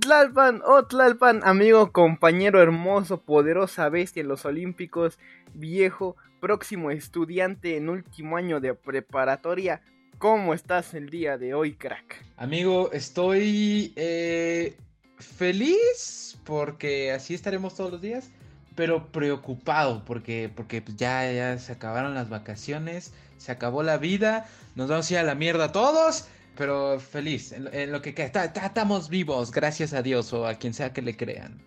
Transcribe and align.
Tlalpan, 0.00 0.62
oh 0.64 0.84
Tlalpan, 0.86 1.40
amigo, 1.44 1.90
compañero 1.90 2.62
hermoso, 2.62 3.22
poderosa 3.22 3.88
bestia 3.88 4.20
en 4.20 4.28
los 4.28 4.44
Olímpicos, 4.44 5.18
viejo, 5.54 6.16
próximo 6.40 6.92
estudiante 6.92 7.76
en 7.76 7.88
último 7.88 8.36
año 8.36 8.60
de 8.60 8.74
preparatoria. 8.74 9.82
¿Cómo 10.18 10.54
estás 10.54 10.94
el 10.94 11.10
día 11.10 11.38
de 11.38 11.54
hoy, 11.54 11.74
crack? 11.74 12.24
Amigo, 12.36 12.92
estoy 12.92 13.92
eh, 13.96 14.76
feliz 15.18 16.38
porque 16.44 17.10
así 17.10 17.34
estaremos 17.34 17.74
todos 17.74 17.92
los 17.92 18.00
días, 18.00 18.30
pero 18.74 19.08
preocupado 19.08 20.04
porque, 20.04 20.50
porque 20.54 20.82
pues, 20.82 20.96
ya, 20.96 21.30
ya 21.32 21.58
se 21.58 21.72
acabaron 21.72 22.14
las 22.14 22.28
vacaciones, 22.28 23.12
se 23.38 23.52
acabó 23.52 23.82
la 23.82 23.98
vida, 23.98 24.46
nos 24.74 24.88
vamos 24.88 25.10
a 25.10 25.14
ir 25.14 25.18
a 25.18 25.22
la 25.22 25.34
mierda 25.34 25.72
todos, 25.72 26.28
pero 26.56 26.98
feliz 27.00 27.52
en, 27.52 27.92
lo 27.92 28.02
que 28.02 28.14
queda. 28.14 28.44
Estamos 28.44 29.08
vivos, 29.08 29.50
gracias 29.50 29.92
a 29.92 30.02
Dios 30.02 30.32
o 30.32 30.46
a 30.46 30.54
quien 30.54 30.74
sea 30.74 30.92
que 30.92 31.02
le 31.02 31.16
crean. 31.16 31.60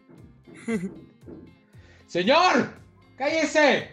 ¡Señor! 2.07 2.69
¡Cállese! 3.17 3.89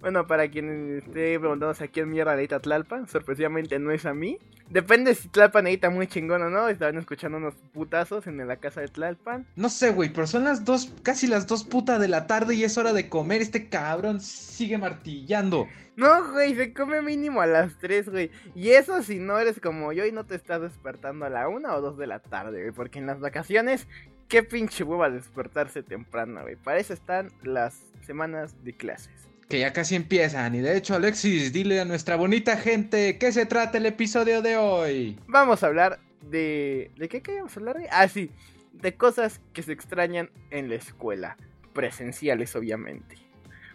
Bueno, 0.00 0.26
para 0.26 0.48
quien 0.50 0.98
esté 0.98 1.38
preguntándose 1.38 1.84
a 1.84 1.88
quién 1.88 2.10
mierda 2.10 2.32
necesita 2.32 2.60
Tlalpan, 2.60 3.08
sorpresivamente 3.08 3.78
no 3.78 3.90
es 3.90 4.04
a 4.04 4.12
mí. 4.12 4.38
Depende 4.70 5.14
si 5.14 5.28
Tlalpan 5.28 5.64
necesita 5.64 5.90
muy 5.90 6.06
chingón 6.06 6.42
o 6.42 6.50
no. 6.50 6.68
Estaban 6.68 6.96
escuchando 6.98 7.38
unos 7.38 7.54
putazos 7.72 8.26
en 8.26 8.46
la 8.46 8.56
casa 8.56 8.80
de 8.80 8.88
Tlalpan. 8.88 9.46
No 9.56 9.68
sé, 9.68 9.90
güey, 9.90 10.12
pero 10.12 10.26
son 10.26 10.44
las 10.44 10.64
dos, 10.64 10.92
casi 11.02 11.26
las 11.26 11.46
dos 11.46 11.64
putas 11.64 12.00
de 12.00 12.08
la 12.08 12.26
tarde 12.26 12.54
y 12.54 12.64
es 12.64 12.78
hora 12.78 12.92
de 12.92 13.08
comer. 13.08 13.42
Este 13.42 13.68
cabrón 13.68 14.20
sigue 14.20 14.78
martillando. 14.78 15.68
No, 15.96 16.32
güey, 16.32 16.56
se 16.56 16.72
come 16.72 17.02
mínimo 17.02 17.40
a 17.40 17.46
las 17.46 17.78
tres, 17.78 18.08
güey. 18.08 18.30
Y 18.54 18.70
eso 18.70 19.02
si 19.02 19.18
no 19.18 19.38
eres 19.38 19.60
como 19.60 19.92
yo 19.92 20.06
y 20.06 20.12
no 20.12 20.24
te 20.24 20.34
estás 20.34 20.60
despertando 20.60 21.24
a 21.26 21.30
la 21.30 21.48
una 21.48 21.74
o 21.74 21.80
dos 21.80 21.96
de 21.98 22.06
la 22.06 22.18
tarde, 22.18 22.62
güey. 22.62 22.72
Porque 22.72 22.98
en 22.98 23.06
las 23.06 23.20
vacaciones, 23.20 23.86
qué 24.28 24.42
pinche 24.42 24.82
hueva 24.82 25.10
despertarse 25.10 25.82
temprano, 25.82 26.42
güey. 26.42 26.56
Para 26.56 26.78
eso 26.78 26.94
están 26.94 27.30
las 27.42 27.80
semanas 28.02 28.64
de 28.64 28.74
clases 28.74 29.24
que 29.48 29.60
ya 29.60 29.72
casi 29.72 29.94
empiezan. 29.94 30.54
Y 30.54 30.60
de 30.60 30.76
hecho, 30.76 30.94
Alexis, 30.94 31.52
dile 31.52 31.80
a 31.80 31.84
nuestra 31.84 32.16
bonita 32.16 32.56
gente 32.56 33.18
qué 33.18 33.32
se 33.32 33.46
trata 33.46 33.78
el 33.78 33.86
episodio 33.86 34.42
de 34.42 34.56
hoy. 34.56 35.18
Vamos 35.26 35.62
a 35.62 35.66
hablar 35.66 36.00
de. 36.22 36.90
¿De 36.96 37.08
qué 37.08 37.22
queríamos 37.22 37.56
hablar? 37.56 37.76
Ah, 37.90 38.08
sí. 38.08 38.30
De 38.72 38.94
cosas 38.96 39.40
que 39.52 39.62
se 39.62 39.72
extrañan 39.72 40.30
en 40.50 40.68
la 40.68 40.76
escuela. 40.76 41.36
Presenciales, 41.72 42.54
obviamente. 42.56 43.16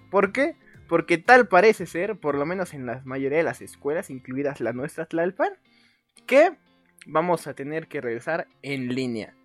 ¿Por 0.10 0.32
qué? 0.32 0.56
Porque 0.88 1.18
tal 1.18 1.48
parece 1.48 1.86
ser, 1.86 2.18
por 2.18 2.36
lo 2.36 2.46
menos 2.46 2.74
en 2.74 2.86
la 2.86 3.02
mayoría 3.06 3.38
de 3.38 3.44
las 3.44 3.62
escuelas, 3.62 4.10
incluidas 4.10 4.60
la 4.60 4.74
nuestra 4.74 5.06
Tlalpan, 5.06 5.54
que 6.26 6.58
vamos 7.06 7.46
a 7.46 7.54
tener 7.54 7.88
que 7.88 8.02
regresar 8.02 8.48
en 8.64 8.96
línea. 8.96 9.36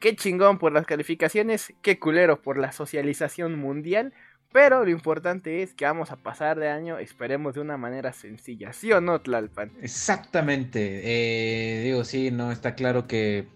Qué 0.00 0.16
chingón 0.16 0.58
por 0.58 0.72
las 0.72 0.86
calificaciones, 0.86 1.72
qué 1.82 1.98
culero 1.98 2.40
por 2.40 2.58
la 2.58 2.72
socialización 2.72 3.58
mundial, 3.58 4.14
pero 4.52 4.84
lo 4.84 4.90
importante 4.90 5.62
es 5.62 5.74
que 5.74 5.84
vamos 5.84 6.10
a 6.10 6.16
pasar 6.16 6.58
de 6.58 6.68
año, 6.68 6.98
esperemos 6.98 7.54
de 7.54 7.60
una 7.60 7.76
manera 7.76 8.12
sencilla, 8.12 8.72
¿sí 8.72 8.92
o 8.92 9.00
no, 9.00 9.20
Tlalpan? 9.20 9.72
Exactamente, 9.82 11.00
eh, 11.04 11.82
digo, 11.84 12.04
sí, 12.04 12.30
no, 12.30 12.52
está 12.52 12.74
claro 12.74 13.06
que 13.06 13.48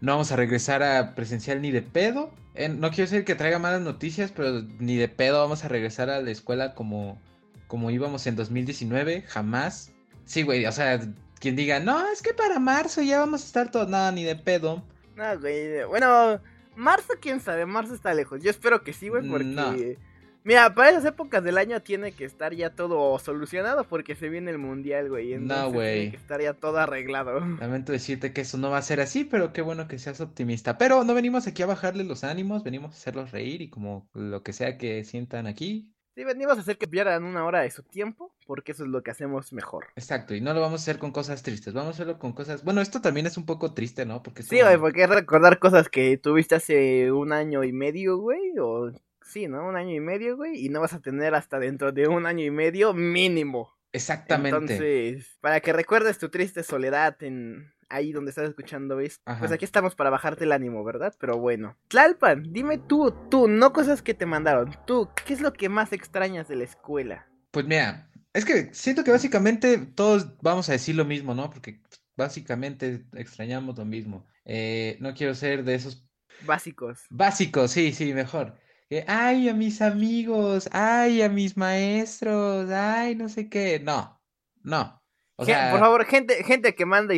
no 0.00 0.12
vamos 0.12 0.32
a 0.32 0.36
regresar 0.36 0.82
a 0.82 1.14
presencial 1.14 1.62
ni 1.62 1.70
de 1.70 1.82
pedo. 1.82 2.32
no 2.54 2.90
quiero 2.90 3.10
decir 3.10 3.24
que 3.24 3.34
traiga 3.34 3.58
malas 3.58 3.82
noticias, 3.82 4.32
pero 4.32 4.62
ni 4.78 4.96
de 4.96 5.08
pedo 5.08 5.40
vamos 5.40 5.64
a 5.64 5.68
regresar 5.68 6.10
a 6.10 6.20
la 6.20 6.30
escuela 6.30 6.74
como, 6.74 7.20
como 7.66 7.90
íbamos 7.90 8.26
en 8.26 8.36
2019, 8.36 9.22
jamás. 9.22 9.92
Sí, 10.24 10.42
güey, 10.42 10.66
o 10.66 10.72
sea, 10.72 11.00
quien 11.40 11.56
diga, 11.56 11.80
no, 11.80 12.06
es 12.08 12.22
que 12.22 12.34
para 12.34 12.58
marzo 12.58 13.02
ya 13.02 13.20
vamos 13.20 13.42
a 13.42 13.46
estar 13.46 13.70
todo, 13.70 13.86
nada, 13.86 14.10
ni 14.12 14.24
de 14.24 14.36
pedo. 14.36 14.82
No, 15.16 15.38
güey, 15.40 15.84
bueno, 15.84 16.40
marzo, 16.76 17.14
quién 17.20 17.40
sabe, 17.40 17.66
marzo 17.66 17.94
está 17.94 18.14
lejos. 18.14 18.42
Yo 18.42 18.50
espero 18.50 18.82
que 18.82 18.92
sí, 18.92 19.08
güey, 19.08 19.28
porque... 19.28 19.98
Mira, 20.46 20.72
para 20.76 20.90
esas 20.90 21.04
épocas 21.04 21.42
del 21.42 21.58
año 21.58 21.82
tiene 21.82 22.12
que 22.12 22.24
estar 22.24 22.54
ya 22.54 22.70
todo 22.70 23.18
solucionado 23.18 23.82
porque 23.82 24.14
se 24.14 24.28
viene 24.28 24.52
el 24.52 24.58
mundial, 24.58 25.08
güey. 25.08 25.36
no, 25.40 25.72
güey. 25.72 25.94
Tiene 25.94 26.10
que 26.12 26.16
estar 26.18 26.40
ya 26.40 26.54
todo 26.54 26.78
arreglado. 26.78 27.40
Lamento 27.40 27.90
decirte 27.90 28.32
que 28.32 28.42
eso 28.42 28.56
no 28.56 28.70
va 28.70 28.78
a 28.78 28.82
ser 28.82 29.00
así, 29.00 29.24
pero 29.24 29.52
qué 29.52 29.60
bueno 29.60 29.88
que 29.88 29.98
seas 29.98 30.20
optimista. 30.20 30.78
Pero 30.78 31.02
no 31.02 31.14
venimos 31.14 31.48
aquí 31.48 31.64
a 31.64 31.66
bajarle 31.66 32.04
los 32.04 32.22
ánimos, 32.22 32.62
venimos 32.62 32.92
a 32.92 32.96
hacerlos 32.96 33.32
reír 33.32 33.60
y 33.60 33.70
como 33.70 34.08
lo 34.14 34.44
que 34.44 34.52
sea 34.52 34.78
que 34.78 35.02
sientan 35.02 35.48
aquí. 35.48 35.92
Sí, 36.16 36.24
venimos 36.24 36.56
a 36.56 36.62
hacer 36.62 36.78
que 36.78 36.88
pierdan 36.88 37.24
una 37.24 37.44
hora 37.44 37.60
de 37.60 37.70
su 37.70 37.82
tiempo, 37.82 38.34
porque 38.46 38.72
eso 38.72 38.84
es 38.84 38.88
lo 38.88 39.02
que 39.02 39.10
hacemos 39.10 39.52
mejor. 39.52 39.88
Exacto, 39.96 40.34
y 40.34 40.40
no 40.40 40.54
lo 40.54 40.62
vamos 40.62 40.80
a 40.80 40.82
hacer 40.82 40.98
con 40.98 41.12
cosas 41.12 41.42
tristes, 41.42 41.74
vamos 41.74 41.88
a 41.88 41.90
hacerlo 41.90 42.18
con 42.18 42.32
cosas... 42.32 42.64
Bueno, 42.64 42.80
esto 42.80 43.02
también 43.02 43.26
es 43.26 43.36
un 43.36 43.44
poco 43.44 43.74
triste, 43.74 44.06
¿no? 44.06 44.22
Porque 44.22 44.42
sí, 44.42 44.62
güey, 44.62 44.78
porque 44.78 45.02
es 45.02 45.10
recordar 45.10 45.58
cosas 45.58 45.90
que 45.90 46.16
tuviste 46.16 46.54
hace 46.54 47.12
un 47.12 47.32
año 47.32 47.64
y 47.64 47.72
medio, 47.72 48.16
güey, 48.16 48.58
o 48.58 48.92
sí, 49.20 49.46
¿no? 49.46 49.68
Un 49.68 49.76
año 49.76 49.94
y 49.94 50.00
medio, 50.00 50.38
güey, 50.38 50.64
y 50.64 50.70
no 50.70 50.80
vas 50.80 50.94
a 50.94 51.00
tener 51.00 51.34
hasta 51.34 51.58
dentro 51.58 51.92
de 51.92 52.08
un 52.08 52.24
año 52.24 52.46
y 52.46 52.50
medio 52.50 52.94
mínimo. 52.94 53.76
Exactamente. 53.92 54.56
Entonces, 54.56 55.36
para 55.42 55.60
que 55.60 55.74
recuerdes 55.74 56.16
tu 56.16 56.30
triste 56.30 56.62
soledad 56.62 57.22
en 57.22 57.74
ahí 57.88 58.12
donde 58.12 58.30
estás 58.30 58.48
escuchando 58.48 59.00
esto, 59.00 59.22
pues 59.38 59.52
aquí 59.52 59.64
estamos 59.64 59.94
para 59.94 60.10
bajarte 60.10 60.44
el 60.44 60.52
ánimo, 60.52 60.84
¿verdad? 60.84 61.14
Pero 61.18 61.38
bueno. 61.38 61.76
Tlalpan, 61.88 62.52
dime 62.52 62.78
tú, 62.78 63.14
tú, 63.30 63.48
no 63.48 63.72
cosas 63.72 64.02
que 64.02 64.14
te 64.14 64.26
mandaron, 64.26 64.76
tú, 64.86 65.08
¿qué 65.24 65.34
es 65.34 65.40
lo 65.40 65.52
que 65.52 65.68
más 65.68 65.92
extrañas 65.92 66.48
de 66.48 66.56
la 66.56 66.64
escuela? 66.64 67.26
Pues 67.50 67.66
mira, 67.66 68.10
es 68.32 68.44
que 68.44 68.72
siento 68.74 69.04
que 69.04 69.10
básicamente 69.10 69.78
todos 69.78 70.36
vamos 70.42 70.68
a 70.68 70.72
decir 70.72 70.94
lo 70.94 71.04
mismo, 71.04 71.34
¿no? 71.34 71.50
Porque 71.50 71.80
básicamente 72.16 73.06
extrañamos 73.14 73.76
lo 73.78 73.84
mismo. 73.84 74.26
Eh, 74.44 74.96
no 75.00 75.14
quiero 75.14 75.34
ser 75.34 75.64
de 75.64 75.74
esos... 75.74 76.06
Básicos. 76.42 77.04
Básicos, 77.10 77.70
sí, 77.70 77.92
sí, 77.92 78.12
mejor 78.12 78.58
ay, 79.06 79.48
a 79.48 79.54
mis 79.54 79.82
amigos, 79.82 80.68
ay, 80.72 81.22
a 81.22 81.28
mis 81.28 81.56
maestros, 81.56 82.70
ay, 82.70 83.14
no 83.16 83.28
sé 83.28 83.48
qué. 83.48 83.80
No, 83.80 84.20
no. 84.62 84.95
O 85.36 85.44
sea... 85.44 85.70
Por 85.70 85.80
favor, 85.80 86.04
gente, 86.06 86.42
gente 86.44 86.74
que 86.74 86.86
manda, 86.86 87.14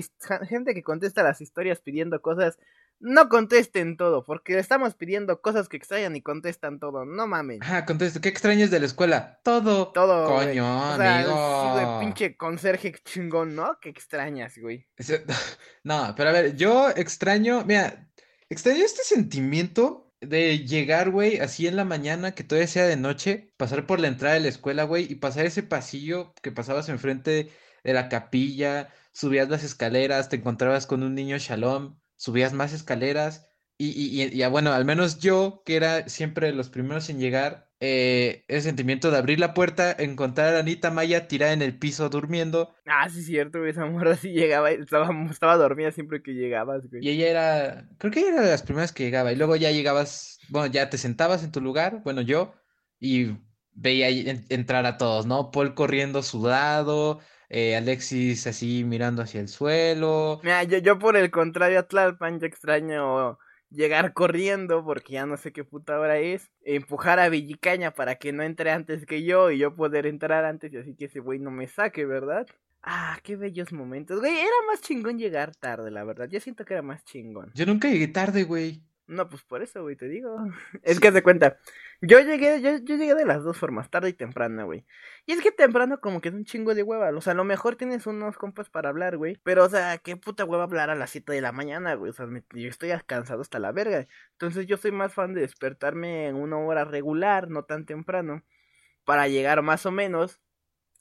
gente 0.49 0.75
que 0.75 0.83
contesta 0.83 1.23
las 1.23 1.41
historias 1.41 1.81
pidiendo 1.81 2.21
cosas, 2.21 2.59
no 3.01 3.29
contesten 3.29 3.97
todo, 3.97 4.25
porque 4.25 4.59
estamos 4.59 4.95
pidiendo 4.95 5.41
cosas 5.41 5.69
que 5.69 5.77
extrañan 5.77 6.17
y 6.17 6.23
contestan 6.23 6.81
todo, 6.81 7.05
no 7.05 7.27
mames. 7.27 7.61
Ah, 7.63 7.85
contesto, 7.85 8.21
¿qué 8.21 8.29
extrañas 8.29 8.71
de 8.71 8.81
la 8.81 8.87
escuela? 8.87 9.41
Todo. 9.45 9.93
Todo. 9.93 10.27
Coño, 10.27 10.67
amigo. 10.95 11.31
Sí, 11.63 11.85
güey, 11.85 12.01
pinche 12.01 12.37
conserje 12.37 12.93
chingón, 13.05 13.55
¿no? 13.55 13.79
¿Qué 13.81 13.89
extrañas, 13.89 14.59
güey? 14.59 14.87
No, 15.85 16.13
pero 16.17 16.31
a 16.31 16.33
ver, 16.33 16.57
yo 16.57 16.91
extraño, 16.91 17.65
mira, 17.65 18.09
extraño 18.51 18.85
este 18.85 19.03
sentimiento 19.05 20.13
de 20.21 20.59
llegar, 20.67 21.11
güey, 21.11 21.39
así 21.39 21.67
en 21.67 21.77
la 21.77 21.85
mañana, 21.85 22.35
que 22.35 22.45
todavía 22.45 22.67
sea 22.67 22.87
de 22.87 22.97
noche, 22.97 23.53
pasar 23.57 23.87
por 23.87 24.01
la 24.01 24.09
entrada 24.09 24.35
de 24.35 24.41
la 24.41 24.49
escuela, 24.49 24.85
güey, 24.85 25.11
y 25.11 25.15
pasar 25.15 25.47
ese 25.47 25.63
pasillo 25.63 26.35
que 26.43 26.51
pasabas 26.51 26.89
enfrente 26.89 27.51
de 27.85 27.93
la 27.93 28.09
capilla, 28.09 28.89
subías 29.13 29.49
las 29.49 29.65
escaleras, 29.65 30.29
te 30.29 30.37
encontrabas 30.37 30.87
con 30.87 31.03
un 31.03 31.15
niño 31.15 31.39
shalom, 31.39 31.99
subías 32.17 32.53
más 32.53 32.73
escaleras, 32.73 33.49
y, 33.81 33.91
y, 33.91 34.43
y, 34.43 34.47
bueno, 34.47 34.73
al 34.73 34.85
menos 34.85 35.21
yo, 35.21 35.63
que 35.65 35.77
era 35.77 36.09
siempre 36.09 36.53
los 36.53 36.69
primeros 36.69 37.09
en 37.11 37.21
llegar, 37.21 37.71
eh, 37.79 38.45
el 38.49 38.61
sentimiento 38.63 39.13
de 39.13 39.19
abrir 39.19 39.39
la 39.39 39.55
puerta, 39.55 39.95
encontrar 39.97 40.57
a 40.57 40.59
Anita 40.59 40.91
Maya 40.91 41.29
tirada 41.29 41.53
en 41.53 41.63
el 41.63 41.79
piso 41.79 42.09
durmiendo. 42.09 42.75
Ah, 42.87 43.09
sí, 43.09 43.23
cierto, 43.23 43.65
esa 43.65 43.87
morra 43.87 44.17
sí 44.17 44.31
llegaba, 44.31 44.73
estaba, 44.73 45.09
estaba 45.31 45.57
dormida 45.57 45.93
siempre 45.93 46.23
que 46.23 46.33
llegabas, 46.33 46.89
güey. 46.91 47.07
Y 47.07 47.11
ella 47.11 47.29
era, 47.29 47.89
creo 47.99 48.11
que 48.11 48.19
ella 48.19 48.31
era 48.31 48.43
de 48.43 48.51
las 48.51 48.65
primeras 48.65 48.93
que 48.93 49.05
llegaba, 49.05 49.33
y 49.33 49.37
luego 49.37 49.55
ya 49.55 49.71
llegabas, 49.71 50.41
bueno, 50.49 50.67
ya 50.67 50.91
te 50.91 50.99
sentabas 50.99 51.45
en 51.45 51.53
tu 51.53 51.61
lugar, 51.61 52.03
bueno, 52.03 52.21
yo, 52.21 52.55
y 52.99 53.37
veía 53.71 54.09
entrar 54.49 54.87
a 54.87 54.99
todos, 54.99 55.27
¿no? 55.27 55.53
Paul 55.53 55.75
corriendo 55.75 56.25
sudado, 56.25 57.21
eh, 57.49 57.77
Alexis 57.77 58.47
así 58.47 58.85
mirando 58.85 59.23
hacia 59.23 59.41
el 59.41 59.49
suelo. 59.49 60.41
Mira, 60.43 60.65
yo, 60.65 60.79
yo 60.79 60.99
por 60.99 61.17
el 61.17 61.31
contrario 61.31 61.79
a 61.79 61.83
Tlalpan, 61.85 62.41
yo 62.41 62.47
extraño 62.47 63.39
llegar 63.71 64.13
corriendo 64.13 64.85
porque 64.85 65.15
ya 65.15 65.27
no 65.27 65.37
sé 65.37 65.53
qué 65.53 65.65
puta 65.65 65.99
hora 65.99 66.19
es, 66.19 66.51
empujar 66.63 67.19
a 67.19 67.29
Villicaña 67.29 67.93
para 67.93 68.17
que 68.17 68.33
no 68.33 68.43
entre 68.43 68.71
antes 68.71 69.07
que 69.07 69.25
yo 69.25 69.51
y 69.51 69.59
yo 69.59 69.75
poder 69.75 70.07
entrar 70.07 70.45
antes 70.45 70.73
y 70.73 70.79
así 70.79 70.95
que 70.95 71.07
ese 71.07 71.21
güey 71.21 71.39
no 71.39 71.51
me 71.51 71.67
saque, 71.67 72.05
¿verdad? 72.05 72.47
Ah, 72.83 73.19
qué 73.23 73.37
bellos 73.37 73.73
momentos, 73.73 74.21
güey, 74.21 74.33
era 74.33 74.51
más 74.67 74.81
chingón 74.81 75.19
llegar 75.19 75.55
tarde, 75.57 75.91
la 75.91 76.05
verdad, 76.05 76.29
yo 76.29 76.41
siento 76.41 76.65
que 76.65 76.75
era 76.75 76.83
más 76.83 77.05
chingón. 77.05 77.51
Yo 77.55 77.67
nunca 77.67 77.89
llegué 77.89 78.09
tarde, 78.09 78.45
güey. 78.45 78.83
No, 79.09 79.27
pues 79.29 79.43
por 79.43 79.63
eso, 79.63 79.83
güey, 79.83 79.97
te 79.97 80.07
digo. 80.07 80.37
Es 80.83 81.01
que 81.01 81.11
se 81.13 81.23
cuenta. 81.23 81.59
Yo 82.03 82.21
llegué, 82.21 82.61
yo, 82.61 82.77
yo 82.77 82.97
llegué 82.97 83.15
de 83.15 83.25
las 83.25 83.43
dos 83.43 83.57
formas, 83.57 83.91
tarde 83.91 84.11
y 84.11 84.13
temprano, 84.13 84.67
güey. 84.67 84.85
Y 85.27 85.33
es 85.33 85.41
que 85.41 85.51
temprano 85.51 85.99
como 86.01 86.21
que 86.21 86.29
es 86.29 86.35
un 86.35 86.45
chingo 86.45 86.75
de 86.75 86.83
hueva. 86.83 87.09
O 87.17 87.21
sea, 87.23 87.33
a 87.33 87.37
lo 87.37 87.45
mejor 87.45 87.77
tienes 87.77 88.07
unos 88.07 88.37
compas 88.37 88.69
para 88.69 88.91
hablar, 88.91 89.17
güey. 89.17 89.41
Pero, 89.45 89.65
o 89.65 89.69
sea, 89.69 89.97
qué 89.99 90.17
puta 90.17 90.45
hueva 90.45 90.65
hablar 90.65 90.91
a 90.91 90.95
las 90.95 91.11
7 91.11 91.33
de 91.33 91.41
la 91.41 91.53
mañana, 91.53 91.95
güey. 91.95 92.11
O 92.11 92.13
sea, 92.13 92.27
me- 92.27 92.45
yo 92.53 92.69
estoy 92.69 92.91
cansado 93.07 93.41
hasta 93.41 93.59
la 93.59 93.73
verga. 93.73 94.07
Entonces 94.33 94.67
yo 94.67 94.77
soy 94.77 94.93
más 94.93 95.15
fan 95.15 95.33
de 95.35 95.41
despertarme 95.41 96.27
en 96.29 96.37
una 96.37 96.59
hora 96.59 96.85
regular, 96.85 97.49
no 97.51 97.65
tan 97.65 97.87
temprano. 97.87 98.43
Para 99.05 99.29
llegar 99.29 99.63
más 99.63 99.87
o 99.87 99.91
menos. 99.93 100.41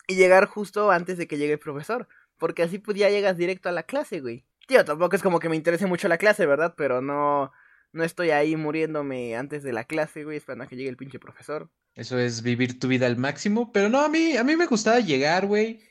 Y 0.08 0.16
llegar 0.16 0.46
justo 0.46 0.92
antes 0.92 1.18
de 1.18 1.28
que 1.28 1.38
llegue 1.38 1.54
el 1.54 1.60
profesor. 1.60 2.08
Porque 2.38 2.64
así 2.64 2.80
pues 2.80 2.98
ya 2.98 3.10
llegas 3.10 3.38
directo 3.38 3.70
a 3.70 3.74
la 3.74 3.84
clase, 3.84 4.22
güey. 4.22 4.46
Tío, 4.68 4.86
tampoco 4.86 5.16
es 5.16 5.24
como 5.24 5.40
que 5.40 5.50
me 5.50 5.56
interese 5.56 5.88
mucho 5.88 6.08
la 6.08 6.18
clase, 6.18 6.46
¿verdad? 6.46 6.74
Pero 6.78 7.02
no... 7.02 7.52
No 7.92 8.04
estoy 8.04 8.30
ahí 8.32 8.56
muriéndome 8.56 9.36
antes 9.36 9.64
de 9.64 9.74
la 9.74 9.84
clase, 9.86 10.24
güey, 10.24 10.38
esperando 10.38 10.64
a 10.66 10.68
que 10.68 10.76
llegue 10.76 10.90
el 10.90 10.98
pinche 10.98 11.20
profesor. 11.20 11.70
Eso 11.96 12.18
es 12.20 12.44
vivir 12.44 12.80
tu 12.80 12.88
vida 12.88 13.08
al 13.08 13.18
máximo. 13.18 13.72
Pero 13.72 13.90
no, 13.90 14.00
a 14.02 14.10
mí, 14.10 14.38
a 14.38 14.44
mí 14.44 14.56
me 14.56 14.68
gustaba 14.68 15.00
llegar, 15.00 15.48
güey. 15.48 15.82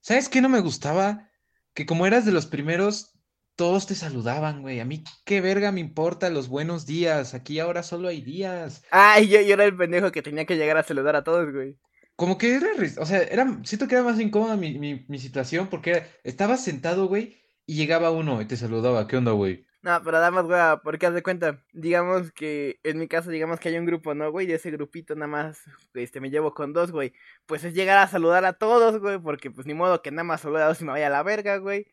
¿Sabes 0.00 0.28
qué 0.28 0.40
no 0.40 0.48
me 0.48 0.60
gustaba? 0.60 1.30
Que 1.74 1.86
como 1.86 2.06
eras 2.06 2.24
de 2.26 2.32
los 2.32 2.46
primeros, 2.46 3.12
todos 3.56 3.86
te 3.86 3.94
saludaban, 3.94 4.62
güey. 4.62 4.80
A 4.80 4.84
mí 4.84 5.04
qué 5.24 5.40
verga 5.40 5.72
me 5.72 5.80
importa 5.80 6.30
los 6.30 6.48
buenos 6.48 6.86
días. 6.86 7.34
Aquí 7.34 7.58
ahora 7.60 7.82
solo 7.82 8.08
hay 8.08 8.20
días. 8.22 8.82
Ay, 8.90 9.28
yo, 9.28 9.40
yo 9.42 9.54
era 9.54 9.64
el 9.64 9.76
pendejo 9.76 10.10
que 10.12 10.22
tenía 10.22 10.46
que 10.46 10.56
llegar 10.56 10.76
a 10.76 10.82
saludar 10.82 11.16
a 11.16 11.24
todos, 11.24 11.52
güey. 11.52 11.78
Como 12.16 12.38
que 12.38 12.54
era, 12.54 12.68
o 12.98 13.06
sea, 13.06 13.22
era, 13.22 13.60
siento 13.64 13.88
que 13.88 13.94
era 13.96 14.04
más 14.04 14.20
incómoda 14.20 14.56
mi, 14.56 14.78
mi, 14.78 15.04
mi 15.08 15.18
situación 15.18 15.68
porque 15.68 15.90
era- 15.90 16.08
estabas 16.22 16.62
sentado, 16.64 17.06
güey, 17.08 17.36
y 17.66 17.74
llegaba 17.76 18.10
uno 18.12 18.40
y 18.40 18.46
te 18.46 18.56
saludaba. 18.56 19.06
¿Qué 19.08 19.16
onda, 19.16 19.32
güey? 19.32 19.66
No, 19.84 20.00
pero 20.02 20.12
nada 20.12 20.30
más, 20.30 20.46
güey, 20.46 20.58
porque 20.82 21.04
haz 21.04 21.12
de 21.12 21.22
cuenta, 21.22 21.62
digamos 21.74 22.32
que 22.32 22.80
en 22.84 22.98
mi 22.98 23.06
caso, 23.06 23.28
digamos 23.30 23.60
que 23.60 23.68
hay 23.68 23.76
un 23.76 23.84
grupo, 23.84 24.14
¿no, 24.14 24.30
güey? 24.32 24.46
De 24.46 24.54
ese 24.54 24.70
grupito 24.70 25.14
nada 25.14 25.26
más, 25.26 25.60
este, 25.92 26.22
me 26.22 26.30
llevo 26.30 26.54
con 26.54 26.72
dos, 26.72 26.90
güey. 26.90 27.12
Pues 27.44 27.64
es 27.64 27.74
llegar 27.74 27.98
a 27.98 28.08
saludar 28.08 28.46
a 28.46 28.54
todos, 28.54 28.98
güey, 28.98 29.18
porque 29.18 29.50
pues 29.50 29.66
ni 29.66 29.74
modo 29.74 30.00
que 30.00 30.10
nada 30.10 30.24
más 30.24 30.40
salude 30.40 30.62
a 30.62 30.74
y 30.80 30.84
me 30.84 30.92
vaya 30.92 31.08
a 31.08 31.10
la 31.10 31.22
verga, 31.22 31.58
güey. 31.58 31.86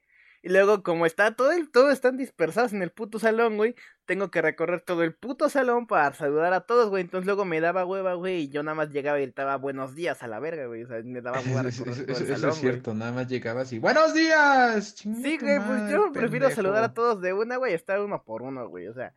Y 0.43 0.49
luego, 0.49 0.81
como 0.81 1.05
está 1.05 1.35
todo 1.35 1.51
el, 1.51 1.69
todos 1.69 1.93
están 1.93 2.17
dispersados 2.17 2.73
en 2.73 2.81
el 2.81 2.91
puto 2.91 3.19
salón, 3.19 3.57
güey, 3.57 3.75
tengo 4.05 4.31
que 4.31 4.41
recorrer 4.41 4.81
todo 4.81 5.03
el 5.03 5.13
puto 5.13 5.49
salón 5.49 5.85
para 5.85 6.13
saludar 6.15 6.51
a 6.53 6.61
todos, 6.61 6.89
güey. 6.89 7.03
Entonces 7.03 7.27
luego 7.27 7.45
me 7.45 7.61
daba 7.61 7.85
hueva, 7.85 8.15
güey, 8.15 8.41
y 8.43 8.49
yo 8.49 8.63
nada 8.63 8.73
más 8.73 8.89
llegaba 8.89 9.19
y 9.19 9.23
gritaba 9.23 9.55
buenos 9.57 9.93
días 9.93 10.23
a 10.23 10.27
la 10.27 10.39
verga, 10.39 10.65
güey. 10.65 10.83
O 10.83 10.87
sea, 10.87 11.01
me 11.03 11.21
daba 11.21 11.39
hueva 11.41 11.69
Eso, 11.69 11.83
recorrer 11.85 12.09
eso- 12.09 12.13
todo 12.13 12.17
el 12.17 12.23
eso 12.23 12.33
es 12.33 12.39
salón, 12.39 12.49
güey. 12.49 12.59
cierto, 12.61 12.93
nada 12.95 13.11
más 13.11 13.27
llegabas 13.27 13.71
y 13.71 13.77
¡Buenos 13.79 14.13
días! 14.15 14.95
Sí, 14.97 15.11
güey, 15.37 15.37
pues 15.37 15.67
madre, 15.67 15.93
yo 15.93 16.11
prefiero 16.11 16.49
saludar 16.49 16.83
a 16.85 16.93
todos 16.93 17.21
de 17.21 17.33
una, 17.33 17.57
güey, 17.57 17.73
estar 17.73 17.99
uno 18.01 18.23
por 18.23 18.41
uno, 18.41 18.67
güey, 18.67 18.87
o 18.87 18.93
sea. 18.93 19.13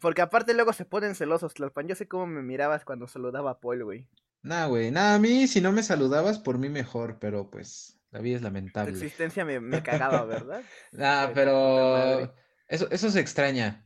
Porque 0.00 0.22
aparte 0.22 0.54
luego 0.54 0.72
se 0.72 0.84
ponen 0.84 1.14
celosos, 1.14 1.54
Tlalpan. 1.54 1.88
Yo 1.88 1.94
sé 1.96 2.06
cómo 2.06 2.26
me 2.26 2.42
mirabas 2.42 2.84
cuando 2.84 3.08
saludaba 3.08 3.52
a 3.52 3.60
Paul, 3.60 3.82
güey. 3.84 4.06
Nah, 4.42 4.66
güey, 4.66 4.90
nada, 4.90 5.14
a 5.14 5.18
mí 5.18 5.48
si 5.48 5.60
no 5.62 5.72
me 5.72 5.82
saludabas, 5.82 6.38
por 6.38 6.58
mí 6.58 6.68
mejor, 6.68 7.18
pero 7.18 7.48
pues 7.50 7.93
la 8.14 8.20
vida 8.20 8.36
es 8.36 8.42
Tu 8.42 8.44
lamentable. 8.44 8.90
existencia 8.90 9.44
me, 9.44 9.60
me 9.60 9.82
cagaba, 9.82 10.24
¿verdad? 10.26 10.64
Tu 10.92 11.16
madre. 11.16 11.34
pero 11.34 12.34
eso, 12.68 12.88
eso 12.90 13.10
se 13.10 13.20
extraña. 13.20 13.84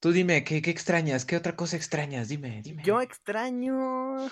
Tú 0.00 0.12
dime, 0.12 0.44
¿qué, 0.44 0.62
qué 0.62 0.70
extrañas? 0.70 1.24
¿Qué 1.26 1.36
otra 1.36 1.56
cosa 1.56 1.76
extrañas? 1.76 2.28
Dime, 2.28 2.62
dime. 2.62 2.82
Yo 2.84 3.00
extraño... 3.00 4.28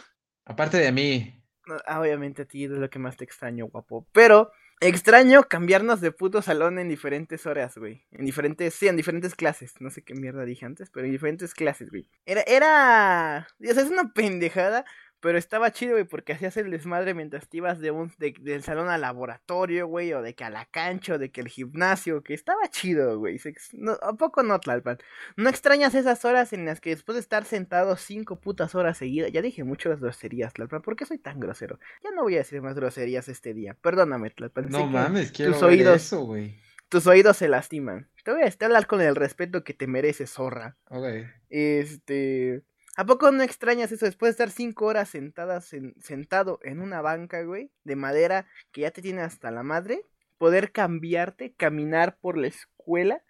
Aparte 0.46 0.78
de 0.78 0.92
mí. 0.92 1.42
no, 1.66 1.76
ah, 1.86 2.00
obviamente 2.00 2.42
a 2.42 2.44
ti 2.46 2.64
es 2.64 2.70
lo 2.70 2.90
que 2.90 2.98
más 2.98 3.16
te 3.16 3.24
extraño, 3.24 3.66
guapo. 3.66 4.06
Pero 4.12 4.50
extraño 4.80 5.44
cambiarnos 5.44 6.00
de 6.00 6.12
puto 6.12 6.42
salón 6.42 6.78
en 6.78 6.88
diferentes 6.88 7.46
horas, 7.46 7.76
güey. 7.78 8.04
En 8.12 8.26
diferentes, 8.26 8.74
sí, 8.74 8.88
en 8.88 8.96
diferentes 8.96 9.34
clases. 9.34 9.74
No 9.80 9.90
sé 9.90 10.02
qué 10.02 10.14
mierda 10.14 10.44
dije 10.44 10.66
antes, 10.66 10.90
pero 10.90 11.06
en 11.06 11.12
diferentes 11.12 11.54
clases, 11.54 11.90
güey. 11.90 12.10
Era, 12.26 12.42
era... 12.46 13.46
O 13.60 13.72
sea, 13.74 13.82
es 13.82 13.90
una 13.90 14.12
pendejada, 14.12 14.84
pero 15.24 15.38
estaba 15.38 15.72
chido, 15.72 15.92
güey, 15.92 16.04
porque 16.04 16.34
hacías 16.34 16.54
el 16.58 16.70
desmadre 16.70 17.14
mientras 17.14 17.48
te 17.48 17.56
ibas 17.56 17.80
de 17.80 17.90
un, 17.90 18.12
de- 18.18 18.34
del 18.42 18.62
salón 18.62 18.90
al 18.90 19.00
laboratorio, 19.00 19.86
güey, 19.86 20.12
o 20.12 20.20
de 20.20 20.34
que 20.34 20.44
a 20.44 20.50
la 20.50 20.66
cancha, 20.66 21.14
o 21.14 21.18
de 21.18 21.30
que 21.30 21.40
al 21.40 21.48
gimnasio, 21.48 22.22
que 22.22 22.34
estaba 22.34 22.68
chido, 22.68 23.18
güey. 23.18 23.40
No, 23.72 23.92
¿A 24.02 24.12
poco 24.12 24.42
no, 24.42 24.60
Tlalpan? 24.60 24.98
¿No 25.38 25.48
extrañas 25.48 25.94
esas 25.94 26.26
horas 26.26 26.52
en 26.52 26.66
las 26.66 26.82
que 26.82 26.90
después 26.90 27.14
de 27.16 27.20
estar 27.20 27.46
sentado 27.46 27.96
cinco 27.96 28.38
putas 28.38 28.74
horas 28.74 28.98
seguidas, 28.98 29.32
ya 29.32 29.40
dije 29.40 29.64
muchas 29.64 29.98
groserías, 29.98 30.52
Tlalpan, 30.52 30.82
¿por 30.82 30.94
qué 30.94 31.06
soy 31.06 31.16
tan 31.18 31.40
grosero? 31.40 31.80
Ya 32.04 32.10
no 32.10 32.22
voy 32.22 32.34
a 32.34 32.38
decir 32.38 32.60
más 32.60 32.74
groserías 32.74 33.26
este 33.28 33.54
día, 33.54 33.74
perdóname, 33.80 34.28
Tlalpan. 34.28 34.68
No 34.68 34.86
mames, 34.86 35.32
quiero 35.32 35.52
tus 35.52 35.62
ver 35.62 35.70
oídos- 35.70 35.96
eso, 35.96 36.20
güey. 36.26 36.62
Tus 36.90 37.06
oídos 37.06 37.38
se 37.38 37.48
lastiman. 37.48 38.08
Te 38.24 38.30
voy 38.30 38.42
a 38.42 38.50
te 38.50 38.56
voy 38.58 38.64
a 38.64 38.66
hablar 38.66 38.86
con 38.86 39.00
el 39.00 39.16
respeto 39.16 39.64
que 39.64 39.72
te 39.72 39.86
mereces, 39.86 40.30
zorra. 40.30 40.76
Ok. 40.90 41.06
Este... 41.48 42.62
¿A 42.96 43.04
poco 43.04 43.30
no 43.32 43.42
extrañas 43.42 43.90
eso 43.90 44.06
después 44.06 44.28
de 44.28 44.32
estar 44.32 44.50
cinco 44.50 44.86
horas 44.86 45.08
sentadas 45.08 45.72
en, 45.72 45.94
sentado 46.00 46.60
en 46.62 46.80
una 46.80 47.00
banca, 47.00 47.42
güey, 47.42 47.72
de 47.82 47.96
madera 47.96 48.46
que 48.70 48.82
ya 48.82 48.90
te 48.92 49.02
tiene 49.02 49.22
hasta 49.22 49.50
la 49.50 49.62
madre? 49.62 50.06
Poder 50.38 50.70
cambiarte, 50.72 51.54
caminar 51.54 52.18
por 52.20 52.36
la 52.36 52.46
escuela, 52.46 53.22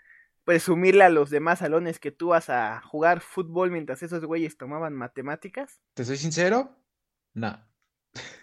presumirle 0.45 1.05
a 1.05 1.11
los 1.11 1.31
demás 1.31 1.61
salones 1.61 1.99
que 1.99 2.11
tú 2.11 2.29
vas 2.29 2.51
a 2.51 2.83
jugar 2.83 3.21
fútbol 3.21 3.71
mientras 3.71 4.03
esos 4.03 4.25
güeyes 4.25 4.59
tomaban 4.59 4.95
matemáticas. 4.95 5.81
¿Te 5.95 6.05
soy 6.05 6.19
sincero? 6.19 6.77
No. 7.33 7.59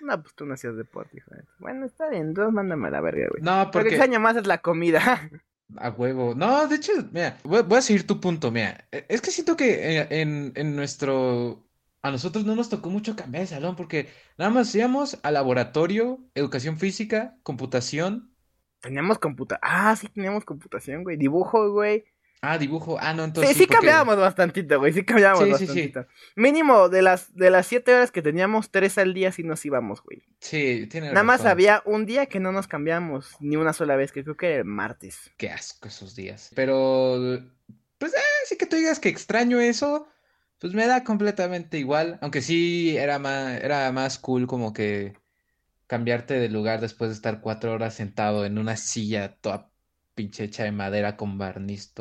No, 0.02 0.22
pues 0.22 0.36
tú 0.36 0.46
no 0.46 0.56
hacías 0.56 0.76
deporte, 0.76 1.18
hijo 1.18 1.32
Bueno, 1.60 1.86
está 1.86 2.10
bien, 2.10 2.30
entonces 2.30 2.54
mándame 2.54 2.88
a 2.88 2.92
la 2.92 3.02
verga, 3.02 3.28
güey. 3.30 3.42
No, 3.44 3.60
Lo 3.60 3.66
que 3.66 3.72
porque 3.72 3.90
extraño 3.90 4.20
más 4.20 4.36
es 4.36 4.48
la 4.48 4.60
comida. 4.60 5.02
a 5.78 5.90
huevo. 5.90 6.36
No, 6.36 6.68
de 6.68 6.76
hecho, 6.76 6.92
mira, 7.12 7.38
voy, 7.44 7.78
a 7.78 7.82
seguir 7.82 8.06
tu 8.08 8.20
punto, 8.20 8.52
mira. 8.52 8.88
E- 8.92 9.06
Es 9.10 9.22
que 9.22 9.32
siento 9.32 9.56
que 9.58 10.00
eh, 10.00 10.08
en, 10.22 10.52
en 10.56 10.76
nuestro... 10.76 11.68
A 12.04 12.10
nosotros 12.12 12.46
no 12.46 12.56
nos 12.56 12.70
tocó 12.70 12.90
mucho 12.90 13.16
cambiar 13.16 13.44
de 13.44 13.48
salón 13.48 13.76
porque 13.76 14.10
nada 14.38 14.50
más 14.50 14.74
íbamos 14.74 15.20
a 15.24 15.30
laboratorio, 15.32 16.20
educación 16.34 16.80
física, 16.80 17.38
computación. 17.44 18.36
Teníamos 18.80 19.20
computa... 19.20 19.60
Ah, 19.62 19.96
sí, 19.96 20.08
teníamos 20.10 20.46
computación, 20.46 21.04
güey. 21.04 21.18
Dibujo, 21.18 21.72
güey. 21.72 22.06
Ah, 22.44 22.58
dibujo. 22.58 22.98
Ah, 23.00 23.14
no, 23.14 23.22
Sí, 23.24 23.28
entonces 23.28 23.54
sí, 23.56 23.60
porque- 23.68 23.76
cambiábamos 23.76 24.18
bastantito, 24.18 24.80
güey. 24.80 24.94
Sí 24.94 25.04
cambiábamos 25.06 25.44
Sí, 25.44 25.52
sí, 25.52 25.58
sí. 25.60 25.66
bastantito. 25.92 26.08
Mínimo, 26.36 26.90
de 26.90 27.04
las, 27.04 27.34
de 27.36 27.52
las 27.52 27.68
siete 27.68 27.94
horas 27.94 28.12
que 28.12 28.24
teníamos, 28.24 28.72
tres 28.72 28.98
al 28.98 29.14
día 29.14 29.32
sí 29.32 29.44
nos 29.44 29.64
íbamos, 29.64 30.02
güey. 30.02 30.24
Sí, 30.40 30.88
tienes 30.90 31.12
Nada 31.14 31.24
más 31.24 31.46
había 31.46 31.84
un 31.86 32.06
día 32.08 32.26
que 32.26 32.40
no 32.40 32.52
nos 32.52 32.68
cambiamos 32.68 33.36
ni 33.40 33.58
una 33.58 33.74
sola 33.74 33.96
vez, 33.96 34.12
que 34.12 34.24
creo 34.24 34.38
que 34.38 34.48
era 34.48 34.58
el 34.58 34.66
martes. 34.66 35.30
Qué 35.38 35.52
asco 35.52 35.88
esos 35.88 36.16
días. 36.16 36.50
Pero, 36.56 37.40
pues, 38.00 38.14
eh, 38.16 38.18
sí 38.46 38.58
que 38.58 38.66
tú 38.66 38.76
digas 38.76 39.00
que 39.00 39.10
extraño 39.10 39.60
eso, 39.60 40.08
pues 40.58 40.74
me 40.74 40.88
da 40.88 41.04
completamente 41.04 41.78
igual. 41.78 42.18
Aunque 42.22 42.42
sí 42.42 42.98
era 42.98 43.20
más, 43.20 43.62
era 43.62 43.92
más 43.92 44.18
cool 44.18 44.48
como 44.48 44.74
que 44.74 45.14
cambiarte 45.86 46.36
de 46.36 46.50
lugar 46.50 46.82
después 46.82 47.12
de 47.12 47.16
estar 47.16 47.40
cuatro 47.42 47.74
horas 47.74 47.94
sentado 47.94 48.46
en 48.46 48.58
una 48.58 48.78
silla 48.78 49.36
toda 49.42 49.70
pinche 50.16 50.46
hecha 50.46 50.64
de 50.64 50.72
madera 50.72 51.18
con 51.18 51.38
barniz 51.38 51.94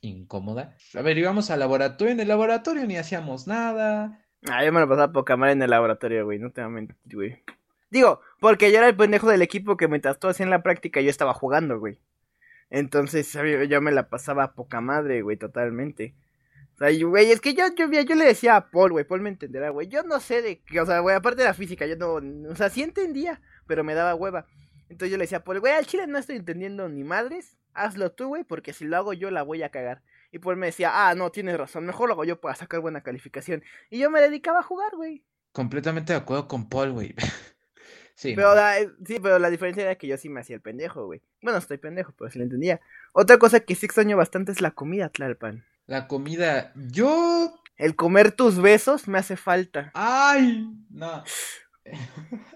incómoda. 0.00 0.76
A 0.94 1.02
ver, 1.02 1.18
íbamos 1.18 1.50
al 1.50 1.60
laboratorio, 1.60 2.12
en 2.12 2.20
el 2.20 2.28
laboratorio 2.28 2.86
ni 2.86 2.96
hacíamos 2.96 3.46
nada. 3.46 4.20
Ah, 4.48 4.64
yo 4.64 4.72
me 4.72 4.80
lo 4.80 4.88
pasaba 4.88 5.12
poca 5.12 5.36
madre 5.36 5.52
en 5.52 5.62
el 5.62 5.70
laboratorio, 5.70 6.24
güey. 6.24 6.38
No 6.38 6.50
te 6.50 6.60
voy 6.60 6.70
a 6.70 6.74
mentir, 6.74 7.14
güey. 7.14 7.42
Digo, 7.90 8.20
porque 8.40 8.70
yo 8.70 8.78
era 8.78 8.88
el 8.88 8.96
pendejo 8.96 9.28
del 9.28 9.42
equipo 9.42 9.76
que 9.76 9.88
mientras 9.88 10.18
tú 10.18 10.28
hacían 10.28 10.50
la 10.50 10.62
práctica 10.62 11.00
yo 11.00 11.10
estaba 11.10 11.34
jugando, 11.34 11.78
güey. 11.78 11.98
Entonces 12.70 13.32
yo, 13.32 13.62
yo 13.64 13.80
me 13.80 13.92
la 13.92 14.08
pasaba 14.08 14.54
poca 14.54 14.80
madre, 14.80 15.22
güey, 15.22 15.36
totalmente. 15.36 16.14
O 16.74 16.78
sea, 16.78 17.06
güey, 17.06 17.30
es 17.30 17.40
que 17.40 17.54
yo, 17.54 17.64
yo, 17.74 17.86
yo 17.90 18.14
le 18.14 18.24
decía 18.24 18.56
a 18.56 18.70
Paul, 18.70 18.92
güey, 18.92 19.04
Paul 19.04 19.22
me 19.22 19.30
entenderá, 19.30 19.70
güey. 19.70 19.88
Yo 19.88 20.02
no 20.02 20.20
sé 20.20 20.42
de 20.42 20.60
qué, 20.60 20.80
o 20.80 20.86
sea, 20.86 21.00
güey, 21.00 21.16
aparte 21.16 21.42
de 21.42 21.48
la 21.48 21.54
física, 21.54 21.86
yo 21.86 21.96
no, 21.96 22.14
o 22.50 22.56
sea, 22.56 22.68
sí 22.68 22.82
entendía, 22.82 23.40
pero 23.66 23.82
me 23.82 23.94
daba 23.94 24.14
hueva. 24.14 24.46
Entonces 24.88 25.10
yo 25.10 25.16
le 25.16 25.24
decía 25.24 25.38
a 25.38 25.44
Paul, 25.44 25.60
güey, 25.60 25.72
al 25.72 25.86
chile 25.86 26.06
no 26.06 26.18
estoy 26.18 26.36
entendiendo 26.36 26.88
ni 26.88 27.02
madres, 27.02 27.56
hazlo 27.76 28.12
tú, 28.12 28.28
güey, 28.28 28.44
porque 28.44 28.72
si 28.72 28.84
lo 28.84 28.96
hago 28.96 29.12
yo 29.12 29.30
la 29.30 29.42
voy 29.42 29.62
a 29.62 29.70
cagar. 29.70 30.02
Y 30.32 30.38
Paul 30.38 30.56
me 30.56 30.66
decía, 30.66 31.08
ah, 31.08 31.14
no, 31.14 31.30
tienes 31.30 31.56
razón, 31.56 31.86
mejor 31.86 32.08
lo 32.08 32.14
hago 32.14 32.24
yo 32.24 32.40
para 32.40 32.54
sacar 32.56 32.80
buena 32.80 33.02
calificación. 33.02 33.62
Y 33.90 33.98
yo 33.98 34.10
me 34.10 34.20
dedicaba 34.20 34.58
a 34.60 34.62
jugar, 34.62 34.94
güey. 34.96 35.24
Completamente 35.52 36.12
de 36.12 36.18
acuerdo 36.18 36.48
con 36.48 36.68
Paul, 36.68 36.92
güey. 36.92 37.14
Sí, 38.18 38.32
Pero 38.34 38.48
no. 38.48 38.54
la, 38.54 38.80
eh, 38.80 38.90
sí, 39.04 39.18
pero 39.22 39.38
la 39.38 39.50
diferencia 39.50 39.82
era 39.82 39.96
que 39.96 40.06
yo 40.06 40.16
sí 40.16 40.30
me 40.30 40.40
hacía 40.40 40.56
el 40.56 40.62
pendejo, 40.62 41.04
güey. 41.04 41.20
Bueno, 41.42 41.58
estoy 41.58 41.76
pendejo, 41.76 42.14
pero 42.16 42.30
sí 42.30 42.38
lo 42.38 42.44
entendía. 42.44 42.80
Otra 43.12 43.36
cosa 43.38 43.60
que 43.60 43.74
sí 43.74 43.84
extraño 43.84 44.16
bastante 44.16 44.52
es 44.52 44.62
la 44.62 44.70
comida, 44.70 45.10
Tlalpan. 45.10 45.66
La 45.84 46.08
comida, 46.08 46.72
yo 46.76 47.60
El 47.76 47.94
comer 47.94 48.32
tus 48.32 48.58
besos 48.58 49.06
me 49.06 49.18
hace 49.18 49.36
falta. 49.36 49.90
¡Ay! 49.92 50.66
No. 50.88 51.24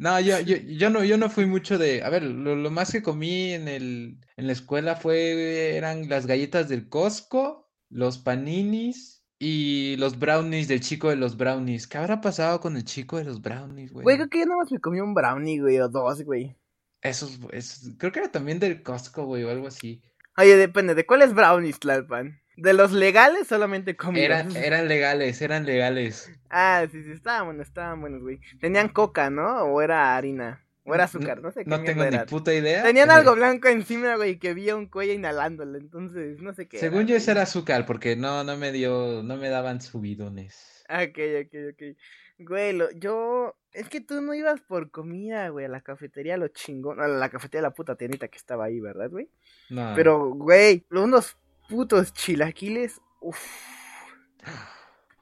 No, 0.00 0.18
yo, 0.18 0.40
yo, 0.40 0.56
yo 0.56 0.88
no, 0.88 1.04
yo 1.04 1.18
no 1.18 1.28
fui 1.28 1.44
mucho 1.44 1.76
de. 1.76 2.02
A 2.02 2.08
ver, 2.08 2.22
lo, 2.22 2.56
lo 2.56 2.70
más 2.70 2.90
que 2.90 3.02
comí 3.02 3.52
en 3.52 3.68
el, 3.68 4.18
en 4.38 4.46
la 4.46 4.52
escuela 4.54 4.96
fue, 4.96 5.76
eran 5.76 6.08
las 6.08 6.26
galletas 6.26 6.70
del 6.70 6.88
Costco, 6.88 7.70
los 7.90 8.16
paninis 8.16 9.22
y 9.38 9.96
los 9.98 10.18
brownies 10.18 10.68
del 10.68 10.80
chico 10.80 11.10
de 11.10 11.16
los 11.16 11.36
brownies. 11.36 11.86
¿Qué 11.86 11.98
habrá 11.98 12.22
pasado 12.22 12.60
con 12.60 12.76
el 12.78 12.84
chico 12.84 13.18
de 13.18 13.24
los 13.24 13.42
brownies, 13.42 13.92
Güey, 13.92 14.04
güey? 14.04 14.16
creo 14.16 14.28
que 14.30 14.38
yo 14.38 14.46
nada 14.46 14.62
más 14.62 14.72
me 14.72 14.80
comí 14.80 15.00
un 15.00 15.12
brownie, 15.12 15.60
güey, 15.60 15.78
o 15.80 15.88
dos, 15.90 16.22
güey. 16.24 16.56
Esos, 17.02 17.38
esos- 17.52 17.92
creo 17.98 18.10
que 18.10 18.20
era 18.20 18.32
también 18.32 18.58
del 18.58 18.82
Costco, 18.82 19.26
güey, 19.26 19.44
o 19.44 19.50
algo 19.50 19.66
así. 19.66 20.02
Oye, 20.38 20.56
depende, 20.56 20.94
¿de 20.94 21.04
cuáles 21.04 21.34
brownies, 21.34 21.78
Tlalpan? 21.78 22.40
De 22.60 22.72
los 22.74 22.92
legales, 22.92 23.48
solamente 23.48 23.96
comidos. 23.96 24.24
Eran, 24.24 24.56
eran 24.56 24.88
legales, 24.88 25.40
eran 25.42 25.64
legales. 25.66 26.30
Ah, 26.50 26.86
sí, 26.90 27.02
sí, 27.02 27.12
estaban 27.12 27.46
buenos, 27.46 27.68
estaban 27.68 28.00
buenos, 28.00 28.20
güey. 28.22 28.40
Tenían 28.60 28.88
coca, 28.88 29.30
¿no? 29.30 29.62
O 29.64 29.80
era 29.82 30.16
harina. 30.16 30.64
O 30.84 30.94
era 30.94 31.04
azúcar, 31.04 31.40
no 31.42 31.52
sé 31.52 31.64
qué. 31.64 31.70
No 31.70 31.82
tengo 31.82 32.04
ni 32.04 32.18
puta 32.20 32.52
idea. 32.54 32.82
Tenían 32.82 33.10
algo 33.10 33.34
blanco 33.34 33.68
encima, 33.68 34.16
güey, 34.16 34.38
que 34.38 34.54
vi 34.54 34.70
a 34.70 34.76
un 34.76 34.86
cuello 34.86 35.12
inhalándolo, 35.12 35.78
entonces 35.78 36.40
no 36.40 36.52
sé 36.54 36.68
qué. 36.68 36.78
Según 36.78 37.06
yo 37.06 37.16
ese 37.16 37.30
era 37.32 37.42
azúcar, 37.42 37.86
porque 37.86 38.16
no, 38.16 38.44
no 38.44 38.56
me 38.56 38.72
dio, 38.72 39.22
no 39.22 39.36
me 39.36 39.48
daban 39.50 39.80
subidones. 39.82 40.84
Ah, 40.88 41.04
Ok, 41.04 41.18
ok, 41.46 41.54
ok. 41.72 41.96
Güey, 42.38 42.72
lo- 42.72 42.90
yo. 42.92 43.56
Es 43.72 43.88
que 43.88 44.00
tú 44.00 44.20
no 44.22 44.34
ibas 44.34 44.60
por 44.62 44.90
comida, 44.90 45.48
güey, 45.50 45.66
a 45.66 45.68
la 45.68 45.82
cafetería, 45.82 46.36
lo 46.38 46.48
chingón. 46.48 47.00
A 47.00 47.06
la 47.06 47.28
cafetería, 47.28 47.62
la 47.62 47.74
puta 47.74 47.94
tiendita 47.94 48.26
que 48.28 48.38
estaba 48.38 48.64
ahí, 48.64 48.80
¿verdad, 48.80 49.10
güey? 49.10 49.28
No. 49.68 49.92
Pero, 49.94 50.30
güey, 50.30 50.84
unos 50.90 51.36
putos 51.70 52.12
chilaquiles. 52.12 53.00
Uff. 53.20 53.38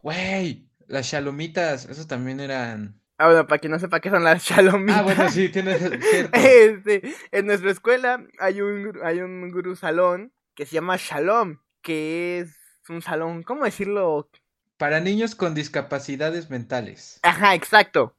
Güey, 0.03 0.69
las 0.87 1.09
chalomitas, 1.11 1.85
esos 1.87 2.07
también 2.07 2.41
eran. 2.41 3.01
Ah, 3.19 3.27
bueno, 3.27 3.47
para 3.47 3.59
quien 3.59 3.73
no 3.73 3.79
sepa 3.79 4.01
qué 4.01 4.11
son 4.11 4.23
las 4.25 4.45
chalomitas. 4.45 4.99
Ah, 4.99 5.03
bueno, 5.03 5.29
sí, 5.31 5.49
tienes 5.49 5.79
cierto. 6.11 6.39
Este, 6.39 7.15
en 7.33 7.47
nuestra 7.47 7.71
escuela 7.71 8.25
hay 8.39 8.61
un, 8.61 8.93
hay 9.03 9.21
un 9.21 9.51
gurú 9.51 9.75
salón 9.75 10.33
que 10.55 10.67
se 10.67 10.75
llama 10.75 10.97
Shalom, 10.99 11.59
que 11.83 12.41
es 12.41 12.57
un 12.89 13.03
salón, 13.03 13.43
¿cómo 13.43 13.65
decirlo? 13.65 14.31
Para 14.77 15.01
niños 15.01 15.35
con 15.35 15.55
discapacidades 15.55 16.49
mentales. 16.51 17.19
Ajá, 17.25 17.55
exacto. 17.57 18.17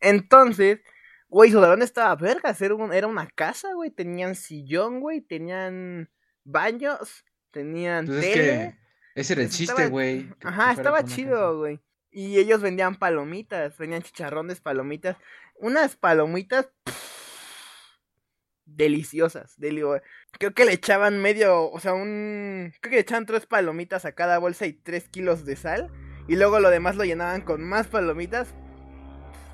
Entonces, 0.00 0.80
güey, 1.28 1.50
su 1.50 1.60
salón 1.60 1.80
estaba 1.80 2.14
vergas, 2.16 2.60
era, 2.60 2.74
un- 2.74 2.92
era 2.92 3.06
una 3.06 3.26
casa, 3.28 3.72
güey, 3.74 3.90
tenían 3.90 4.34
sillón, 4.34 5.00
güey, 5.00 5.22
tenían 5.22 6.10
baños, 6.44 7.24
tenían 7.52 8.06
Pues 8.06 8.24
es 8.24 8.32
tele. 8.32 8.44
que 9.14 9.20
ese 9.20 9.32
era 9.34 9.42
el 9.42 9.48
Estaba- 9.48 9.58
chiste, 9.58 9.88
güey. 9.88 10.28
Ajá, 10.42 10.72
estaba 10.72 11.04
chido, 11.04 11.58
güey. 11.58 11.80
Y 12.10 12.38
ellos 12.38 12.60
vendían 12.60 12.96
palomitas, 12.96 13.78
vendían 13.78 14.02
chicharrones, 14.02 14.60
palomitas. 14.60 15.16
Unas 15.54 15.96
palomitas 15.96 16.68
deliciosas. 18.64 19.58
deli- 19.58 19.82
Creo 20.38 20.54
que 20.54 20.64
le 20.64 20.72
echaban 20.72 21.20
medio, 21.20 21.70
o 21.70 21.78
sea, 21.80 21.94
un... 21.94 22.72
Creo 22.80 22.90
que 22.90 22.96
le 22.96 23.00
echaban 23.02 23.26
tres 23.26 23.46
palomitas 23.46 24.04
a 24.04 24.12
cada 24.12 24.38
bolsa 24.38 24.66
y 24.66 24.72
tres 24.72 25.08
kilos 25.08 25.44
de 25.44 25.56
sal. 25.56 25.90
Y 26.28 26.36
luego 26.36 26.60
lo 26.60 26.70
demás 26.70 26.96
lo 26.96 27.04
llenaban 27.04 27.42
con 27.42 27.62
más 27.64 27.88
palomitas. 27.88 28.54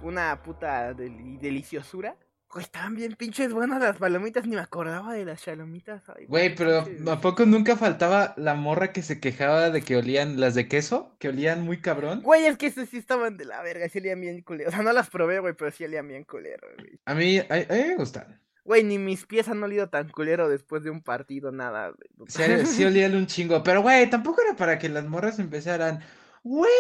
Una 0.03 0.43
puta 0.43 0.93
deli- 0.95 1.39
deliciosura. 1.41 2.17
Güey, 2.51 2.65
estaban 2.65 2.95
bien 2.95 3.15
pinches 3.15 3.53
buenas 3.53 3.79
las 3.81 3.99
palomitas, 3.99 4.47
ni 4.47 4.55
me 4.57 4.63
acordaba 4.63 5.13
de 5.13 5.25
las 5.27 5.43
chalomitas. 5.43 6.03
Ay, 6.09 6.25
Güey, 6.27 6.55
pero 6.55 6.85
pinches. 6.85 7.07
¿a 7.09 7.21
poco 7.21 7.45
nunca 7.45 7.77
faltaba 7.77 8.33
la 8.39 8.55
morra 8.55 8.93
que 8.93 9.03
se 9.03 9.21
quejaba 9.21 9.69
de 9.71 9.83
que 9.83 9.97
olían 9.97 10.41
las 10.41 10.55
de 10.55 10.67
queso? 10.67 11.15
Que 11.19 11.29
olían 11.29 11.63
muy 11.63 11.81
cabrón. 11.83 12.23
Güey, 12.23 12.47
es 12.47 12.57
que 12.57 12.67
esas 12.67 12.89
sí 12.89 12.97
estaban 12.97 13.37
de 13.37 13.45
la 13.45 13.61
verga, 13.63 13.89
sí 13.91 13.99
olían 13.99 14.21
bien 14.21 14.41
culero. 14.43 14.71
O 14.71 14.73
sea, 14.73 14.83
no 14.83 14.93
las 14.95 15.11
probé, 15.11 15.41
güey, 15.41 15.53
pero 15.55 15.71
sí 15.71 15.85
olían 15.85 16.09
bien 16.09 16.25
culero, 16.25 16.67
güey. 16.79 16.99
A 17.05 17.15
mí, 17.15 17.39
a, 17.39 17.45
a 17.55 17.75
mí 17.77 17.85
me 17.89 17.97
gustan. 17.97 18.41
Güey, 18.65 18.83
ni 18.85 18.99
mis 18.99 19.25
pies 19.27 19.49
han 19.49 19.63
olido 19.63 19.89
tan 19.89 20.09
culero 20.11 20.49
después 20.49 20.83
de 20.83 20.91
un 20.91 21.03
partido, 21.03 21.53
nada, 21.53 21.89
güey. 22.17 22.29
Sí, 22.29 22.67
sí 22.67 22.85
olían 22.85 23.15
un 23.15 23.27
chingo. 23.27 23.63
Pero, 23.63 23.83
güey, 23.83 24.09
tampoco 24.11 24.41
era 24.43 24.57
para 24.57 24.79
que 24.79 24.89
las 24.89 25.05
morras 25.07 25.39
empezaran. 25.39 26.01
Güey, 26.43 26.71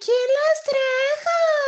¿quién 0.00 0.16
las 0.34 0.64
trajo? 0.64 1.65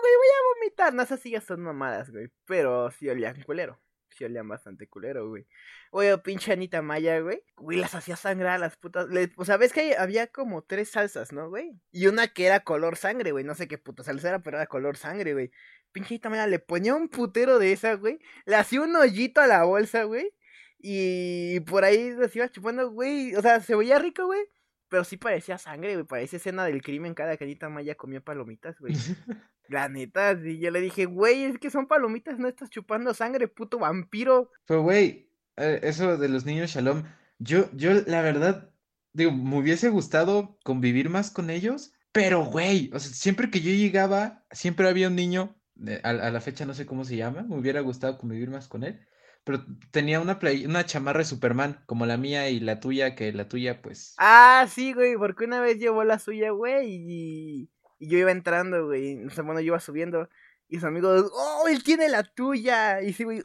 Güey, 0.00 0.12
voy 0.16 0.28
a 0.28 0.54
vomitar. 0.54 0.94
No, 0.94 1.02
esas 1.02 1.20
sí 1.20 1.30
ya 1.30 1.40
son 1.40 1.60
mamadas, 1.60 2.10
güey. 2.10 2.28
Pero 2.46 2.90
sí 2.90 3.08
olían 3.08 3.42
culero. 3.42 3.80
Sí 4.10 4.24
olían 4.24 4.48
bastante 4.48 4.88
culero, 4.88 5.28
güey. 5.28 5.46
Oye, 5.90 6.16
pinche 6.18 6.52
Anita 6.52 6.82
Maya, 6.82 7.20
güey. 7.20 7.42
Güey, 7.56 7.78
las 7.78 7.94
hacía 7.94 8.16
sangrar 8.16 8.54
a 8.54 8.58
las 8.58 8.76
putas. 8.76 9.08
Le- 9.08 9.32
o 9.36 9.44
sea, 9.44 9.56
ves 9.58 9.72
que 9.72 9.96
había 9.96 10.26
como 10.28 10.62
tres 10.64 10.90
salsas, 10.90 11.32
¿no, 11.32 11.48
güey? 11.48 11.78
Y 11.92 12.06
una 12.08 12.28
que 12.28 12.46
era 12.46 12.60
color 12.60 12.96
sangre, 12.96 13.32
güey. 13.32 13.44
No 13.44 13.54
sé 13.54 13.68
qué 13.68 13.78
puta 13.78 14.02
salsa 14.02 14.30
era, 14.30 14.42
pero 14.42 14.56
era 14.56 14.66
color 14.66 14.96
sangre, 14.96 15.34
güey. 15.34 15.50
Pinche 15.92 16.14
Anita 16.14 16.30
Maya 16.30 16.46
le 16.46 16.58
ponía 16.58 16.94
un 16.94 17.08
putero 17.08 17.58
de 17.58 17.72
esa, 17.72 17.94
güey. 17.94 18.18
Le 18.44 18.56
hacía 18.56 18.80
un 18.82 18.94
hoyito 18.96 19.40
a 19.40 19.46
la 19.46 19.64
bolsa, 19.64 20.04
güey. 20.04 20.32
Y 20.80 21.60
por 21.60 21.84
ahí 21.84 22.14
se 22.30 22.38
iba 22.38 22.48
chupando, 22.48 22.90
güey. 22.90 23.34
O 23.36 23.42
sea, 23.42 23.60
se 23.60 23.74
veía 23.76 23.98
rico, 23.98 24.26
güey. 24.26 24.40
Pero 24.88 25.04
sí 25.04 25.16
parecía 25.16 25.58
sangre, 25.58 25.94
güey. 25.94 26.06
Parecía 26.06 26.38
escena 26.38 26.64
del 26.64 26.82
crimen 26.82 27.14
cada 27.14 27.36
que 27.36 27.44
Anita 27.44 27.68
Maya 27.68 27.94
comía 27.94 28.20
palomitas, 28.20 28.78
güey. 28.78 28.94
La 29.68 29.88
neta, 29.88 30.40
sí, 30.40 30.58
yo 30.58 30.70
le 30.70 30.80
dije, 30.80 31.04
güey, 31.04 31.44
es 31.44 31.58
que 31.58 31.70
son 31.70 31.86
palomitas, 31.86 32.38
no 32.38 32.48
estás 32.48 32.70
chupando 32.70 33.12
sangre, 33.12 33.48
puto 33.48 33.78
vampiro. 33.78 34.50
Pero, 34.66 34.82
güey, 34.82 35.30
eh, 35.56 35.80
eso 35.82 36.16
de 36.16 36.28
los 36.28 36.46
niños 36.46 36.70
Shalom, 36.70 37.04
yo, 37.38 37.70
yo, 37.74 37.92
la 38.06 38.22
verdad, 38.22 38.72
digo, 39.12 39.30
me 39.30 39.58
hubiese 39.58 39.90
gustado 39.90 40.58
convivir 40.64 41.10
más 41.10 41.30
con 41.30 41.50
ellos, 41.50 41.92
pero, 42.12 42.46
güey, 42.46 42.90
o 42.94 42.98
sea, 42.98 43.12
siempre 43.12 43.50
que 43.50 43.60
yo 43.60 43.70
llegaba, 43.70 44.46
siempre 44.50 44.88
había 44.88 45.08
un 45.08 45.16
niño, 45.16 45.60
eh, 45.86 46.00
a, 46.02 46.10
a 46.10 46.30
la 46.30 46.40
fecha 46.40 46.64
no 46.64 46.72
sé 46.72 46.86
cómo 46.86 47.04
se 47.04 47.16
llama, 47.16 47.42
me 47.42 47.58
hubiera 47.58 47.80
gustado 47.82 48.16
convivir 48.16 48.48
más 48.48 48.68
con 48.68 48.84
él, 48.84 49.06
pero 49.48 49.64
tenía 49.90 50.20
una, 50.20 50.38
play- 50.38 50.66
una 50.66 50.84
chamarra 50.84 51.20
de 51.20 51.24
Superman, 51.24 51.80
como 51.86 52.04
la 52.04 52.18
mía 52.18 52.50
y 52.50 52.60
la 52.60 52.80
tuya, 52.80 53.14
que 53.14 53.32
la 53.32 53.48
tuya, 53.48 53.80
pues, 53.80 54.14
Ah, 54.18 54.66
sí, 54.70 54.92
güey, 54.92 55.16
porque 55.16 55.46
una 55.46 55.60
vez 55.62 55.78
llevó 55.78 56.04
la 56.04 56.18
suya, 56.18 56.50
güey, 56.50 56.86
y, 57.08 57.70
y 57.98 58.08
yo 58.10 58.18
iba 58.18 58.30
entrando, 58.30 58.84
güey. 58.86 59.24
O 59.24 59.30
sea, 59.30 59.42
bueno, 59.44 59.60
yo 59.60 59.68
iba 59.68 59.80
subiendo. 59.80 60.28
Y 60.68 60.78
su 60.80 60.86
amigo, 60.86 61.08
oh, 61.32 61.66
él 61.66 61.82
tiene 61.82 62.10
la 62.10 62.22
tuya. 62.24 63.00
Y 63.00 63.14
sí, 63.14 63.24
güey. 63.24 63.42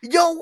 Y 0.00 0.08
yo. 0.08 0.34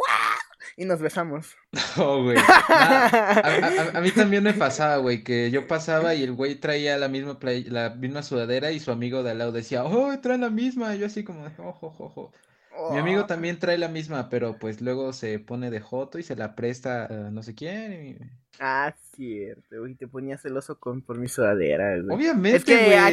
Y 0.78 0.86
nos 0.86 1.00
besamos. 1.00 1.54
oh, 1.98 2.22
güey. 2.22 2.38
A, 2.38 3.46
a- 3.92 3.98
a 3.98 4.00
mí 4.00 4.10
también 4.10 4.42
me 4.42 4.54
pasaba, 4.54 4.96
güey, 4.96 5.22
que 5.22 5.50
yo 5.50 5.66
pasaba 5.66 6.14
y 6.14 6.22
el 6.22 6.32
güey 6.32 6.54
traía 6.54 6.96
la 6.96 7.08
misma 7.08 7.38
play- 7.38 7.64
la 7.64 7.90
misma 7.90 8.22
sudadera 8.22 8.72
y 8.72 8.80
su 8.80 8.90
amigo 8.90 9.22
de 9.22 9.32
al 9.32 9.38
lado 9.38 9.52
decía, 9.52 9.84
oh, 9.84 10.18
trae 10.20 10.38
la 10.38 10.48
misma, 10.50 10.94
y 10.96 11.00
yo 11.00 11.06
así 11.06 11.22
como, 11.24 11.44
ojo, 11.58 11.94
ojo, 11.98 12.32
Mi 12.92 12.98
amigo 12.98 13.22
Oh. 13.22 13.26
también 13.26 13.58
trae 13.58 13.78
la 13.78 13.88
misma, 13.88 14.28
pero 14.28 14.58
pues 14.58 14.80
luego 14.80 15.12
se 15.12 15.38
pone 15.38 15.70
de 15.70 15.80
joto 15.80 16.18
y 16.18 16.22
se 16.22 16.36
la 16.36 16.54
presta 16.54 17.06
a 17.06 17.30
no 17.30 17.42
sé 17.42 17.54
quién. 17.54 17.92
y- 18.06 18.16
Ah, 18.58 18.94
cierto, 19.14 19.78
güey, 19.80 19.94
te 19.94 20.06
ponías 20.06 20.42
celoso 20.42 20.78
con, 20.78 21.00
por 21.02 21.18
mi 21.18 21.28
sudadera, 21.28 21.98
güey. 22.00 22.14
Obviamente, 22.14 22.56
Es 22.58 22.64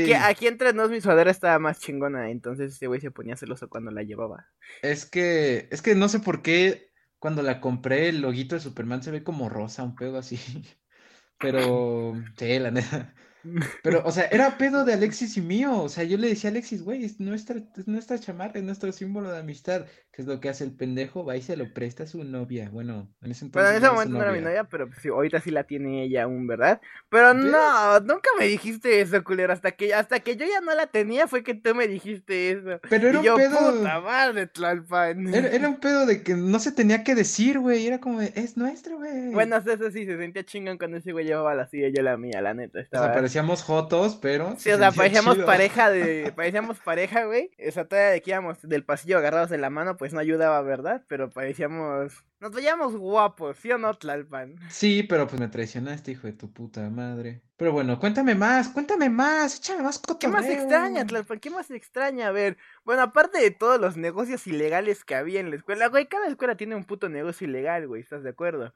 que 0.06 0.16
aquí 0.16 0.48
entre 0.48 0.74
nos 0.74 0.90
mi 0.90 1.00
sudadera 1.00 1.32
estaba 1.32 1.58
más 1.60 1.80
chingona, 1.80 2.30
entonces 2.32 2.74
ese 2.74 2.88
güey 2.88 3.00
se 3.00 3.12
ponía 3.12 3.38
celoso 3.38 3.70
cuando 3.70 3.92
la 3.92 4.04
llevaba. 4.04 4.48
Es 4.82 5.06
que, 5.06 5.68
es 5.72 5.82
que 5.82 5.96
no 5.96 6.10
sé 6.10 6.20
por 6.20 6.42
qué 6.42 6.92
cuando 7.20 7.44
la 7.44 7.62
compré 7.62 8.10
el 8.10 8.20
loguito 8.22 8.56
de 8.56 8.62
Superman 8.62 9.02
se 9.04 9.12
ve 9.12 9.24
como 9.24 9.48
rosa, 9.50 9.84
un 9.84 9.96
pedo 9.96 10.18
así. 10.18 10.38
Pero, 11.40 12.16
sí, 12.38 12.60
la 12.60 12.72
neta. 12.72 13.14
Pero, 13.84 14.02
o 14.06 14.12
sea, 14.12 14.26
era 14.26 14.58
pedo 14.58 14.86
de 14.86 14.94
Alexis 14.94 15.38
y 15.38 15.42
mío. 15.42 15.82
O 15.82 15.90
sea, 15.90 16.04
yo 16.04 16.18
le 16.18 16.30
decía 16.30 16.50
a 16.50 16.52
Alexis, 16.52 16.84
güey, 16.84 17.04
es 17.04 17.20
nuestra, 17.20 17.58
es 17.78 17.88
nuestra 17.88 18.20
chamarra, 18.20 18.60
es 18.60 18.64
nuestro 18.64 18.92
símbolo 18.92 19.32
de 19.32 19.40
amistad. 19.40 19.86
¿Qué 20.12 20.22
es 20.24 20.28
lo 20.28 20.40
que 20.40 20.50
hace 20.50 20.64
el 20.64 20.72
pendejo? 20.72 21.24
Va 21.24 21.38
y 21.38 21.42
se 21.42 21.56
lo 21.56 21.74
presta 21.74 22.04
a 22.04 22.08
su 22.08 22.24
novia. 22.24 22.70
Bueno, 22.72 23.14
en 23.22 23.32
ese 23.32 23.46
Bueno, 23.46 23.70
entonces 23.70 23.78
en 23.78 23.84
ese 23.84 23.94
momento 23.94 24.18
no 24.18 24.24
era 24.24 24.32
mi 24.32 24.42
novia. 24.42 24.64
pero 24.64 24.88
pues, 24.88 25.00
sí, 25.02 25.10
ahorita 25.10 25.42
sí 25.42 25.52
la 25.52 25.64
tiene 25.64 26.04
ella 26.04 26.24
aún, 26.24 26.48
¿verdad? 26.48 26.82
Pero 27.10 27.34
no, 27.34 28.00
nunca 28.00 28.30
me 28.40 28.48
dijiste 28.48 29.02
eso, 29.02 29.24
culero. 29.24 29.54
Hasta 29.54 29.72
que, 29.72 29.94
hasta 29.94 30.20
que 30.20 30.36
yo 30.36 30.46
ya 30.46 30.62
no 30.62 30.74
la 30.74 30.88
tenía 30.88 31.28
fue 31.28 31.44
que 31.44 31.54
tú 31.54 31.76
me 31.76 31.88
dijiste 31.88 32.52
eso. 32.52 32.80
Pero 32.90 33.10
era 33.10 33.22
y 33.22 33.24
yo, 33.24 33.36
un 33.36 33.42
pedo. 33.42 33.78
puta 33.78 34.02
madre, 34.02 34.48
Tlalpan. 34.48 35.34
Era, 35.34 35.48
era 35.50 35.68
un 35.68 35.80
pedo 35.80 36.06
de 36.06 36.24
que 36.24 36.36
no 36.36 36.60
se 36.60 36.72
tenía 36.72 37.04
que 37.04 37.14
decir, 37.14 37.60
güey. 37.60 37.86
Era 37.86 38.00
como, 38.00 38.22
es 38.22 38.58
nuestro, 38.58 38.98
güey. 38.98 39.32
Bueno, 39.32 39.58
eso 39.58 39.92
sí, 39.92 40.06
se 40.06 40.18
sentía 40.18 40.44
chingón 40.44 40.78
cuando 40.78 40.98
ese 40.98 41.12
güey 41.12 41.26
llevaba 41.26 41.54
la 41.54 41.70
suya 41.70 41.88
y 41.88 41.94
yo 41.94 42.02
la 42.02 42.18
mía, 42.18 42.42
la 42.42 42.54
neta. 42.54 42.80
O 42.80 42.86
sea, 42.90 43.14
parecíamos 43.38 43.64
jotos, 43.64 44.16
pero. 44.16 44.56
Sí, 44.58 44.72
o 44.72 44.78
sea, 44.78 44.92
parecíamos 44.92 45.36
chido. 45.36 45.46
pareja 45.46 45.90
de. 45.90 46.32
Parecíamos 46.36 46.80
pareja, 46.80 47.26
güey. 47.26 47.52
O 47.68 47.72
sea, 47.72 47.88
todavía 47.88 48.12
de 48.12 48.22
que 48.22 48.32
íbamos 48.32 48.58
del 48.62 48.84
pasillo 48.84 49.18
agarrados 49.18 49.50
de 49.50 49.58
la 49.58 49.70
mano, 49.70 49.98
pues 49.98 50.14
no 50.14 50.20
ayudaba, 50.20 50.62
¿verdad? 50.62 51.04
Pero 51.08 51.30
parecíamos. 51.30 52.14
Nos 52.40 52.52
veíamos 52.52 52.96
guapos, 52.96 53.58
¿sí 53.58 53.72
o 53.72 53.80
no, 53.80 53.96
Tlalpan? 53.96 54.58
Sí, 54.70 55.02
pero 55.02 55.28
pues 55.28 55.40
me 55.40 55.48
traicionaste, 55.48 56.12
hijo 56.12 56.28
de 56.28 56.34
tu 56.34 56.52
puta 56.52 56.88
madre. 56.92 57.42
Pero 57.58 57.72
bueno, 57.72 58.00
cuéntame 58.00 58.36
más, 58.36 58.70
cuéntame 58.70 59.10
más, 59.10 59.58
échame 59.58 59.82
más 59.82 60.00
¿Qué 60.20 60.28
más 60.28 60.44
cotorreo. 60.44 60.62
extraña, 60.62 61.06
Tlalpan? 61.06 61.40
¿Qué 61.40 61.50
más 61.50 61.72
extraña? 61.72 62.28
A 62.28 62.32
ver, 62.32 62.58
bueno, 62.86 63.02
aparte 63.02 63.40
de 63.40 63.50
todos 63.50 63.82
los 63.82 63.98
negocios 63.98 64.46
ilegales 64.46 65.04
que 65.04 65.16
había 65.16 65.40
en 65.40 65.50
la 65.50 65.56
escuela, 65.56 65.88
güey, 65.88 66.08
cada 66.08 66.28
escuela 66.28 66.56
tiene 66.56 66.76
un 66.76 66.86
puto 66.86 67.10
negocio 67.10 67.48
ilegal, 67.48 67.88
güey, 67.88 68.04
¿estás 68.04 68.22
de 68.22 68.30
acuerdo? 68.30 68.74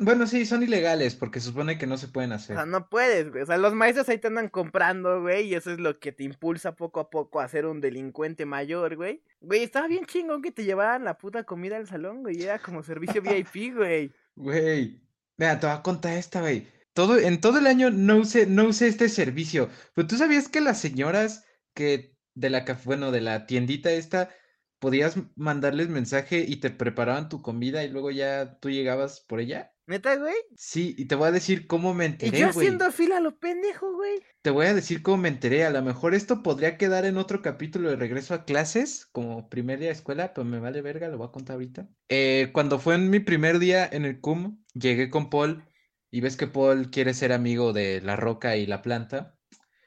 Bueno, 0.00 0.26
sí, 0.26 0.46
son 0.46 0.62
ilegales 0.62 1.14
porque 1.16 1.40
se 1.40 1.46
supone 1.48 1.78
que 1.78 1.86
no 1.86 1.96
se 1.98 2.08
pueden 2.08 2.32
O 2.32 2.36
hacer. 2.36 2.54
sea, 2.54 2.66
no 2.66 2.88
puedes, 2.88 3.30
güey. 3.30 3.42
O 3.42 3.46
sea, 3.46 3.58
los 3.58 3.74
maestros 3.74 4.08
ahí 4.08 4.18
te 4.18 4.28
andan 4.28 4.48
comprando, 4.48 5.20
güey, 5.22 5.48
y 5.48 5.54
eso 5.54 5.70
es 5.72 5.78
lo 5.80 5.98
que 6.00 6.12
te 6.12 6.24
impulsa 6.24 6.76
poco 6.76 7.00
a 7.00 7.10
poco 7.10 7.40
a 7.40 7.48
ser 7.48 7.66
un 7.66 7.80
delincuente 7.80 8.46
mayor, 8.46 8.96
güey. 8.96 9.22
Güey, 9.40 9.62
estaba 9.62 9.86
bien 9.88 10.06
chingón 10.06 10.42
que 10.42 10.52
te 10.52 10.64
llevaran 10.64 11.04
la 11.04 11.18
puta 11.18 11.44
comida 11.44 11.76
al 11.76 11.86
salón, 11.86 12.22
güey, 12.22 12.42
era 12.42 12.58
como 12.60 12.82
servicio 12.82 13.22
VIP, 13.22 13.72
güey. 13.72 14.14
Güey, 14.34 15.02
mira, 15.36 15.58
te 15.58 15.66
voy 15.66 15.76
a 15.76 15.82
contar 15.82 16.12
esta, 16.16 16.40
güey. 16.40 16.68
Todo, 16.92 17.18
en 17.18 17.40
todo 17.40 17.58
el 17.58 17.66
año 17.66 17.90
no 17.90 18.18
usé, 18.18 18.46
no 18.46 18.66
usé 18.68 18.88
este 18.88 19.08
servicio. 19.08 19.68
Pero 19.94 20.06
tú 20.06 20.16
sabías 20.16 20.48
que 20.48 20.60
las 20.60 20.80
señoras 20.80 21.44
que 21.74 22.16
de 22.34 22.50
la, 22.50 22.64
bueno, 22.84 23.10
de 23.10 23.20
la 23.20 23.46
tiendita 23.46 23.90
esta, 23.92 24.30
podías 24.78 25.16
mandarles 25.36 25.88
mensaje 25.88 26.44
y 26.46 26.56
te 26.56 26.70
preparaban 26.70 27.28
tu 27.28 27.42
comida 27.42 27.82
y 27.84 27.90
luego 27.90 28.10
ya 28.10 28.58
tú 28.60 28.70
llegabas 28.70 29.20
por 29.20 29.40
ella. 29.40 29.74
¿Neta, 29.88 30.16
güey? 30.16 30.34
Sí, 30.54 30.94
y 30.98 31.06
te 31.06 31.14
voy 31.14 31.28
a 31.28 31.32
decir 31.32 31.66
cómo 31.66 31.94
me 31.94 32.04
Y 32.04 32.08
enteré, 32.08 32.38
yo 32.40 32.52
güey. 32.52 32.66
haciendo 32.66 32.92
fila 32.92 33.16
a 33.16 33.20
lo 33.20 33.38
pendejo, 33.38 33.90
güey. 33.94 34.20
Te 34.42 34.50
voy 34.50 34.66
a 34.66 34.74
decir 34.74 35.02
cómo 35.02 35.16
me 35.16 35.28
enteré. 35.30 35.64
A 35.64 35.70
lo 35.70 35.80
mejor 35.80 36.14
esto 36.14 36.42
podría 36.42 36.76
quedar 36.76 37.06
en 37.06 37.16
otro 37.16 37.40
capítulo 37.40 37.88
de 37.88 37.96
regreso 37.96 38.34
a 38.34 38.44
clases, 38.44 39.06
como 39.06 39.48
primer 39.48 39.78
día 39.78 39.88
de 39.88 39.94
escuela, 39.94 40.34
pero 40.34 40.44
me 40.44 40.58
vale 40.60 40.82
verga, 40.82 41.08
lo 41.08 41.16
voy 41.16 41.28
a 41.28 41.32
contar 41.32 41.54
ahorita. 41.54 41.88
Eh, 42.10 42.50
cuando 42.52 42.78
fue 42.78 42.96
en 42.96 43.08
mi 43.08 43.18
primer 43.20 43.58
día 43.58 43.88
en 43.90 44.04
el 44.04 44.20
CUM, 44.20 44.62
llegué 44.74 45.08
con 45.08 45.30
Paul 45.30 45.64
y 46.10 46.20
ves 46.20 46.36
que 46.36 46.46
Paul 46.48 46.90
quiere 46.90 47.14
ser 47.14 47.32
amigo 47.32 47.72
de 47.72 48.02
la 48.02 48.14
roca 48.16 48.56
y 48.56 48.66
la 48.66 48.82
planta. 48.82 49.38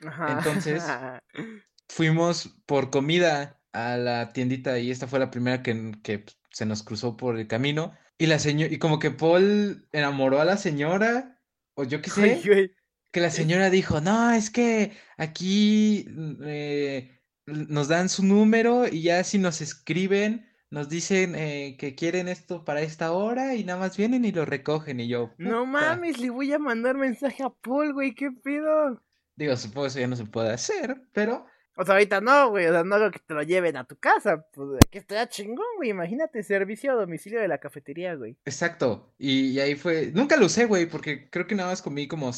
Ajá. 0.03 0.33
Entonces- 0.39 0.83
Fuimos 1.89 2.57
por 2.65 2.89
comida 2.89 3.61
a 3.73 3.97
la 3.97 4.29
tiendita 4.33 4.79
y 4.79 4.91
esta 4.91 5.07
fue 5.07 5.19
la 5.19 5.29
primera 5.29 5.61
que, 5.61 5.91
que 6.01 6.25
se 6.49 6.65
nos 6.65 6.83
cruzó 6.83 7.17
por 7.17 7.37
el 7.37 7.47
camino. 7.47 7.93
Y 8.21 8.27
la 8.27 8.37
señora, 8.37 8.71
y 8.71 8.77
como 8.77 8.99
que 8.99 9.09
Paul 9.09 9.87
enamoró 9.91 10.39
a 10.39 10.45
la 10.45 10.55
señora, 10.55 11.41
o 11.73 11.85
yo 11.85 12.03
qué 12.03 12.11
sé. 12.11 12.39
Ay. 12.53 12.71
Que 13.11 13.19
la 13.19 13.31
señora 13.31 13.71
dijo, 13.71 13.99
no, 13.99 14.31
es 14.31 14.51
que 14.51 14.91
aquí 15.17 16.05
mm, 16.07 16.35
eh, 16.45 17.19
nos 17.47 17.87
dan 17.87 18.09
su 18.09 18.23
número 18.23 18.87
y 18.87 19.01
ya 19.01 19.23
si 19.23 19.39
nos 19.39 19.59
escriben, 19.59 20.47
nos 20.69 20.87
dicen 20.87 21.33
eh, 21.33 21.77
que 21.79 21.95
quieren 21.95 22.27
esto 22.27 22.63
para 22.63 22.81
esta 22.81 23.11
hora 23.11 23.55
y 23.55 23.63
nada 23.63 23.79
más 23.79 23.97
vienen 23.97 24.23
y 24.23 24.31
lo 24.31 24.45
recogen. 24.45 24.99
Y 24.99 25.07
yo, 25.07 25.33
No 25.39 25.65
mames, 25.65 26.19
le 26.19 26.29
voy 26.29 26.53
a 26.53 26.59
mandar 26.59 26.97
mensaje 26.97 27.41
a 27.41 27.49
Paul, 27.49 27.91
güey, 27.91 28.13
¿qué 28.13 28.29
pedo? 28.31 29.01
Digo, 29.35 29.57
supongo 29.57 29.85
que 29.85 29.87
eso 29.87 29.99
ya 29.99 30.07
no 30.07 30.15
se 30.15 30.25
puede 30.25 30.53
hacer, 30.53 31.07
pero 31.11 31.47
O 31.75 31.85
sea, 31.85 31.93
ahorita 31.95 32.21
no, 32.21 32.49
güey, 32.49 32.65
o 32.67 32.71
sea, 32.71 32.83
no 32.83 32.97
lo 32.99 33.11
que 33.11 33.19
te 33.19 33.33
lo 33.33 33.43
lleven 33.43 33.77
a 33.77 33.85
tu 33.85 33.97
casa, 33.97 34.45
pues 34.53 34.79
que 34.89 34.99
estaría 34.99 35.27
chingón, 35.29 35.65
güey, 35.77 35.89
imagínate, 35.89 36.43
servicio 36.43 36.91
a 36.91 36.95
domicilio 36.95 37.39
de 37.41 37.47
la 37.47 37.59
cafetería, 37.59 38.15
güey. 38.15 38.37
exacto. 38.45 39.13
Y, 39.17 39.51
y 39.51 39.59
ahí 39.59 39.75
fue, 39.75 40.11
nunca 40.13 40.37
lo 40.37 40.45
usé, 40.47 40.65
güey, 40.65 40.85
porque 40.87 41.29
creo 41.29 41.47
que 41.47 41.55
nada 41.55 41.69
más 41.69 41.81
comí 41.81 42.07
como 42.07 42.31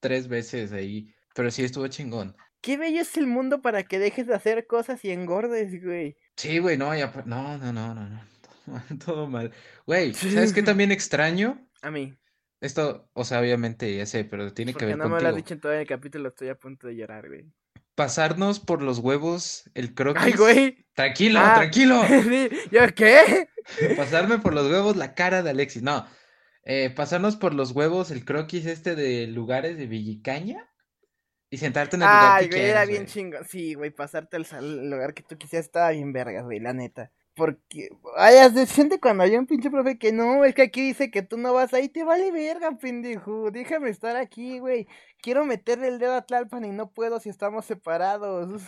tres 0.00 0.28
veces 0.28 0.72
ahí, 0.72 1.14
pero 1.34 1.50
sí 1.50 1.64
estuvo 1.64 1.86
chingón. 1.88 2.36
Qué 2.62 2.76
bello 2.78 3.02
es 3.02 3.16
el 3.18 3.26
mundo 3.26 3.60
para 3.62 3.82
que 3.84 3.98
dejes 3.98 4.26
de 4.26 4.34
hacer 4.34 4.66
cosas 4.66 5.04
y 5.04 5.10
engordes, 5.10 5.82
güey. 5.84 6.16
Sí, 6.36 6.58
güey, 6.58 6.76
no, 6.78 6.94
ya, 6.96 7.12
no, 7.26 7.58
no, 7.58 7.72
no, 7.72 7.94
no, 7.94 8.08
no, 8.08 8.28
todo 9.04 9.26
mal. 9.28 9.52
Güey, 9.86 10.14
¿sabes 10.14 10.52
qué 10.52 10.62
también 10.62 10.90
extraño? 10.92 11.68
A 11.82 11.90
mí, 11.90 12.18
Esto, 12.60 13.10
o 13.14 13.24
sea, 13.24 13.40
obviamente 13.40 13.94
ya 13.96 14.06
sé, 14.06 14.24
pero 14.24 14.52
tiene 14.54 14.76
que 14.76 14.86
porque 14.86 14.86
ver 14.86 14.96
no 14.96 15.08
me 15.08 15.20
lo 15.20 15.28
has 15.28 15.34
contigo. 15.34 15.36
dicho 15.36 15.54
en 15.54 15.60
todo 15.60 15.72
el 15.72 15.86
capítulo, 15.86 16.28
estoy 16.30 16.48
a 16.48 16.58
punto 16.58 16.86
de 16.88 16.96
llorar, 16.96 17.28
güey. 17.28 17.46
Pasarnos 18.00 18.60
por 18.60 18.80
los 18.80 18.98
huevos 18.98 19.64
el 19.74 19.88
Ay, 19.88 19.94
croquis. 19.94 20.36
güey. 20.38 20.86
Tranquilo, 20.94 21.38
Ah. 21.42 21.52
tranquilo. 21.56 22.00
¿yo 22.70 22.80
qué? 22.94 23.46
Pasarme 23.94 24.38
por 24.38 24.54
los 24.54 24.70
huevos 24.70 24.96
la 24.96 25.14
cara 25.14 25.42
de 25.42 25.50
Alexis. 25.50 25.82
No. 25.82 26.06
Eh, 26.64 26.88
pasarnos 26.88 27.36
por 27.36 27.52
los 27.52 27.72
huevos 27.72 28.10
el 28.10 28.24
croquis 28.24 28.64
este 28.64 28.94
de 28.96 29.26
lugares 29.26 29.76
de 29.76 29.84
Villicaña 29.84 30.66
y 31.50 31.58
sentarte 31.58 31.96
en 31.96 32.02
el 32.02 32.08
lugar 32.08 32.38
Ay, 32.40 32.48
que 32.48 32.56
güey, 32.56 32.70
era 32.70 32.86
bien 32.86 33.02
güey. 33.02 33.12
chingón. 33.12 33.44
Sí, 33.46 33.74
güey, 33.74 33.90
pasarte 33.90 34.38
al 34.38 34.88
lugar 34.88 35.12
que 35.12 35.22
tú 35.22 35.36
quisieras 35.36 35.66
estaba 35.66 35.90
bien 35.90 36.10
vergas, 36.14 36.44
güey, 36.44 36.58
la 36.58 36.72
neta. 36.72 37.12
Porque, 37.34 37.88
ay, 38.16 38.36
se 38.52 38.66
siente 38.66 39.00
cuando 39.00 39.22
hay 39.22 39.36
un 39.36 39.46
pinche 39.46 39.70
profe 39.70 39.98
que 39.98 40.12
no, 40.12 40.44
es 40.44 40.54
que 40.54 40.62
aquí 40.62 40.82
dice 40.82 41.10
que 41.10 41.22
tú 41.22 41.38
no 41.38 41.52
vas 41.54 41.72
ahí, 41.72 41.88
te 41.88 42.04
vale 42.04 42.30
verga, 42.32 42.76
pendejo. 42.76 43.50
Déjame 43.50 43.88
estar 43.90 44.16
aquí, 44.16 44.58
güey. 44.58 44.86
Quiero 45.22 45.44
meterle 45.44 45.88
el 45.88 45.98
dedo 45.98 46.14
a 46.14 46.22
Tlalpan 46.22 46.64
y 46.64 46.70
no 46.70 46.90
puedo 46.90 47.20
si 47.20 47.28
estamos 47.28 47.64
separados. 47.64 48.62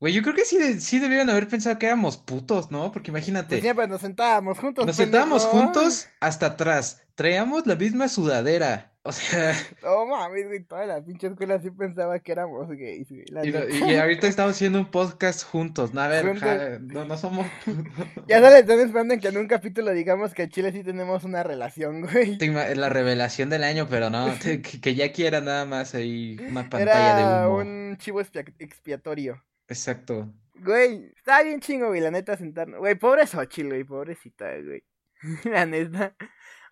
Güey, 0.00 0.12
yo 0.14 0.22
creo 0.22 0.34
que 0.34 0.44
sí, 0.44 0.80
sí 0.80 0.98
debieron 0.98 1.30
haber 1.30 1.46
pensado 1.48 1.78
que 1.78 1.86
éramos 1.86 2.16
putos, 2.16 2.70
¿no? 2.70 2.90
Porque 2.90 3.10
imagínate, 3.10 3.48
Pues 3.48 3.62
siempre 3.62 3.86
nos 3.86 4.00
sentábamos 4.00 4.58
juntos. 4.58 4.84
nos 4.86 4.96
sentábamos 4.96 5.44
juntos 5.44 6.08
hasta 6.20 6.46
atrás, 6.46 7.02
traíamos 7.14 7.66
la 7.66 7.76
misma 7.76 8.08
sudadera. 8.08 8.95
O 9.06 9.12
sea, 9.12 9.54
No 9.82 10.04
mames, 10.06 10.46
güey, 10.46 10.64
toda 10.64 10.84
la 10.86 11.04
pinche 11.04 11.28
escuela 11.28 11.60
sí 11.60 11.70
pensaba 11.70 12.18
que 12.18 12.32
éramos 12.32 12.68
gays, 12.68 13.08
güey. 13.08 13.24
y, 13.44 13.50
lo- 13.52 13.60
neta. 13.60 13.86
y 13.92 13.96
ahorita 13.96 14.26
estamos 14.26 14.52
haciendo 14.56 14.78
un 14.80 14.90
podcast 14.90 15.44
juntos. 15.44 15.94
No, 15.94 16.00
a 16.00 16.08
ver, 16.08 16.36
ja- 16.38 16.78
no, 16.80 17.04
no 17.04 17.16
somos. 17.16 17.46
Ya 18.28 18.40
solo 18.40 18.56
están 18.56 18.80
esperando 18.80 19.14
en 19.14 19.20
que 19.20 19.28
en 19.28 19.36
un 19.36 19.46
capítulo 19.46 19.92
digamos 19.92 20.34
que 20.34 20.42
en 20.44 20.50
Chile 20.50 20.72
sí 20.72 20.82
tenemos 20.82 21.22
una 21.24 21.42
relación, 21.42 22.02
güey. 22.02 22.36
La 22.74 22.88
revelación 22.88 23.48
del 23.50 23.62
año, 23.64 23.86
pero 23.88 24.10
no, 24.10 24.26
que, 24.42 24.60
que 24.62 24.94
ya 24.94 25.12
quiera 25.12 25.40
nada 25.40 25.64
más 25.64 25.94
ahí 25.94 26.36
una 26.50 26.68
pantalla 26.68 27.14
de 27.16 27.22
Era 27.22 27.48
humo. 27.48 27.58
un 27.58 27.96
chivo 27.98 28.20
expia- 28.20 28.44
expiatorio. 28.58 29.42
Exacto. 29.68 30.32
Güey, 30.54 31.12
estaba 31.16 31.42
bien 31.42 31.60
chingo, 31.60 31.88
güey, 31.88 32.00
la 32.00 32.10
neta 32.10 32.36
sentarnos. 32.36 32.78
Güey, 32.80 32.94
pobre 32.94 33.26
Xochitl, 33.26 33.68
güey, 33.68 33.84
pobrecita, 33.84 34.46
güey. 34.64 34.82
La 35.44 35.64
neta. 35.66 36.14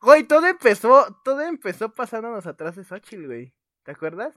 Güey, 0.04 0.24
todo 0.24 0.46
empezó, 0.46 1.06
todo 1.24 1.40
empezó 1.40 1.94
pasándonos 1.94 2.46
atrás 2.46 2.76
de 2.76 2.84
Xochitl, 2.84 3.26
güey. 3.26 3.54
¿Te 3.84 3.92
acuerdas? 3.92 4.34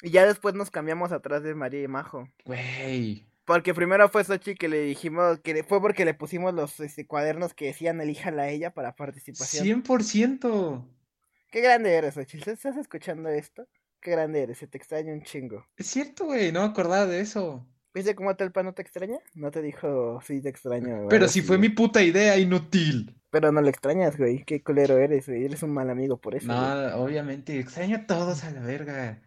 Y 0.00 0.10
ya 0.10 0.24
después 0.24 0.54
nos 0.54 0.70
cambiamos 0.70 1.12
atrás 1.12 1.42
de 1.42 1.54
María 1.54 1.82
y 1.82 1.88
Majo. 1.88 2.26
Güey. 2.46 3.26
Porque 3.44 3.74
primero 3.74 4.08
fue 4.08 4.24
Xochitl 4.24 4.58
que 4.58 4.68
le 4.68 4.80
dijimos, 4.80 5.40
que 5.40 5.62
fue 5.62 5.82
porque 5.82 6.06
le 6.06 6.14
pusimos 6.14 6.54
los 6.54 6.80
este, 6.80 7.06
cuadernos 7.06 7.52
que 7.52 7.66
decían 7.66 8.00
elíjala 8.00 8.44
a 8.44 8.48
ella 8.48 8.72
para 8.72 8.96
participación. 8.96 9.82
100%. 9.82 10.88
Qué 11.50 11.60
grande 11.60 11.92
eres, 11.92 12.14
Xochitl. 12.14 12.48
¿Estás 12.48 12.78
escuchando 12.78 13.28
esto? 13.28 13.68
Qué 14.00 14.10
grande 14.10 14.42
eres, 14.42 14.56
se 14.56 14.66
te 14.68 14.78
extraña 14.78 15.12
un 15.12 15.22
chingo. 15.22 15.66
Es 15.76 15.86
cierto, 15.88 16.24
güey, 16.24 16.50
no 16.50 16.60
me 16.60 16.66
acordaba 16.66 17.04
de 17.04 17.20
eso. 17.20 17.66
¿Viste 17.92 18.14
cómo 18.14 18.34
Telpa 18.36 18.62
no 18.62 18.72
te 18.72 18.80
extraña? 18.80 19.18
No 19.34 19.50
te 19.50 19.60
dijo, 19.60 20.20
sí 20.26 20.40
te 20.40 20.48
extraño. 20.48 21.08
Pero 21.10 21.28
si 21.28 21.42
fue 21.42 21.58
mi 21.58 21.68
puta 21.68 22.02
idea 22.02 22.38
inútil. 22.38 23.14
Pero 23.34 23.50
no 23.50 23.60
le 23.60 23.68
extrañas, 23.70 24.16
güey. 24.16 24.44
Qué 24.44 24.62
culero 24.62 24.96
eres, 24.96 25.26
güey. 25.28 25.44
Eres 25.44 25.64
un 25.64 25.72
mal 25.72 25.90
amigo 25.90 26.18
por 26.20 26.36
eso. 26.36 26.46
No, 26.46 26.54
güey. 26.54 26.92
obviamente, 26.92 27.58
extraño 27.58 27.96
a 27.96 28.06
todos 28.06 28.44
a 28.44 28.50
la 28.52 28.60
verga. 28.60 29.20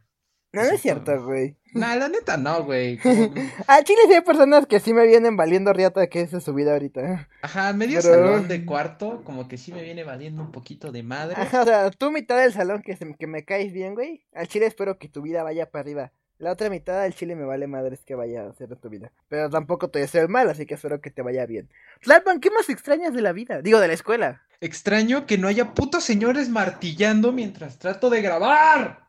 No, 0.53 0.63
no 0.63 0.69
es 0.69 0.81
cierto, 0.81 1.25
güey. 1.25 1.57
No, 1.73 1.93
la 1.93 2.07
neta 2.07 2.37
no, 2.37 2.63
güey. 2.63 2.97
como- 3.03 3.33
A 3.67 3.83
Chile 3.83 3.99
sí 4.07 4.13
hay 4.13 4.21
personas 4.21 4.65
que 4.65 4.79
sí 4.79 4.93
me 4.93 5.05
vienen 5.05 5.35
valiendo 5.35 5.73
riata 5.73 6.07
que 6.07 6.21
esa 6.21 6.37
es 6.37 6.43
su 6.45 6.53
vida 6.53 6.71
ahorita. 6.71 7.27
Ajá, 7.41 7.73
medio 7.73 7.99
Pero- 8.01 8.13
salón 8.15 8.47
de 8.47 8.65
cuarto, 8.65 9.23
como 9.25 9.49
que 9.49 9.57
sí 9.57 9.73
me 9.73 9.83
viene 9.83 10.05
valiendo 10.05 10.41
un 10.41 10.53
poquito 10.53 10.93
de 10.93 11.03
madre. 11.03 11.35
Ajá, 11.37 11.63
o 11.63 11.65
sea, 11.65 11.91
tú 11.91 12.11
mitad 12.11 12.39
del 12.39 12.53
salón 12.53 12.81
que, 12.81 12.95
se- 12.95 13.13
que 13.19 13.27
me 13.27 13.43
caes 13.43 13.73
bien, 13.73 13.93
güey. 13.93 14.23
Al 14.33 14.47
Chile 14.47 14.67
espero 14.67 14.97
que 14.97 15.09
tu 15.09 15.21
vida 15.21 15.43
vaya 15.43 15.69
para 15.69 15.81
arriba. 15.81 16.13
La 16.39 16.51
otra 16.51 16.69
mitad 16.69 17.01
del 17.01 17.15
Chile 17.15 17.35
me 17.35 17.45
vale 17.45 17.65
madres 17.65 18.05
que 18.05 18.13
vaya 18.13 18.43
a 18.43 18.49
hacer 18.49 18.69
de 18.69 18.75
tu 18.75 18.89
vida. 18.89 19.11
Pero 19.27 19.49
tampoco 19.49 19.89
te 19.89 19.99
deseo 19.99 20.21
el 20.21 20.29
mal, 20.29 20.47
así 20.49 20.67
que 20.67 20.75
espero 20.75 21.01
que 21.01 21.09
te 21.09 21.23
vaya 21.23 21.47
bien. 21.47 21.69
Tlalpan, 22.01 22.39
¿qué 22.39 22.51
más 22.51 22.69
extrañas 22.69 23.13
de 23.13 23.21
la 23.21 23.33
vida? 23.33 23.61
Digo, 23.63 23.79
de 23.79 23.87
la 23.87 23.93
escuela. 23.93 24.43
Extraño 24.61 25.25
que 25.25 25.39
no 25.39 25.47
haya 25.47 25.73
putos 25.73 26.03
señores 26.03 26.49
martillando 26.49 27.31
mientras 27.31 27.79
trato 27.79 28.11
de 28.11 28.21
grabar. 28.21 29.07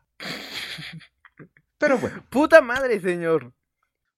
Pero 1.77 1.99
bueno. 1.99 2.23
Puta 2.31 2.61
madre, 2.61 2.99
señor. 2.99 3.53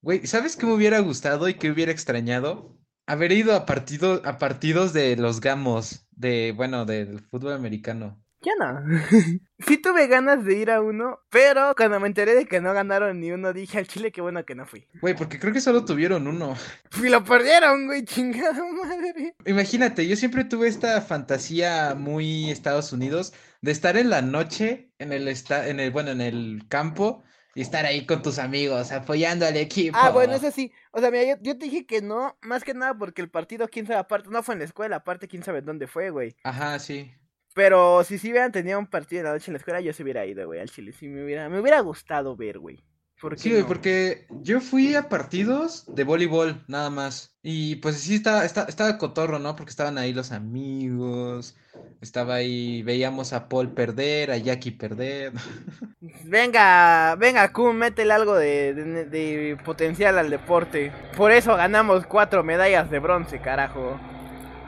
Güey, 0.00 0.26
¿sabes 0.26 0.56
qué 0.56 0.64
me 0.64 0.72
hubiera 0.72 0.98
gustado 1.00 1.48
y 1.48 1.54
qué 1.54 1.70
hubiera 1.70 1.92
extrañado? 1.92 2.78
Haber 3.06 3.32
ido 3.32 3.54
a 3.54 3.66
partido, 3.66 4.22
a 4.24 4.38
partidos 4.38 4.94
de 4.94 5.16
los 5.16 5.40
gamos, 5.40 6.06
de, 6.12 6.52
bueno, 6.56 6.86
del 6.86 7.20
fútbol 7.20 7.52
americano. 7.52 8.21
Ya 8.44 8.52
no. 8.58 8.82
sí 9.66 9.76
tuve 9.80 10.08
ganas 10.08 10.44
de 10.44 10.54
ir 10.56 10.70
a 10.70 10.80
uno, 10.80 11.20
pero 11.30 11.74
cuando 11.76 12.00
me 12.00 12.08
enteré 12.08 12.34
de 12.34 12.46
que 12.46 12.60
no 12.60 12.72
ganaron 12.72 13.20
ni 13.20 13.30
uno, 13.30 13.52
dije 13.52 13.78
al 13.78 13.86
Chile 13.86 14.10
qué 14.10 14.20
bueno 14.20 14.44
que 14.44 14.54
no 14.54 14.66
fui. 14.66 14.86
Güey, 15.00 15.14
porque 15.14 15.38
creo 15.38 15.52
que 15.52 15.60
solo 15.60 15.84
tuvieron 15.84 16.26
uno. 16.26 16.56
Y 17.02 17.08
lo 17.08 17.24
perdieron, 17.24 17.86
güey, 17.86 18.04
chingada 18.04 18.52
madre. 18.52 19.34
Imagínate, 19.46 20.06
yo 20.06 20.16
siempre 20.16 20.44
tuve 20.44 20.68
esta 20.68 21.00
fantasía 21.00 21.94
muy 21.94 22.50
Estados 22.50 22.92
Unidos 22.92 23.32
de 23.60 23.70
estar 23.70 23.96
en 23.96 24.10
la 24.10 24.22
noche 24.22 24.90
en 24.98 25.12
el 25.12 25.28
esta, 25.28 25.68
en 25.68 25.78
el, 25.80 25.90
bueno, 25.90 26.10
en 26.10 26.20
el 26.20 26.64
campo 26.68 27.22
y 27.54 27.60
estar 27.60 27.84
ahí 27.84 28.06
con 28.06 28.22
tus 28.22 28.38
amigos 28.38 28.92
apoyando 28.92 29.46
al 29.46 29.56
equipo. 29.56 29.96
Ah, 30.00 30.10
bueno, 30.10 30.34
eso 30.34 30.50
sí. 30.50 30.72
O 30.90 31.00
sea, 31.00 31.10
mira, 31.10 31.24
yo, 31.24 31.36
yo 31.42 31.58
te 31.58 31.66
dije 31.66 31.86
que 31.86 32.00
no, 32.00 32.36
más 32.42 32.64
que 32.64 32.74
nada 32.74 32.96
porque 32.96 33.22
el 33.22 33.30
partido, 33.30 33.68
quién 33.68 33.86
sabe, 33.86 33.98
aparte, 33.98 34.30
no 34.30 34.42
fue 34.42 34.54
en 34.54 34.60
la 34.60 34.64
escuela, 34.64 34.96
aparte, 34.96 35.28
quién 35.28 35.42
sabe 35.42 35.60
dónde 35.60 35.86
fue, 35.86 36.10
güey. 36.10 36.34
Ajá, 36.44 36.78
sí. 36.78 37.12
Pero 37.54 38.02
si 38.04 38.18
sí 38.18 38.30
hubieran 38.30 38.52
tenido 38.52 38.78
un 38.78 38.86
partido 38.86 39.20
en 39.20 39.26
la 39.26 39.32
noche 39.34 39.50
en 39.50 39.54
la 39.54 39.58
escuela, 39.58 39.80
yo 39.80 39.92
se 39.92 40.02
hubiera 40.02 40.24
ido, 40.26 40.46
güey, 40.46 40.60
al 40.60 40.70
Chile. 40.70 40.92
Sí, 40.92 41.08
me 41.08 41.24
hubiera, 41.24 41.48
me 41.48 41.60
hubiera 41.60 41.80
gustado 41.80 42.36
ver, 42.36 42.58
güey. 42.58 42.82
¿Por 43.20 43.38
qué 43.38 43.42
Sí, 43.42 43.50
güey, 43.50 43.62
no? 43.62 43.68
porque 43.68 44.26
yo 44.30 44.60
fui 44.60 44.94
a 44.96 45.08
partidos 45.08 45.84
de 45.94 46.02
voleibol, 46.04 46.64
nada 46.66 46.90
más. 46.90 47.36
Y 47.42 47.76
pues 47.76 47.98
sí, 48.00 48.16
estaba, 48.16 48.44
estaba, 48.44 48.68
estaba 48.68 48.98
cotorro, 48.98 49.38
¿no? 49.38 49.54
Porque 49.54 49.70
estaban 49.70 49.96
ahí 49.98 50.12
los 50.12 50.32
amigos, 50.32 51.56
estaba 52.00 52.34
ahí, 52.36 52.82
veíamos 52.82 53.32
a 53.32 53.48
Paul 53.48 53.72
perder, 53.74 54.30
a 54.32 54.38
Jackie 54.38 54.72
perder. 54.72 55.32
Venga, 56.24 57.14
venga, 57.16 57.52
Kun, 57.52 57.76
métele 57.76 58.12
algo 58.12 58.34
de, 58.34 58.74
de- 58.74 59.04
de 59.06 59.56
potencial 59.64 60.18
al 60.18 60.30
deporte. 60.30 60.90
Por 61.16 61.30
eso 61.32 61.54
ganamos 61.56 62.06
cuatro 62.06 62.42
medallas 62.42 62.90
de 62.90 62.98
bronce, 62.98 63.40
carajo. 63.40 64.00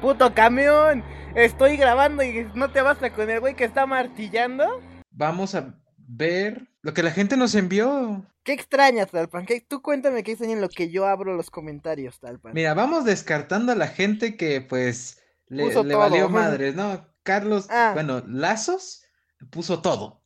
Puto 0.01 0.35
camión, 0.35 1.03
estoy 1.35 1.77
grabando 1.77 2.23
y 2.23 2.47
no 2.55 2.71
te 2.71 2.83
basta 2.83 3.13
con 3.13 3.31
el 3.31 3.41
güey 3.41 3.55
que 3.55 3.65
está 3.65 3.87
martillando. 3.87 4.81
Vamos 5.11 5.55
a 5.55 5.75
ver 5.97 6.69
lo 6.83 6.93
que 6.93 7.03
la 7.03 7.11
gente 7.11 7.37
nos 7.37 7.55
envió. 7.55 8.25
¿Qué 8.43 8.53
extrañas, 8.53 9.11
Talpan? 9.11 9.47
¿Qué- 9.47 9.63
Tú 9.63 9.81
cuéntame 9.81 10.23
qué 10.23 10.33
extrañas 10.33 10.57
en 10.57 10.61
lo 10.61 10.69
que 10.69 10.91
yo 10.91 11.07
abro 11.07 11.35
los 11.35 11.51
comentarios, 11.51 12.21
Talpan. 12.21 12.53
Mira, 12.53 12.75
vamos 12.75 13.05
descartando 13.07 13.73
a 13.73 13.77
la 13.77 13.87
gente 13.89 14.37
que 14.37 14.61
pues 14.61 15.23
le, 15.49 15.75
valió 15.95 16.29
madres, 16.29 16.75
¿no? 16.75 17.07
Carlos, 17.23 17.67
Ah. 17.71 17.93
bueno, 17.95 18.23
Lazos 18.27 19.05
puso 19.51 19.81
todo. 19.81 20.21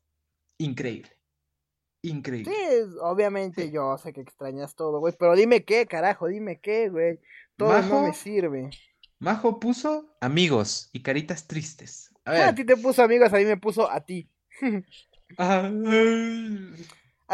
Increíble. 0.59 1.12
Increíble. 2.02 2.52
Sí, 2.52 2.96
obviamente 3.00 3.70
yo 3.70 3.96
sé 3.98 4.12
que 4.12 4.20
extrañas 4.22 4.74
todo, 4.74 4.98
güey. 4.98 5.14
Pero 5.16 5.37
dime 5.37 5.64
qué, 5.64 5.87
carajo, 5.87 6.26
dime 6.26 6.59
qué, 6.61 6.88
güey. 6.88 7.20
Todo 7.57 7.81
no 7.83 8.02
me 8.02 8.14
sirve. 8.14 8.70
Majo 9.18 9.59
puso 9.59 10.16
amigos 10.20 10.90
y 10.92 11.02
caritas 11.02 11.46
tristes. 11.46 12.14
A, 12.24 12.33
ver. 12.33 12.42
Ah, 12.42 12.48
a 12.48 12.54
ti 12.54 12.64
te 12.64 12.76
puso 12.76 13.02
amigos, 13.02 13.33
a 13.33 13.37
mí 13.37 13.44
me 13.44 13.57
puso 13.57 13.90
a 13.90 14.00
ti. 14.00 14.28
a 15.38 15.70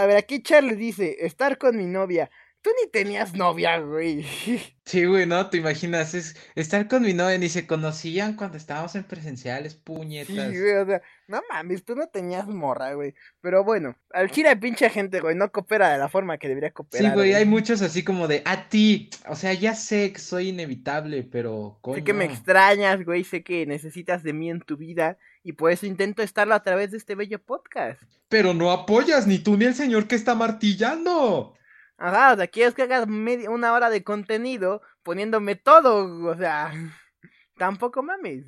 ver, 0.07 0.16
aquí 0.16 0.42
Charlie 0.42 0.77
dice, 0.77 1.16
estar 1.20 1.59
con 1.59 1.77
mi 1.77 1.87
novia. 1.87 2.31
Tú 2.64 2.70
ni 2.83 2.90
tenías 2.90 3.35
novia, 3.35 3.79
güey. 3.79 4.24
Sí, 4.87 5.07
güey, 5.07 5.24
no, 5.24 5.48
te 5.48 5.57
imaginas, 5.57 6.12
es 6.12 6.37
estar 6.55 6.88
con 6.88 7.05
mi 7.05 7.14
novia, 7.14 7.38
ni 7.38 7.48
se 7.48 7.66
conocían 7.66 8.37
cuando 8.37 8.59
estábamos 8.59 8.94
en 8.94 9.05
presenciales, 9.05 9.74
puñetas. 9.74 10.53
Sí, 10.53 10.61
güey, 10.61 10.74
o 10.74 10.85
sea, 10.85 11.00
no 11.27 11.40
mames, 11.50 11.87
tú 11.87 11.94
no 11.94 12.07
tenías 12.09 12.46
morra, 12.46 12.92
güey. 12.92 13.14
Pero 13.40 13.64
bueno, 13.64 13.96
al 14.11 14.29
gira 14.29 14.55
pinche 14.61 14.90
gente, 14.90 15.20
güey, 15.20 15.35
no 15.37 15.50
coopera 15.50 15.90
de 15.90 15.96
la 15.96 16.11
forma 16.11 16.37
que 16.37 16.48
debería 16.48 16.70
cooperar. 16.70 17.12
Sí, 17.12 17.14
güey, 17.14 17.33
hay 17.33 17.46
muchos 17.46 17.81
así 17.81 18.05
como 18.05 18.29
de, 18.29 18.42
a 18.44 18.68
ti, 18.68 19.09
o 19.27 19.37
sea, 19.37 19.55
ya 19.55 19.74
sé 19.74 20.12
que 20.12 20.18
soy 20.18 20.50
inevitable, 20.50 21.22
pero 21.22 21.79
coño. 21.81 21.96
Sé 21.96 22.05
que 22.05 22.12
me 22.12 22.27
extrañas, 22.27 23.03
güey, 23.07 23.24
sé 23.24 23.42
que 23.42 23.64
necesitas 23.64 24.22
de 24.22 24.35
mí 24.35 24.50
en 24.50 24.61
tu 24.61 24.77
vida, 24.77 25.16
y 25.42 25.53
por 25.53 25.72
eso 25.72 25.87
intento 25.87 26.22
estarlo 26.22 26.55
a 26.55 26.62
través 26.62 26.90
de 26.90 26.98
este 26.98 27.14
bello 27.14 27.38
podcast. 27.38 28.03
Pero 28.29 28.53
no 28.53 28.70
apoyas 28.70 29.27
ni 29.27 29.38
tú 29.38 29.57
ni 29.57 29.64
el 29.64 29.74
señor 29.74 30.07
que 30.07 30.14
está 30.14 30.35
martillando. 30.35 31.55
Ajá, 31.96 32.33
o 32.33 32.37
sea, 32.37 32.46
quieres 32.48 32.74
que 32.74 32.83
hagas 32.83 33.07
media, 33.07 33.50
una 33.50 33.72
hora 33.72 33.90
de 33.90 34.02
contenido 34.02 34.83
poniéndome 35.02 35.54
todo, 35.54 36.26
o 36.26 36.37
sea, 36.37 36.72
tampoco 37.57 38.02
mames. 38.02 38.44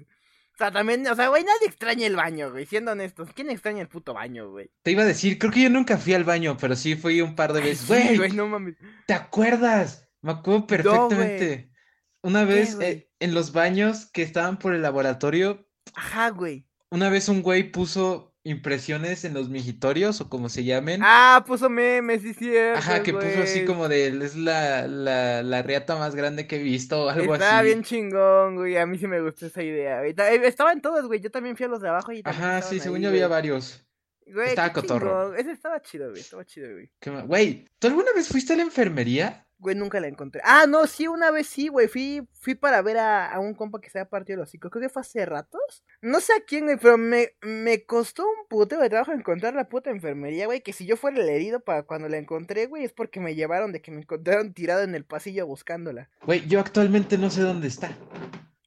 O 0.54 0.59
sea, 0.59 0.72
también, 0.72 1.06
o 1.06 1.14
sea, 1.14 1.28
güey, 1.28 1.44
nadie 1.44 1.66
extraña 1.66 2.06
el 2.06 2.16
baño, 2.16 2.50
güey, 2.50 2.64
siendo 2.64 2.92
honestos. 2.92 3.28
¿Quién 3.35 3.50
extraña 3.50 3.82
el 3.82 3.88
puto 3.88 4.14
baño, 4.14 4.50
güey? 4.50 4.70
Te 4.82 4.92
iba 4.92 5.02
a 5.02 5.06
decir, 5.06 5.38
creo 5.38 5.52
que 5.52 5.61
yo 5.61 5.68
nunca 5.68 5.98
fui 5.98 6.14
al 6.14 6.24
baño, 6.24 6.56
pero 6.59 6.74
sí 6.74 6.96
fui 6.96 7.20
un 7.20 7.35
par 7.35 7.52
de 7.52 7.61
veces. 7.61 8.16
Güey, 8.16 8.32
no 8.32 8.46
mames. 8.46 8.76
¿Te 9.06 9.12
acuerdas? 9.12 10.09
Me 10.22 10.32
acuerdo 10.32 10.66
perfectamente. 10.66 11.70
una 12.22 12.44
vez 12.44 12.78
eh, 12.80 13.11
en 13.20 13.35
los 13.35 13.52
baños 13.52 14.06
que 14.06 14.22
estaban 14.22 14.59
por 14.59 14.74
el 14.74 14.80
laboratorio. 14.80 15.68
Ajá, 15.94 16.30
güey. 16.30 16.66
Una 16.90 17.11
vez 17.11 17.28
un 17.28 17.42
güey 17.42 17.70
puso 17.70 18.35
impresiones 18.46 19.24
en 19.24 19.35
los 19.35 19.48
migitorios 19.48 20.20
o 20.20 20.28
como 20.28 20.48
se 20.48 20.62
llamen. 20.62 21.00
Ah, 21.04 21.44
puso 21.46 21.68
memes, 21.68 22.22
sí, 22.22 22.32
cierto. 22.32 22.78
Ajá, 22.78 23.02
que 23.02 23.12
puso 23.12 23.42
así 23.42 23.64
como 23.64 23.88
de, 23.88 24.09
es 24.24 24.37
la, 24.37 24.87
la, 24.87 25.42
la 25.42 25.62
riata 25.62 25.96
más 25.96 26.14
grande 26.14 26.46
que 26.46 26.56
he 26.56 26.62
visto 26.62 27.04
o 27.04 27.09
algo 27.09 27.35
así. 27.35 27.42
Estaba 27.42 27.62
bien 27.62 27.82
chingón, 27.82 28.54
güey, 28.54 28.76
a 28.76 28.87
mí 28.87 28.98
sí 28.98 29.09
me 29.09 29.20
gustó 29.20 29.46
esa 29.46 29.62
idea. 29.62 30.04
Eh, 30.04 30.14
estaban 30.44 30.80
todos, 30.80 31.06
güey, 31.06 31.20
yo 31.20 31.30
también 31.30 31.56
fui 31.56 31.66
a 31.66 31.68
los 31.68 31.80
de 31.80 31.88
abajo 31.88 32.12
y 32.12 32.22
Ajá, 32.24 32.62
sí, 32.62 32.78
según 32.78 33.00
yo 33.00 33.09
había 33.09 33.26
varios. 33.26 33.85
Güey, 34.26 34.48
estaba 34.48 34.72
cotorro. 34.72 35.35
Ese 35.35 35.50
estaba 35.52 35.80
chido, 35.82 36.11
güey, 36.11 36.20
estaba 36.20 36.44
chido, 36.44 36.68
güey. 36.72 36.90
Güey, 37.26 37.64
¿tú 37.78 37.88
alguna 37.88 38.12
vez 38.14 38.28
fuiste 38.28 38.52
a 38.52 38.56
la 38.56 38.62
enfermería? 38.62 39.45
Güey, 39.59 39.75
nunca 39.75 40.01
la 40.01 40.09
encontré. 40.09 40.42
Ah, 40.45 40.66
no, 40.69 40.87
sí, 40.87 41.09
una 41.09 41.31
vez 41.31 41.47
sí, 41.47 41.69
güey. 41.69 41.88
Fui, 41.88 42.29
fui 42.33 42.55
para 42.55 42.83
ver 42.83 42.99
a, 42.99 43.38
un 43.40 43.55
compa 43.55 43.81
que 43.81 43.88
se 43.88 43.99
había 43.99 44.11
partido 44.11 44.38
los 44.38 44.49
hocico. 44.49 44.69
Creo 44.69 44.83
que 44.83 44.88
fue 44.88 45.01
hace 45.01 45.25
ratos. 45.25 45.85
No 46.03 46.21
sé 46.21 46.35
a 46.35 46.45
quién, 46.47 46.64
güey, 46.64 46.77
pero 46.77 46.99
me, 46.99 47.31
me 47.40 47.85
costó 47.85 48.25
un 48.25 48.47
puteo 48.49 48.81
de 48.81 48.90
trabajo 48.90 49.12
encontrar 49.12 49.55
la 49.55 49.69
puta 49.69 49.90
enfermería, 49.90 50.47
güey. 50.47 50.61
Que 50.61 50.75
si 50.75 50.85
yo 50.85 50.97
fuera 50.97 51.21
el 51.23 51.29
herido 51.29 51.61
para 51.61 51.85
cuando 51.85 52.09
la 52.09 52.19
encontré, 52.19 52.66
güey, 52.66 52.85
es 52.85 52.92
porque 52.92 53.19
me 53.21 53.35
llevaron 53.35 53.73
de 53.73 53.81
que 53.81 53.90
me 53.90 54.01
encontraron 54.03 54.53
tirado 54.53 54.83
en 54.83 54.95
el 54.95 55.05
pasillo 55.05 55.47
buscándola. 55.47 56.11
Güey, 56.25 56.47
yo 56.47 56.61
actualmente 56.61 57.16
no 57.16 57.31
sé 57.31 57.40
dónde 57.40 57.69
está. 57.69 57.97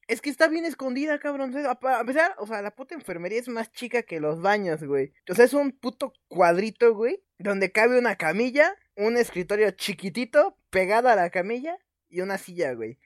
Es 0.10 0.22
que 0.22 0.32
está 0.32 0.48
bien 0.48 0.66
escondida, 0.66 1.20
cabrón. 1.20 1.56
A 1.56 2.04
pesar, 2.04 2.34
o 2.40 2.48
sea, 2.48 2.64
la 2.64 2.72
puta 2.72 2.96
enfermería 2.96 3.40
es 3.40 3.48
más 3.48 3.72
chica 3.72 4.02
que 4.02 4.20
los 4.20 4.42
baños, 4.42 4.84
güey. 4.84 5.14
O 5.30 5.36
sea, 5.36 5.46
es 5.46 5.54
un 5.54 5.72
puto 5.72 6.14
cuadrito, 6.28 6.96
güey, 6.96 7.22
donde 7.38 7.72
cabe 7.72 8.00
una 8.00 8.16
camilla, 8.16 8.76
un 9.00 9.18
escritorio 9.18 9.72
chiquitito 9.72 10.58
pegado 10.70 11.10
a 11.10 11.16
la 11.16 11.30
camilla 11.30 11.78
y 12.10 12.22
una 12.22 12.38
silla, 12.38 12.74
güey. 12.74 13.00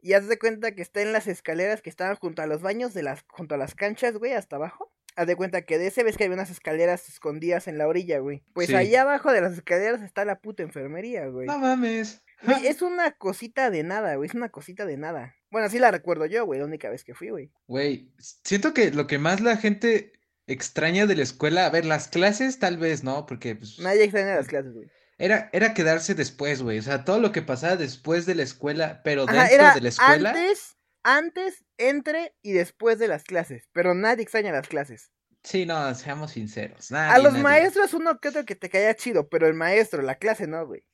Y 0.00 0.14
haz 0.14 0.28
de 0.28 0.38
cuenta 0.38 0.72
que 0.72 0.82
está 0.82 1.02
en 1.02 1.12
las 1.12 1.26
escaleras 1.26 1.82
que 1.82 1.90
estaban 1.90 2.16
junto 2.16 2.42
a 2.42 2.46
los 2.46 2.62
baños 2.62 2.94
de 2.94 3.02
las 3.02 3.24
junto 3.28 3.54
a 3.54 3.58
las 3.58 3.74
canchas, 3.74 4.16
güey, 4.16 4.32
hasta 4.32 4.56
abajo. 4.56 4.92
Haz 5.14 5.26
de 5.26 5.36
cuenta 5.36 5.62
que 5.62 5.78
de 5.78 5.88
ese 5.88 6.04
ves 6.04 6.16
que 6.16 6.24
había 6.24 6.34
unas 6.34 6.50
escaleras 6.50 7.08
escondidas 7.08 7.68
en 7.68 7.76
la 7.76 7.86
orilla, 7.86 8.18
güey. 8.18 8.42
Pues 8.54 8.72
ahí 8.72 8.94
abajo 8.94 9.30
de 9.30 9.40
las 9.40 9.52
escaleras 9.52 10.00
está 10.00 10.24
la 10.24 10.40
puta 10.40 10.62
enfermería, 10.62 11.26
güey. 11.26 11.46
No 11.46 11.58
mames. 11.58 12.22
es 12.64 12.80
una 12.82 13.12
cosita 13.12 13.70
de 13.70 13.82
nada, 13.82 14.16
güey. 14.16 14.28
Es 14.28 14.34
una 14.34 14.48
cosita 14.48 14.86
de 14.86 14.96
nada. 14.96 15.36
Bueno, 15.50 15.66
así 15.66 15.78
la 15.78 15.90
recuerdo 15.90 16.26
yo, 16.26 16.46
güey, 16.46 16.60
la 16.60 16.66
única 16.66 16.88
vez 16.88 17.04
que 17.04 17.14
fui, 17.14 17.30
güey. 17.30 17.52
Güey, 17.66 18.10
siento 18.18 18.72
que 18.72 18.90
lo 18.90 19.06
que 19.06 19.18
más 19.18 19.40
la 19.40 19.56
gente 19.56 20.12
extraña 20.46 21.06
de 21.06 21.16
la 21.16 21.22
escuela, 21.22 21.66
a 21.66 21.70
ver, 21.70 21.84
las 21.84 22.08
clases 22.08 22.58
tal 22.58 22.78
vez 22.78 23.04
no, 23.04 23.26
porque 23.26 23.54
pues... 23.54 23.78
Nadie 23.78 24.04
extraña 24.04 24.34
las 24.34 24.48
clases, 24.48 24.72
güey. 24.72 24.88
Era, 25.22 25.50
era 25.52 25.72
quedarse 25.72 26.16
después, 26.16 26.62
güey. 26.62 26.80
O 26.80 26.82
sea, 26.82 27.04
todo 27.04 27.20
lo 27.20 27.30
que 27.30 27.42
pasaba 27.42 27.76
después 27.76 28.26
de 28.26 28.34
la 28.34 28.42
escuela, 28.42 29.02
pero 29.04 29.24
dentro 29.24 29.74
de 29.74 29.80
la 29.80 29.88
escuela. 29.88 30.30
Antes, 30.30 30.76
antes, 31.04 31.64
entre 31.78 32.34
y 32.42 32.50
después 32.50 32.98
de 32.98 33.06
las 33.06 33.22
clases. 33.22 33.68
Pero 33.72 33.94
nadie 33.94 34.24
extraña 34.24 34.50
las 34.50 34.66
clases. 34.66 35.12
Sí, 35.44 35.64
no, 35.64 35.94
seamos 35.94 36.32
sinceros. 36.32 36.90
a 36.90 37.20
los 37.20 37.38
maestros 37.38 37.94
uno 37.94 38.18
que 38.18 38.30
otro 38.30 38.44
que 38.44 38.56
te 38.56 38.68
caía 38.68 38.96
chido, 38.96 39.28
pero 39.28 39.46
el 39.46 39.54
maestro, 39.54 40.02
la 40.02 40.16
clase 40.16 40.48
no, 40.48 40.66
güey. 40.66 40.84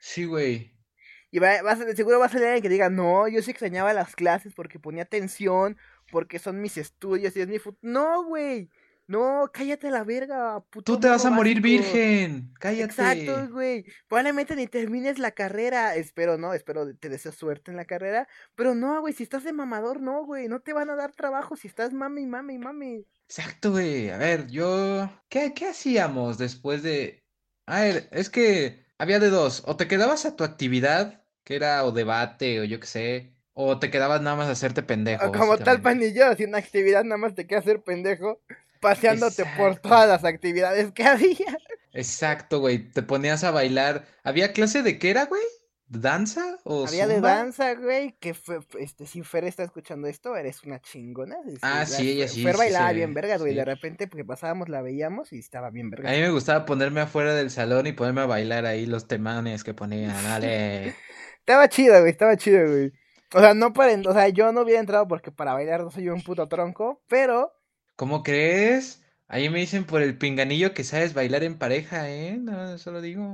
Sí, 0.00 0.26
güey. 0.26 0.76
Y 1.30 1.38
va, 1.38 1.56
seguro 1.94 2.18
va 2.18 2.26
a 2.26 2.28
salir 2.28 2.48
alguien 2.48 2.62
que 2.62 2.68
diga, 2.68 2.90
no, 2.90 3.26
yo 3.26 3.40
sí 3.40 3.52
extrañaba 3.52 3.94
las 3.94 4.14
clases 4.14 4.52
porque 4.54 4.78
ponía 4.78 5.04
atención, 5.04 5.78
porque 6.12 6.38
son 6.38 6.60
mis 6.60 6.76
estudios 6.76 7.34
y 7.34 7.40
es 7.40 7.48
mi 7.48 7.58
futuro. 7.58 7.90
No, 7.90 8.22
güey. 8.24 8.68
No, 9.08 9.48
cállate 9.52 9.90
la 9.90 10.02
verga, 10.02 10.60
puto. 10.68 10.94
Tú 10.94 11.00
te 11.00 11.08
vas 11.08 11.24
a 11.24 11.30
morir 11.30 11.60
virgen. 11.60 12.52
Cállate. 12.58 12.84
Exacto, 12.84 13.52
güey. 13.52 13.84
Probablemente 14.08 14.56
ni 14.56 14.66
termines 14.66 15.18
la 15.20 15.30
carrera. 15.30 15.94
Espero, 15.94 16.38
no, 16.38 16.54
espero 16.54 16.92
te 16.96 17.08
deseo 17.08 17.30
suerte 17.30 17.70
en 17.70 17.76
la 17.76 17.84
carrera. 17.84 18.26
Pero 18.56 18.74
no, 18.74 19.00
güey, 19.00 19.14
si 19.14 19.22
estás 19.22 19.44
de 19.44 19.52
mamador, 19.52 20.00
no, 20.00 20.24
güey. 20.24 20.48
No 20.48 20.60
te 20.60 20.72
van 20.72 20.90
a 20.90 20.96
dar 20.96 21.12
trabajo 21.12 21.54
si 21.54 21.68
estás 21.68 21.92
mami, 21.92 22.26
mami, 22.26 22.58
mami. 22.58 23.06
Exacto, 23.28 23.70
güey. 23.70 24.10
A 24.10 24.18
ver, 24.18 24.48
yo. 24.48 25.08
¿Qué, 25.28 25.54
¿Qué 25.54 25.68
hacíamos 25.68 26.36
después 26.36 26.82
de.? 26.82 27.22
A 27.66 27.82
ver, 27.82 28.08
es 28.10 28.28
que 28.28 28.86
había 28.98 29.20
de 29.20 29.30
dos. 29.30 29.62
O 29.66 29.76
te 29.76 29.86
quedabas 29.86 30.26
a 30.26 30.34
tu 30.34 30.42
actividad, 30.42 31.24
que 31.44 31.54
era 31.54 31.84
o 31.84 31.92
debate, 31.92 32.60
o 32.60 32.64
yo 32.64 32.80
qué 32.80 32.86
sé. 32.86 33.36
O 33.52 33.78
te 33.78 33.90
quedabas 33.90 34.20
nada 34.20 34.36
más 34.36 34.48
a 34.48 34.52
hacerte 34.52 34.82
pendejo. 34.82 35.32
como 35.32 35.56
tal 35.56 35.80
pan 35.80 36.02
y 36.02 36.12
yo, 36.12 36.34
si 36.34 36.44
una 36.44 36.58
actividad 36.58 37.04
nada 37.04 37.16
más 37.16 37.34
te 37.34 37.46
queda 37.46 37.60
hacer 37.60 37.82
pendejo, 37.82 38.42
paseándote 38.80 39.44
por 39.56 39.76
todas 39.78 40.08
las 40.08 40.24
actividades 40.24 40.92
que 40.92 41.04
había. 41.06 41.58
Exacto, 41.92 42.60
güey. 42.60 42.90
Te 42.90 43.02
ponías 43.02 43.44
a 43.44 43.50
bailar. 43.50 44.06
¿Había 44.22 44.52
clase 44.52 44.82
de 44.82 44.98
qué 44.98 45.10
era, 45.10 45.24
güey? 45.26 45.42
¿Danza 45.88 46.58
o 46.64 46.84
Había 46.84 47.06
de 47.06 47.20
danza, 47.20 47.74
güey, 47.74 48.16
que 48.18 48.34
fue, 48.34 48.58
este, 48.80 49.06
si 49.06 49.22
Fer 49.22 49.44
está 49.44 49.62
escuchando 49.62 50.08
esto, 50.08 50.34
eres 50.34 50.64
una 50.64 50.80
chingona. 50.80 51.36
ah, 51.62 51.86
sí, 51.86 52.10
ella 52.10 52.26
sí. 52.26 52.42
Fer 52.42 52.56
bailaba 52.56 52.90
bien 52.90 53.14
vergas, 53.14 53.40
güey, 53.40 53.54
de 53.54 53.64
repente 53.64 54.08
porque 54.08 54.24
pasábamos 54.24 54.68
la 54.68 54.82
veíamos 54.82 55.32
y 55.32 55.38
estaba 55.38 55.70
bien 55.70 55.90
vergas. 55.90 56.10
A 56.10 56.16
mí 56.16 56.20
me 56.22 56.30
gustaba 56.30 56.66
ponerme 56.66 57.02
afuera 57.02 57.34
del 57.34 57.50
salón 57.50 57.86
y 57.86 57.92
ponerme 57.92 58.22
a 58.22 58.26
bailar 58.26 58.66
ahí 58.66 58.84
los 58.84 59.06
temanes 59.06 59.62
que 59.62 59.74
ponían, 59.74 60.10
dale. 60.24 60.96
estaba 61.38 61.68
chido, 61.68 62.00
güey, 62.00 62.10
estaba 62.10 62.36
chido, 62.36 62.66
güey. 62.68 62.92
O 63.32 63.38
sea, 63.38 63.54
no 63.54 63.72
para, 63.72 63.94
o 63.94 64.12
sea, 64.12 64.28
yo 64.28 64.50
no 64.50 64.62
hubiera 64.62 64.80
entrado 64.80 65.06
porque 65.06 65.30
para 65.30 65.52
bailar 65.52 65.82
no 65.84 65.92
soy 65.92 66.08
un 66.08 66.22
puto 66.22 66.48
tronco, 66.48 67.00
pero... 67.08 67.52
¿Cómo 67.96 68.22
crees? 68.22 69.02
Ahí 69.28 69.48
me 69.50 69.58
dicen 69.58 69.84
por 69.84 70.02
el 70.02 70.16
pinganillo 70.16 70.74
que 70.74 70.84
sabes 70.84 71.14
bailar 71.14 71.42
en 71.42 71.58
pareja, 71.58 72.08
¿eh? 72.10 72.36
No, 72.38 72.74
eso 72.74 72.92
lo 72.92 73.00
digo. 73.00 73.24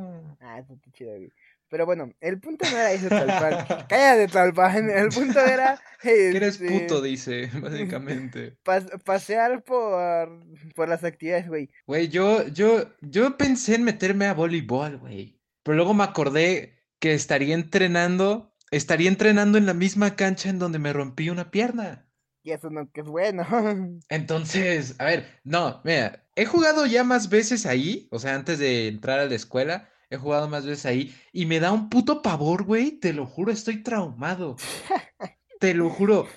Ah, 0.41 0.59
está 0.59 0.75
chido, 0.93 1.17
güey. 1.17 1.33
Pero 1.69 1.87
bueno, 1.87 2.13
el 2.21 2.39
punto 2.39 2.67
no 2.71 2.77
era 2.77 2.93
eso, 2.93 3.09
Talpan. 3.09 3.67
Cállate, 3.89 4.29
Talpan. 4.31 4.91
El 4.91 5.09
punto 5.09 5.41
era. 5.41 5.81
que 6.03 6.29
eres 6.29 6.61
este, 6.61 6.81
puto, 6.81 7.01
dice, 7.01 7.51
básicamente. 7.61 8.57
pasear 9.05 9.65
por, 9.65 10.29
por 10.75 10.89
las 10.89 11.03
actividades, 11.03 11.49
güey. 11.49 11.71
Güey, 11.87 12.09
yo, 12.09 12.47
yo, 12.49 12.95
yo 13.01 13.39
pensé 13.39 13.75
en 13.75 13.85
meterme 13.85 14.27
a 14.27 14.35
voleibol, 14.35 14.99
güey. 14.99 15.41
Pero 15.63 15.77
luego 15.77 15.95
me 15.95 16.05
acordé 16.05 16.75
que 16.99 17.15
estaría 17.15 17.55
entrenando. 17.55 18.55
Estaría 18.71 19.09
entrenando 19.09 19.57
en 19.57 19.65
la 19.65 19.75
misma 19.75 20.15
cancha 20.15 20.51
en 20.51 20.59
donde 20.59 20.79
me 20.79 20.93
rompí 20.93 21.31
una 21.31 21.51
pierna. 21.51 22.07
Y 22.43 22.53
eso 22.53 22.71
no 22.71 22.91
que 22.91 23.03
es 23.03 23.07
bueno. 23.07 23.45
Entonces, 24.09 24.97
a 24.99 25.05
ver, 25.05 25.27
no, 25.45 25.81
mira, 25.85 26.25
he 26.35 26.45
jugado 26.45 26.87
ya 26.87 27.05
más 27.05 27.29
veces 27.29 27.67
ahí, 27.67 28.09
o 28.11 28.19
sea, 28.19 28.35
antes 28.35 28.59
de 28.59 28.89
entrar 28.89 29.21
a 29.21 29.27
la 29.27 29.35
escuela, 29.35 29.89
He 30.13 30.19
jugado 30.19 30.47
más 30.47 30.67
veces 30.67 30.85
ahí 30.85 31.15
y 31.33 31.47
me 31.47 31.59
da 31.59 31.73
un 31.73 31.89
puto 31.89 32.21
pavor, 32.21 32.65
güey. 32.65 32.91
Te 32.91 33.15
lo 33.15 33.25
juro, 33.25 33.51
estoy 33.51 33.83
traumado. 33.83 34.57
te 35.59 35.73
lo 35.73 35.89
juro. 35.89 36.29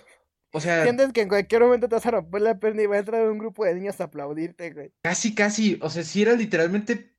O 0.53 0.61
sea. 0.61 0.83
Sientes 0.83 1.11
que 1.11 1.19
en 1.19 1.27
cualquier 1.27 1.61
momento 1.61 1.89
te 1.89 1.95
vas 1.95 2.05
a 2.05 2.11
romper 2.11 2.41
la 2.41 2.57
pierna 2.57 2.83
y 2.83 2.85
va 2.85 2.95
a 2.95 2.99
entrar 2.99 3.29
un 3.29 3.37
grupo 3.37 3.65
de 3.65 3.75
niños 3.75 3.99
a 3.99 4.05
aplaudirte, 4.05 4.71
güey. 4.71 4.93
Casi, 5.01 5.35
casi. 5.35 5.77
O 5.81 5.89
sea, 5.89 6.03
si 6.03 6.21
era 6.21 6.33
literalmente. 6.35 7.17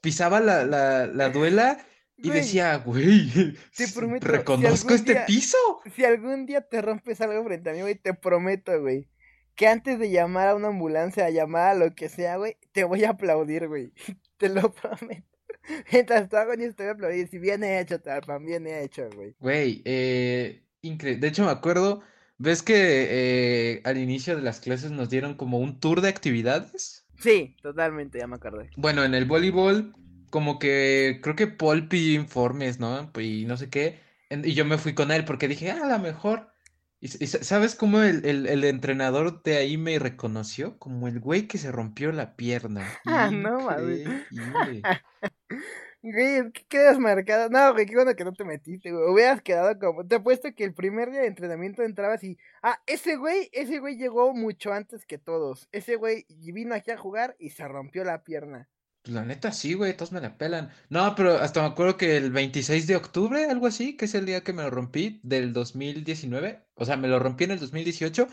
Pisaba 0.00 0.38
la, 0.38 0.64
la, 0.64 1.08
la 1.08 1.28
duela 1.30 1.84
y 2.16 2.30
decía, 2.30 2.76
güey. 2.78 3.56
Te 3.76 3.88
prometo. 3.88 4.26
¿Reconozco 4.26 4.94
este 4.94 5.16
piso? 5.26 5.58
Si 5.94 6.04
algún 6.04 6.46
día 6.46 6.60
te 6.60 6.82
rompes 6.82 7.20
algo 7.20 7.44
frente 7.44 7.70
a 7.70 7.72
mí, 7.72 7.80
güey, 7.80 7.94
te 7.96 8.14
prometo, 8.14 8.80
güey 8.80 9.08
que 9.56 9.66
antes 9.66 9.98
de 9.98 10.10
llamar 10.10 10.48
a 10.48 10.54
una 10.54 10.68
ambulancia, 10.68 11.24
a 11.24 11.30
llamar 11.30 11.70
a 11.70 11.74
lo 11.74 11.94
que 11.94 12.08
sea, 12.08 12.36
güey, 12.36 12.56
te 12.72 12.84
voy 12.84 13.04
a 13.04 13.10
aplaudir, 13.10 13.66
güey. 13.66 13.92
Te 14.36 14.50
lo 14.50 14.70
prometo. 14.70 15.26
Mientras 15.92 16.28
tú 16.28 16.36
hago 16.36 16.54
ni 16.54 16.64
estoy 16.64 16.86
a 16.86 16.90
aplaudir. 16.92 17.26
Si 17.28 17.38
bien 17.38 17.64
hecho, 17.64 18.00
Talpan, 18.00 18.44
bien 18.44 18.66
hecho, 18.66 19.08
güey. 19.14 19.34
Güey, 19.40 19.82
eh, 19.86 20.62
increíble. 20.82 21.20
De 21.20 21.28
hecho, 21.28 21.44
me 21.46 21.50
acuerdo, 21.50 22.02
¿ves 22.36 22.62
que 22.62 22.74
eh, 22.76 23.80
al 23.84 23.96
inicio 23.96 24.36
de 24.36 24.42
las 24.42 24.60
clases 24.60 24.90
nos 24.90 25.08
dieron 25.08 25.34
como 25.34 25.58
un 25.58 25.80
tour 25.80 26.02
de 26.02 26.10
actividades? 26.10 27.06
Sí, 27.18 27.56
totalmente, 27.62 28.18
ya 28.18 28.26
me 28.26 28.36
acordé. 28.36 28.68
Bueno, 28.76 29.04
en 29.04 29.14
el 29.14 29.24
voleibol, 29.24 29.94
como 30.30 30.58
que 30.58 31.20
creo 31.22 31.36
que 31.36 31.46
Paul 31.46 31.88
pidió 31.88 32.20
informes, 32.20 32.78
¿no? 32.80 33.10
Y 33.20 33.44
no 33.46 33.56
sé 33.56 33.70
qué. 33.70 34.00
Y 34.30 34.54
yo 34.54 34.64
me 34.64 34.78
fui 34.78 34.94
con 34.94 35.10
él 35.12 35.24
porque 35.24 35.48
dije, 35.48 35.70
ah, 35.70 35.80
a 35.84 35.88
lo 35.88 35.98
mejor. 35.98 36.52
¿Y, 36.98 37.08
sabes 37.08 37.74
cómo 37.74 38.00
el, 38.02 38.24
el, 38.24 38.64
entrenador 38.64 39.42
de 39.42 39.58
ahí 39.58 39.76
me 39.76 39.98
reconoció? 39.98 40.78
Como 40.78 41.08
el 41.08 41.20
güey 41.20 41.46
que 41.46 41.58
se 41.58 41.70
rompió 41.70 42.10
la 42.12 42.36
pierna. 42.36 42.86
Ah, 43.06 43.30
no, 43.30 43.60
madre. 43.60 44.04
Güey, 46.08 46.52
¿qué 46.52 46.64
quedas 46.68 47.00
marcado? 47.00 47.48
No, 47.48 47.72
güey, 47.72 47.84
qué 47.84 47.96
bueno 47.96 48.14
que 48.14 48.24
no 48.24 48.32
te 48.32 48.44
metiste, 48.44 48.92
güey. 48.92 49.10
Hubieras 49.10 49.42
quedado 49.42 49.76
como. 49.76 50.06
Te 50.06 50.14
apuesto 50.16 50.54
que 50.54 50.62
el 50.62 50.72
primer 50.72 51.10
día 51.10 51.22
de 51.22 51.26
entrenamiento 51.26 51.82
entrabas 51.82 52.22
y. 52.22 52.38
Ah, 52.62 52.80
ese 52.86 53.16
güey, 53.16 53.48
ese 53.52 53.80
güey 53.80 53.96
llegó 53.96 54.32
mucho 54.32 54.72
antes 54.72 55.04
que 55.04 55.18
todos. 55.18 55.68
Ese 55.72 55.96
güey 55.96 56.24
vino 56.28 56.76
aquí 56.76 56.92
a 56.92 56.96
jugar 56.96 57.34
y 57.40 57.50
se 57.50 57.66
rompió 57.66 58.04
la 58.04 58.22
pierna. 58.22 58.68
La 59.06 59.24
neta 59.24 59.52
sí, 59.52 59.74
güey, 59.74 59.96
todos 59.96 60.12
me 60.12 60.20
la 60.20 60.36
pelan. 60.36 60.70
No, 60.88 61.14
pero 61.14 61.36
hasta 61.36 61.60
me 61.60 61.68
acuerdo 61.68 61.96
que 61.96 62.16
el 62.16 62.30
26 62.30 62.86
de 62.86 62.96
octubre, 62.96 63.44
algo 63.44 63.66
así, 63.66 63.96
que 63.96 64.06
es 64.06 64.14
el 64.14 64.26
día 64.26 64.42
que 64.42 64.52
me 64.52 64.62
lo 64.62 64.70
rompí 64.70 65.20
del 65.22 65.52
2019. 65.52 66.66
O 66.74 66.84
sea, 66.84 66.96
me 66.96 67.08
lo 67.08 67.18
rompí 67.18 67.44
en 67.44 67.52
el 67.52 67.60
2018. 67.60 68.26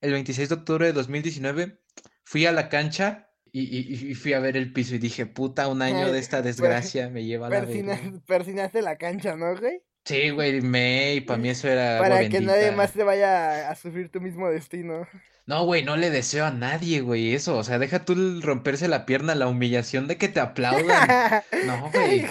El 0.00 0.12
26 0.12 0.48
de 0.48 0.54
octubre 0.54 0.86
de 0.86 0.92
2019 0.92 1.80
fui 2.24 2.46
a 2.46 2.52
la 2.52 2.68
cancha 2.68 3.30
y, 3.52 4.14
fui 4.14 4.34
a 4.34 4.40
ver 4.40 4.56
el 4.56 4.72
piso 4.72 4.96
y 4.96 4.98
dije, 4.98 5.24
puta, 5.24 5.68
un 5.68 5.80
año 5.80 6.12
de 6.12 6.18
esta 6.18 6.42
desgracia 6.42 7.08
me 7.08 7.24
lleva 7.24 7.46
a 7.46 7.50
la 7.50 7.60
vida. 7.62 7.98
Persinaste 8.26 8.82
la 8.82 8.96
cancha, 8.98 9.36
¿no, 9.36 9.56
güey? 9.56 9.82
Sí, 10.04 10.30
güey, 10.30 10.60
me, 10.60 11.14
y 11.14 11.20
para 11.22 11.38
mí 11.38 11.48
eso 11.48 11.68
era. 11.68 11.98
Para 11.98 12.28
que 12.28 12.40
nadie 12.40 12.70
más 12.70 12.92
te 12.92 13.02
vaya 13.02 13.70
a 13.70 13.74
sufrir 13.74 14.08
tu 14.08 14.20
mismo 14.20 14.48
destino. 14.48 15.06
No, 15.46 15.64
güey, 15.64 15.84
no 15.84 15.96
le 15.96 16.10
deseo 16.10 16.44
a 16.44 16.50
nadie, 16.50 17.02
güey, 17.02 17.32
eso. 17.32 17.56
O 17.56 17.62
sea, 17.62 17.78
deja 17.78 18.04
tú 18.04 18.40
romperse 18.40 18.88
la 18.88 19.06
pierna, 19.06 19.36
la 19.36 19.46
humillación 19.46 20.08
de 20.08 20.16
que 20.18 20.28
te 20.28 20.40
aplaudan. 20.40 21.42
No, 21.66 21.90
güey. 21.90 22.26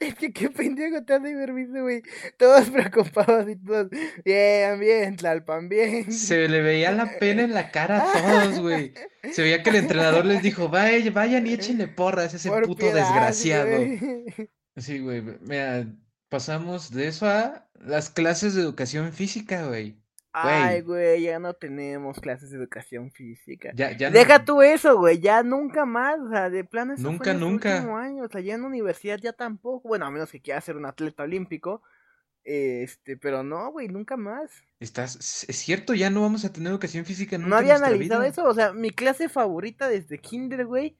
Es 0.00 0.14
que 0.14 0.32
qué 0.32 0.48
pendejo 0.48 1.04
te 1.04 1.14
has 1.14 1.22
visto, 1.22 1.82
güey. 1.82 2.02
Todos 2.38 2.70
preocupados 2.70 3.48
y 3.48 3.56
todos. 3.56 3.88
Bien, 4.24 4.80
bien, 4.80 5.16
Tlalpan, 5.16 5.68
bien. 5.68 6.10
Se 6.10 6.48
le 6.48 6.62
veía 6.62 6.92
la 6.92 7.18
pena 7.18 7.42
en 7.42 7.52
la 7.52 7.70
cara 7.70 8.02
a 8.02 8.12
todos, 8.12 8.60
güey. 8.60 8.94
Se 9.32 9.42
veía 9.42 9.62
que 9.62 9.70
el 9.70 9.76
entrenador 9.76 10.24
les 10.24 10.42
dijo, 10.42 10.68
Vaya, 10.68 11.10
vayan 11.10 11.46
y 11.46 11.52
échenle 11.52 11.88
porras 11.88 12.32
a 12.32 12.36
ese 12.36 12.50
puto 12.50 12.86
desgraciado. 12.86 13.76
Sí, 14.76 14.98
güey. 15.00 15.22
Mira, 15.42 15.86
pasamos 16.30 16.90
de 16.90 17.08
eso 17.08 17.26
a 17.26 17.68
las 17.74 18.10
clases 18.10 18.54
de 18.54 18.62
educación 18.62 19.12
física, 19.12 19.66
güey. 19.66 20.03
Ay, 20.36 20.80
güey, 20.80 21.22
ya 21.22 21.38
no 21.38 21.54
tenemos 21.54 22.18
clases 22.18 22.50
de 22.50 22.56
educación 22.56 23.12
física. 23.12 23.70
Ya, 23.76 23.96
ya 23.96 24.10
Deja 24.10 24.44
tú 24.44 24.62
eso, 24.62 24.98
güey, 24.98 25.20
ya 25.20 25.44
nunca 25.44 25.86
más, 25.86 26.18
o 26.18 26.28
sea, 26.28 26.50
de 26.50 26.64
planes. 26.64 26.98
Nunca, 26.98 27.32
nunca. 27.34 27.78
Año, 27.96 28.24
o 28.24 28.28
sea, 28.28 28.40
ya 28.40 28.54
en 28.54 28.64
universidad 28.64 29.20
ya 29.22 29.32
tampoco, 29.32 29.86
bueno, 29.86 30.06
a 30.06 30.10
menos 30.10 30.32
que 30.32 30.40
quiera 30.40 30.60
ser 30.60 30.76
un 30.76 30.86
atleta 30.86 31.22
olímpico, 31.22 31.82
este, 32.42 33.16
pero 33.16 33.44
no, 33.44 33.70
güey, 33.70 33.86
nunca 33.86 34.16
más. 34.16 34.50
Estás, 34.80 35.46
es 35.48 35.56
cierto, 35.56 35.94
ya 35.94 36.10
no 36.10 36.22
vamos 36.22 36.44
a 36.44 36.52
tener 36.52 36.72
educación 36.72 37.04
física 37.04 37.38
nunca 37.38 37.50
No 37.50 37.56
había 37.56 37.76
analizado 37.76 38.24
eso, 38.24 38.42
o 38.44 38.54
sea, 38.54 38.72
mi 38.72 38.90
clase 38.90 39.28
favorita 39.28 39.88
desde 39.88 40.18
kinder, 40.18 40.66
güey, 40.66 40.96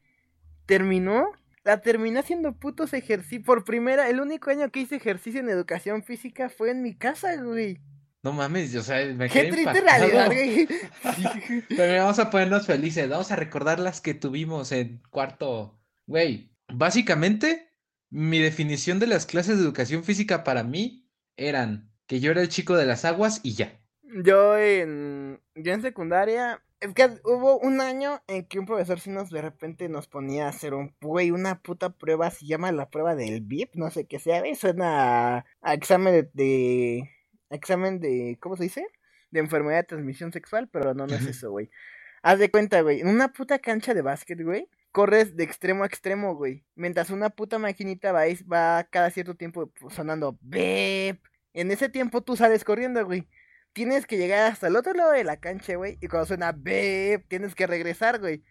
terminó, 0.65 1.27
la 1.65 1.81
terminé 1.81 2.21
haciendo 2.21 2.53
putos 2.53 2.93
ejercicios, 2.93 3.45
por 3.45 3.65
primera, 3.65 4.09
el 4.09 4.21
único 4.21 4.51
año 4.51 4.71
que 4.71 4.79
hice 4.79 4.95
ejercicio 4.95 5.41
en 5.41 5.49
educación 5.49 6.05
física 6.05 6.51
fue 6.51 6.71
en 6.71 6.83
mi 6.83 6.95
casa, 6.95 7.35
güey. 7.43 7.81
No 8.25 8.33
mames, 8.33 8.75
o 8.75 8.83
sea, 8.83 9.05
me 9.15 9.29
Qué 9.29 9.53
triste 9.53 9.81
realidad, 9.83 10.27
güey. 10.33 10.67
Pero 11.69 12.03
vamos 12.03 12.19
a 12.19 12.31
ponernos 12.31 12.67
felices, 12.67 13.07
vamos 13.07 13.31
a 13.31 13.37
recordar 13.37 13.79
las 13.79 14.01
que 14.01 14.15
tuvimos 14.15 14.73
en 14.73 15.03
cuarto. 15.11 15.79
Güey, 16.07 16.51
básicamente, 16.73 17.69
mi 18.09 18.39
definición 18.39 18.99
de 18.99 19.09
las 19.09 19.27
clases 19.27 19.59
de 19.59 19.65
educación 19.65 20.05
física 20.05 20.43
para 20.43 20.65
mí 20.65 21.07
eran 21.37 21.93
que 22.07 22.21
yo 22.21 22.31
era 22.31 22.41
el 22.41 22.49
chico 22.49 22.79
de 22.79 22.87
las 22.87 23.05
aguas 23.05 23.41
y 23.43 23.57
ya. 23.57 23.79
Yo 24.03 24.57
en, 24.57 25.43
yo 25.55 25.73
en 25.75 25.83
secundaria, 25.83 26.63
es 26.81 26.95
que 26.95 27.11
hubo 27.25 27.59
un 27.59 27.83
año 27.83 28.23
en 28.27 28.47
que 28.47 28.59
un 28.59 28.65
profesor 28.65 29.01
sí 29.01 29.11
nos 29.11 29.29
de 29.29 29.43
repente 29.43 29.91
nos 29.91 30.07
ponía 30.07 30.47
a 30.47 30.51
hacer 30.51 30.73
un, 30.73 30.95
güey, 31.03 31.31
una 31.31 31.61
puta 31.61 31.91
prueba, 31.91 32.31
se 32.31 32.47
llama 32.47 32.73
la 32.73 32.89
prueba 32.89 33.15
del 33.15 33.43
VIP, 33.43 33.75
no 33.75 33.91
sé 33.91 34.07
qué 34.07 34.19
sea, 34.19 34.43
suena 34.55 35.45
a, 35.61 35.75
examen 35.75 36.31
de 36.33 37.11
examen 37.55 38.01
de, 38.01 38.39
¿cómo 38.41 38.57
se 38.57 38.65
dice? 38.65 38.87
De 39.31 39.41
enfermedad 39.41 39.79
de 39.79 39.85
transmisión 39.85 40.33
sexual, 40.33 40.69
pero 40.71 40.95
no, 40.95 41.07
no 41.07 41.15
es 41.15 41.27
eso, 41.27 41.51
güey. 41.51 41.71
Haz 42.23 42.39
de 42.39 42.51
cuenta, 42.51 42.81
güey, 42.81 43.01
en 43.01 43.09
una 43.09 43.33
puta 43.33 43.59
cancha 43.59 43.95
de 43.95 44.03
básquet, 44.03 44.43
güey, 44.43 44.69
corres 44.93 45.37
de 45.37 45.45
extremo 45.45 45.83
a 45.85 45.87
extremo, 45.87 46.37
güey. 46.37 46.65
Mientras 46.77 47.11
una 47.11 47.31
puta 47.31 47.59
maquinita 47.59 48.13
va, 48.13 48.23
va 48.51 48.85
cada 48.85 49.11
cierto 49.11 49.35
tiempo 49.35 49.73
sonando 49.91 50.39
beep. 50.41 51.21
En 51.53 51.71
ese 51.71 51.89
tiempo 51.89 52.23
tú 52.23 52.37
sales 52.37 52.65
corriendo, 52.65 53.05
güey. 53.05 53.29
Tienes 53.73 54.07
que 54.07 54.17
llegar 54.17 54.53
hasta 54.53 54.69
el 54.69 54.77
otro 54.77 54.95
lado 54.95 55.13
de 55.13 55.25
la 55.25 55.39
cancha, 55.39 55.75
güey. 55.77 55.99
Y 56.01 56.09
cuando 56.09 56.27
suena 56.27 56.53
beep, 56.53 57.29
tienes 57.29 57.55
que 57.55 57.67
regresar, 57.67 58.21
güey. 58.21 58.45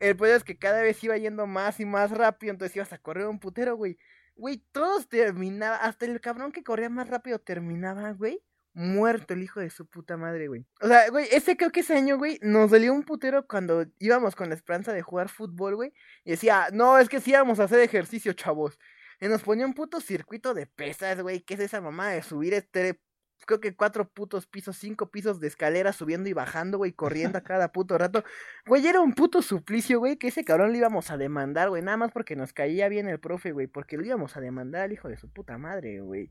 El 0.00 0.16
problema 0.16 0.38
es 0.38 0.44
que 0.44 0.58
cada 0.58 0.82
vez 0.82 1.04
iba 1.04 1.18
yendo 1.18 1.46
más 1.46 1.80
y 1.80 1.84
más 1.84 2.10
rápido, 2.10 2.52
entonces 2.52 2.76
ibas 2.76 2.92
a 2.92 2.98
correr 2.98 3.26
un 3.26 3.38
putero, 3.38 3.76
güey. 3.76 3.98
Güey, 4.36 4.64
todos 4.72 5.08
terminaban, 5.08 5.80
hasta 5.82 6.06
el 6.06 6.20
cabrón 6.20 6.50
que 6.52 6.64
corría 6.64 6.88
más 6.88 7.08
rápido 7.08 7.38
terminaba, 7.40 8.12
güey 8.12 8.42
muerto 8.72 9.34
el 9.34 9.42
hijo 9.42 9.60
de 9.60 9.70
su 9.70 9.86
puta 9.86 10.16
madre, 10.16 10.48
güey. 10.48 10.66
O 10.80 10.88
sea, 10.88 11.08
güey, 11.10 11.26
ese 11.30 11.56
creo 11.56 11.70
que 11.70 11.80
ese 11.80 11.94
año, 11.94 12.18
güey, 12.18 12.38
nos 12.42 12.70
dolió 12.70 12.92
un 12.92 13.02
putero 13.02 13.46
cuando 13.46 13.86
íbamos 13.98 14.36
con 14.36 14.48
la 14.48 14.54
esperanza 14.54 14.92
de 14.92 15.02
jugar 15.02 15.28
fútbol, 15.28 15.76
güey. 15.76 15.92
Y 16.24 16.32
decía, 16.32 16.68
no, 16.72 16.98
es 16.98 17.08
que 17.08 17.20
sí 17.20 17.30
íbamos 17.30 17.60
a 17.60 17.64
hacer 17.64 17.80
ejercicio, 17.80 18.32
chavos. 18.32 18.78
Y 19.20 19.28
nos 19.28 19.42
ponía 19.42 19.66
un 19.66 19.74
puto 19.74 20.00
circuito 20.00 20.54
de 20.54 20.66
pesas, 20.66 21.20
güey. 21.20 21.40
¿Qué 21.42 21.54
es 21.54 21.60
esa 21.60 21.80
mamá 21.80 22.10
de 22.10 22.22
subir 22.22 22.54
este, 22.54 23.00
creo 23.46 23.60
que 23.60 23.74
cuatro 23.74 24.08
putos 24.08 24.46
pisos, 24.46 24.76
cinco 24.76 25.10
pisos 25.10 25.40
de 25.40 25.48
escalera 25.48 25.92
subiendo 25.92 26.28
y 26.28 26.32
bajando, 26.32 26.78
güey, 26.78 26.92
corriendo 26.92 27.38
a 27.38 27.42
cada 27.42 27.72
puto 27.72 27.98
rato. 27.98 28.24
Güey, 28.66 28.86
era 28.86 29.00
un 29.00 29.14
puto 29.14 29.42
suplicio, 29.42 29.98
güey, 29.98 30.16
que 30.16 30.28
ese 30.28 30.44
cabrón 30.44 30.72
le 30.72 30.78
íbamos 30.78 31.10
a 31.10 31.16
demandar, 31.16 31.68
güey, 31.68 31.82
nada 31.82 31.96
más 31.96 32.12
porque 32.12 32.36
nos 32.36 32.52
caía 32.52 32.88
bien 32.88 33.08
el 33.08 33.20
profe, 33.20 33.52
güey, 33.52 33.66
porque 33.66 33.96
lo 33.96 34.04
íbamos 34.04 34.36
a 34.36 34.40
demandar 34.40 34.82
al 34.82 34.92
hijo 34.92 35.08
de 35.08 35.16
su 35.16 35.30
puta 35.30 35.58
madre, 35.58 36.00
güey. 36.00 36.30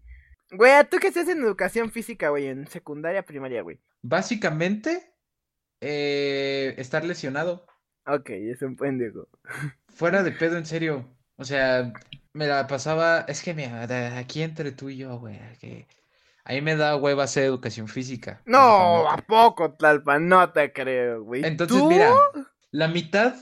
Güey, 0.51 0.71
¿tú 0.89 0.97
qué 0.97 1.09
haces 1.09 1.29
en 1.29 1.43
educación 1.43 1.91
física, 1.91 2.29
güey? 2.29 2.47
En 2.47 2.67
secundaria, 2.67 3.23
primaria, 3.23 3.61
güey. 3.61 3.79
Básicamente, 4.01 5.13
eh, 5.81 6.73
estar 6.77 7.05
lesionado. 7.05 7.65
Ok, 8.07 8.31
es 8.31 8.61
un 8.61 8.75
pendejo. 8.75 9.27
Fuera 9.87 10.23
de 10.23 10.31
pedo, 10.31 10.57
en 10.57 10.65
serio. 10.65 11.05
O 11.35 11.45
sea, 11.45 11.93
me 12.33 12.47
la 12.47 12.67
pasaba. 12.67 13.21
Es 13.21 13.43
que 13.43 13.53
mira, 13.53 14.17
aquí 14.17 14.41
entre 14.41 14.71
tú 14.71 14.89
y 14.89 14.97
yo, 14.97 15.19
güey. 15.19 15.39
Que... 15.59 15.87
Ahí 16.43 16.61
me 16.61 16.75
da 16.75 16.95
hueva 16.95 17.25
hacer 17.25 17.43
educación 17.43 17.87
física. 17.87 18.41
No, 18.45 19.07
¿a 19.07 19.17
poco, 19.17 19.73
Tlalpa? 19.73 20.17
No 20.17 20.51
te 20.51 20.73
creo, 20.73 21.23
güey. 21.23 21.45
Entonces, 21.45 21.83
mira, 21.83 22.11
la 22.71 22.87
mitad 22.87 23.35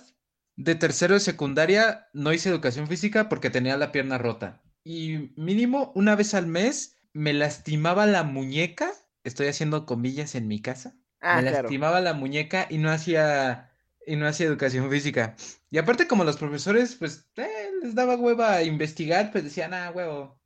de 0.57 0.75
tercero 0.75 1.13
de 1.13 1.21
secundaria 1.21 2.09
no 2.11 2.33
hice 2.33 2.49
educación 2.49 2.87
física 2.87 3.29
porque 3.29 3.49
tenía 3.49 3.77
la 3.77 3.93
pierna 3.93 4.17
rota. 4.17 4.61
Y 4.83 5.31
mínimo 5.37 5.93
una 5.95 6.15
vez 6.15 6.33
al 6.33 6.47
mes 6.47 6.96
me 7.17 7.33
lastimaba 7.33 8.05
la 8.05 8.23
muñeca, 8.23 8.91
estoy 9.23 9.47
haciendo 9.47 9.85
comillas 9.85 10.35
en 10.35 10.47
mi 10.47 10.61
casa, 10.61 10.95
ah, 11.19 11.37
me 11.37 11.49
lastimaba 11.49 11.99
la 11.99 12.13
muñeca 12.13 12.67
y 12.69 12.77
no 12.77 12.91
hacía 12.91 13.71
y 14.05 14.15
no 14.15 14.27
hacía 14.27 14.45
educación 14.45 14.89
física. 14.89 15.35
Y 15.71 15.79
aparte 15.79 16.07
como 16.07 16.23
los 16.23 16.37
profesores 16.37 16.95
pues 16.95 17.27
eh, 17.35 17.71
les 17.81 17.95
daba 17.95 18.15
hueva 18.15 18.53
a 18.53 18.63
investigar, 18.63 19.31
pues 19.31 19.43
decían, 19.43 19.73
"Ah, 19.73 19.91
huevo, 19.93 20.39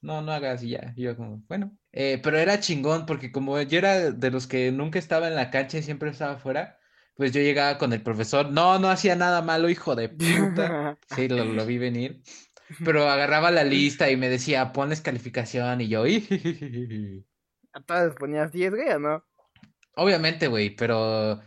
no 0.00 0.20
no 0.22 0.32
hagas 0.32 0.62
y 0.64 0.70
ya." 0.70 0.92
Y 0.96 1.02
yo 1.02 1.16
como, 1.16 1.42
bueno, 1.48 1.78
eh, 1.92 2.20
pero 2.22 2.38
era 2.38 2.60
chingón 2.60 3.06
porque 3.06 3.30
como 3.30 3.60
yo 3.62 3.78
era 3.78 4.10
de 4.10 4.30
los 4.30 4.46
que 4.48 4.72
nunca 4.72 4.98
estaba 4.98 5.28
en 5.28 5.36
la 5.36 5.50
cancha 5.50 5.78
y 5.78 5.82
siempre 5.84 6.10
estaba 6.10 6.32
afuera, 6.34 6.78
pues 7.16 7.32
yo 7.32 7.40
llegaba 7.40 7.78
con 7.78 7.92
el 7.92 8.02
profesor, 8.02 8.50
no, 8.50 8.78
no 8.78 8.90
hacía 8.90 9.16
nada 9.16 9.40
malo, 9.42 9.68
hijo 9.70 9.94
de 9.96 10.08
puta. 10.08 10.98
Sí, 11.14 11.26
lo, 11.26 11.42
lo 11.44 11.64
vi 11.64 11.78
venir. 11.78 12.22
Pero 12.84 13.08
agarraba 13.08 13.50
la 13.50 13.64
lista 13.64 14.10
y 14.10 14.16
me 14.16 14.28
decía, 14.28 14.72
pones 14.72 15.00
calificación 15.00 15.80
y 15.80 15.88
yo, 15.88 16.04
¿A 17.72 17.82
todas 17.82 18.14
ponías 18.14 18.52
10, 18.52 18.70
güey, 18.70 18.88
o 18.90 18.98
no? 18.98 19.24
Obviamente, 19.94 20.48
güey, 20.48 20.74
pero, 20.74 21.40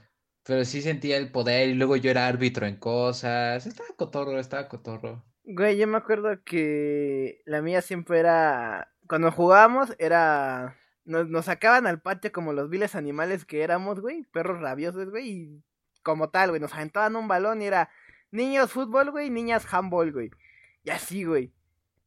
pero 0.43 0.65
sí 0.65 0.81
sentía 0.81 1.17
el 1.17 1.31
poder 1.31 1.69
y 1.69 1.73
luego 1.73 1.95
yo 1.95 2.11
era 2.11 2.27
árbitro 2.27 2.65
en 2.65 2.77
cosas. 2.77 3.65
Estaba 3.65 3.89
cotorro, 3.95 4.39
estaba 4.39 4.67
cotorro. 4.67 5.23
Güey, 5.43 5.77
yo 5.77 5.87
me 5.87 5.97
acuerdo 5.97 6.43
que 6.43 7.41
la 7.45 7.61
mía 7.61 7.81
siempre 7.81 8.19
era, 8.19 8.93
cuando 9.07 9.31
jugábamos, 9.31 9.95
era, 9.99 10.77
nos, 11.05 11.27
nos 11.27 11.45
sacaban 11.45 11.87
al 11.87 12.01
patio 12.01 12.31
como 12.31 12.53
los 12.53 12.69
viles 12.69 12.95
animales 12.95 13.45
que 13.45 13.63
éramos, 13.63 13.99
güey, 13.99 14.23
perros 14.31 14.59
rabiosos, 14.59 15.09
güey, 15.09 15.29
y 15.29 15.63
como 16.03 16.29
tal, 16.29 16.49
güey. 16.49 16.61
Nos 16.61 16.73
aventaban 16.73 17.15
un 17.15 17.27
balón 17.27 17.61
y 17.61 17.65
era 17.65 17.89
niños 18.31 18.71
fútbol, 18.71 19.11
güey, 19.11 19.29
niñas 19.29 19.65
handball, 19.71 20.11
güey. 20.11 20.31
Y 20.83 20.89
así, 20.89 21.23
güey. 21.23 21.53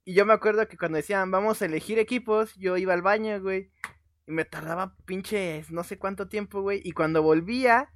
Y 0.04 0.14
yo 0.14 0.26
me 0.26 0.34
acuerdo 0.34 0.68
que 0.68 0.76
cuando 0.76 0.96
decían, 0.96 1.30
vamos 1.30 1.62
a 1.62 1.66
elegir 1.66 1.98
equipos, 1.98 2.54
yo 2.56 2.76
iba 2.76 2.92
al 2.92 3.02
baño, 3.02 3.40
güey. 3.40 3.70
Y 4.26 4.32
me 4.32 4.44
tardaba 4.44 4.96
pinches 5.06 5.70
no 5.70 5.84
sé 5.84 5.98
cuánto 5.98 6.28
tiempo, 6.28 6.60
güey. 6.60 6.80
Y 6.84 6.92
cuando 6.92 7.22
volvía, 7.22 7.90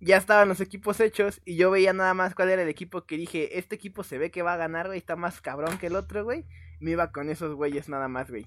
ya 0.00 0.16
estaban 0.16 0.48
los 0.48 0.60
equipos 0.60 1.00
hechos. 1.00 1.40
Y 1.44 1.56
yo 1.56 1.70
veía 1.70 1.92
nada 1.92 2.14
más 2.14 2.34
cuál 2.34 2.50
era 2.50 2.62
el 2.62 2.68
equipo 2.68 3.06
que 3.06 3.16
dije, 3.16 3.58
este 3.58 3.74
equipo 3.74 4.04
se 4.04 4.18
ve 4.18 4.30
que 4.30 4.42
va 4.42 4.54
a 4.54 4.58
ganar, 4.58 4.86
güey. 4.86 4.98
Está 4.98 5.16
más 5.16 5.40
cabrón 5.40 5.78
que 5.78 5.88
el 5.88 5.96
otro, 5.96 6.24
güey. 6.24 6.44
Me 6.80 6.92
iba 6.92 7.10
con 7.10 7.30
esos 7.30 7.54
güeyes 7.54 7.88
nada 7.88 8.08
más, 8.08 8.30
güey. 8.30 8.46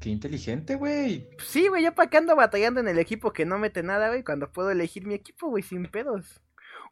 Qué 0.00 0.10
inteligente, 0.10 0.76
güey. 0.76 1.28
Sí, 1.44 1.66
güey, 1.68 1.82
yo 1.82 1.94
para 1.94 2.08
qué 2.08 2.18
ando 2.18 2.36
batallando 2.36 2.80
en 2.80 2.88
el 2.88 2.98
equipo 2.98 3.32
que 3.32 3.44
no 3.44 3.58
mete 3.58 3.82
nada, 3.82 4.08
güey, 4.08 4.22
cuando 4.22 4.52
puedo 4.52 4.70
elegir 4.70 5.04
mi 5.06 5.14
equipo, 5.14 5.48
güey, 5.48 5.64
sin 5.64 5.86
pedos. 5.86 6.40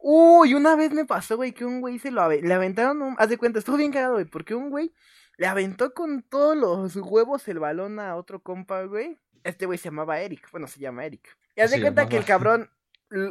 Uy, 0.01 0.55
una 0.55 0.77
vez 0.77 0.93
me 0.93 1.05
pasó, 1.05 1.37
güey, 1.37 1.53
que 1.53 1.65
un 1.65 1.81
güey 1.81 1.99
se 1.99 2.11
lo 2.11 2.23
ave 2.23 2.43
le 2.43 2.55
aventaron 2.55 3.03
un... 3.03 3.17
Haz 3.19 3.29
de 3.29 3.39
cuenta, 3.39 3.59
estuvo 3.59 3.77
bien 3.77 3.93
cagado, 3.93 4.15
güey, 4.15 4.25
porque 4.25 4.55
un 4.55 4.71
güey 4.71 4.93
le 5.37 5.47
aventó 5.47 5.93
con 5.95 6.23
todos 6.23 6.57
los 6.57 6.97
huevos 6.97 7.47
el 7.49 7.59
balón 7.59 7.99
a 8.01 8.17
otro 8.17 8.43
compa, 8.43 8.83
güey. 8.85 9.19
Este 9.45 9.67
güey 9.67 9.79
se 9.79 9.85
llamaba 9.85 10.21
Eric, 10.21 10.51
bueno, 10.51 10.67
se 10.67 10.81
llama 10.81 11.05
Eric. 11.05 11.37
Y 11.55 11.61
haz 11.61 11.71
de 11.71 11.81
cuenta 11.81 12.09
que 12.09 12.17
el 12.17 12.25
cabrón, 12.25 12.71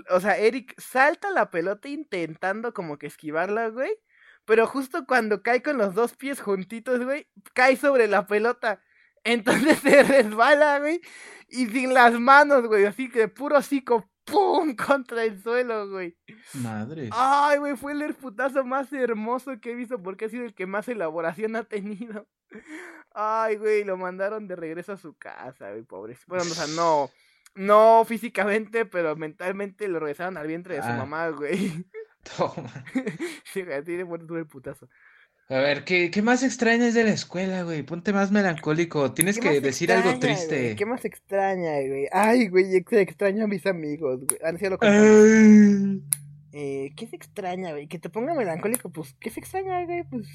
o 0.10 0.20
sea, 0.20 0.38
Eric 0.38 0.74
salta 0.80 1.30
la 1.32 1.50
pelota 1.50 1.88
intentando 1.88 2.74
como 2.74 2.98
que 2.98 3.08
esquivarla, 3.08 3.70
güey. 3.70 3.92
Pero 4.46 4.68
justo 4.68 5.06
cuando 5.08 5.42
cae 5.42 5.64
con 5.64 5.78
los 5.78 5.96
dos 5.96 6.16
pies 6.16 6.40
juntitos, 6.40 7.04
güey, 7.04 7.28
cae 7.54 7.76
sobre 7.76 8.08
la 8.08 8.28
pelota. 8.28 8.82
Entonces 9.24 9.80
se 9.84 10.04
resbala, 10.04 10.80
güey. 10.80 11.02
Y 11.50 11.68
sin 11.68 11.94
las 11.94 12.20
manos, 12.20 12.68
güey. 12.68 12.86
Así 12.86 13.10
que 13.10 13.28
puro 13.28 13.58
hocico, 13.58 14.10
¡pum! 14.26 14.76
contra 14.76 15.24
el 15.24 15.42
suelo, 15.42 15.90
güey. 15.90 16.18
Madre. 16.56 17.10
Ay, 17.12 17.60
güey, 17.60 17.76
fue 17.76 17.94
el 17.94 18.14
putazo 18.14 18.64
más 18.66 18.92
hermoso 18.92 19.60
que 19.60 19.72
he 19.72 19.76
visto 19.76 20.02
porque 20.02 20.26
ha 20.26 20.30
sido 20.30 20.46
el 20.46 20.54
que 20.54 20.66
más 20.66 20.88
elaboración 20.88 21.56
ha 21.56 21.64
tenido. 21.64 22.28
Ay, 23.14 23.56
güey, 23.58 23.84
lo 23.84 23.98
mandaron 23.98 24.48
de 24.48 24.56
regreso 24.56 24.94
a 24.94 24.98
su 24.98 25.16
casa, 25.16 25.72
güey, 25.72 25.84
pobre. 25.84 26.18
Bueno, 26.28 26.44
o 26.44 26.48
sea, 26.48 26.68
no. 26.68 27.10
No 27.56 28.04
físicamente, 28.06 28.86
pero 28.86 29.16
mentalmente 29.16 29.88
lo 29.88 30.00
regresaron 30.00 30.38
al 30.38 30.48
vientre 30.48 30.76
de 30.76 30.82
su 30.82 30.90
ah. 30.90 30.98
mamá, 30.98 31.30
güey. 31.30 31.86
Toma. 32.38 32.70
sí, 33.46 33.64
güey, 33.64 33.84
tiene 33.84 34.04
muerto 34.04 34.38
el 34.38 34.48
putazo. 34.48 34.90
A 35.48 35.60
ver, 35.60 35.84
¿qué, 35.84 36.10
qué 36.10 36.24
más 36.24 36.42
extrañas 36.42 36.96
de 36.96 37.04
la 37.04 37.12
escuela, 37.12 37.62
güey? 37.62 37.84
Ponte 37.84 38.12
más 38.12 38.32
melancólico. 38.32 39.14
Tienes 39.14 39.40
que 39.40 39.62
decir 39.62 39.92
algo 39.92 40.18
triste. 40.18 40.76
¿Qué 40.76 40.86
más 40.88 41.06
extraña, 41.06 41.74
güey? 41.88 42.08
Ay, 42.12 42.48
güey, 42.48 42.76
extraño 42.76 43.44
a 43.44 43.48
mis 43.48 43.66
amigos, 43.68 44.22
güey. 44.26 44.40
Ah, 44.44 44.52
lo 44.52 44.80
eh, 46.58 46.94
¿Qué 46.96 47.06
se 47.06 47.16
extraña, 47.16 47.72
güey? 47.72 47.88
Que 47.88 48.00
te 48.00 48.10
ponga 48.10 48.34
melancólico, 48.34 48.90
pues, 48.90 49.14
¿qué 49.20 49.30
se 49.30 49.42
extraña, 49.42 49.86
güey? 49.86 50.04
Pues. 50.10 50.28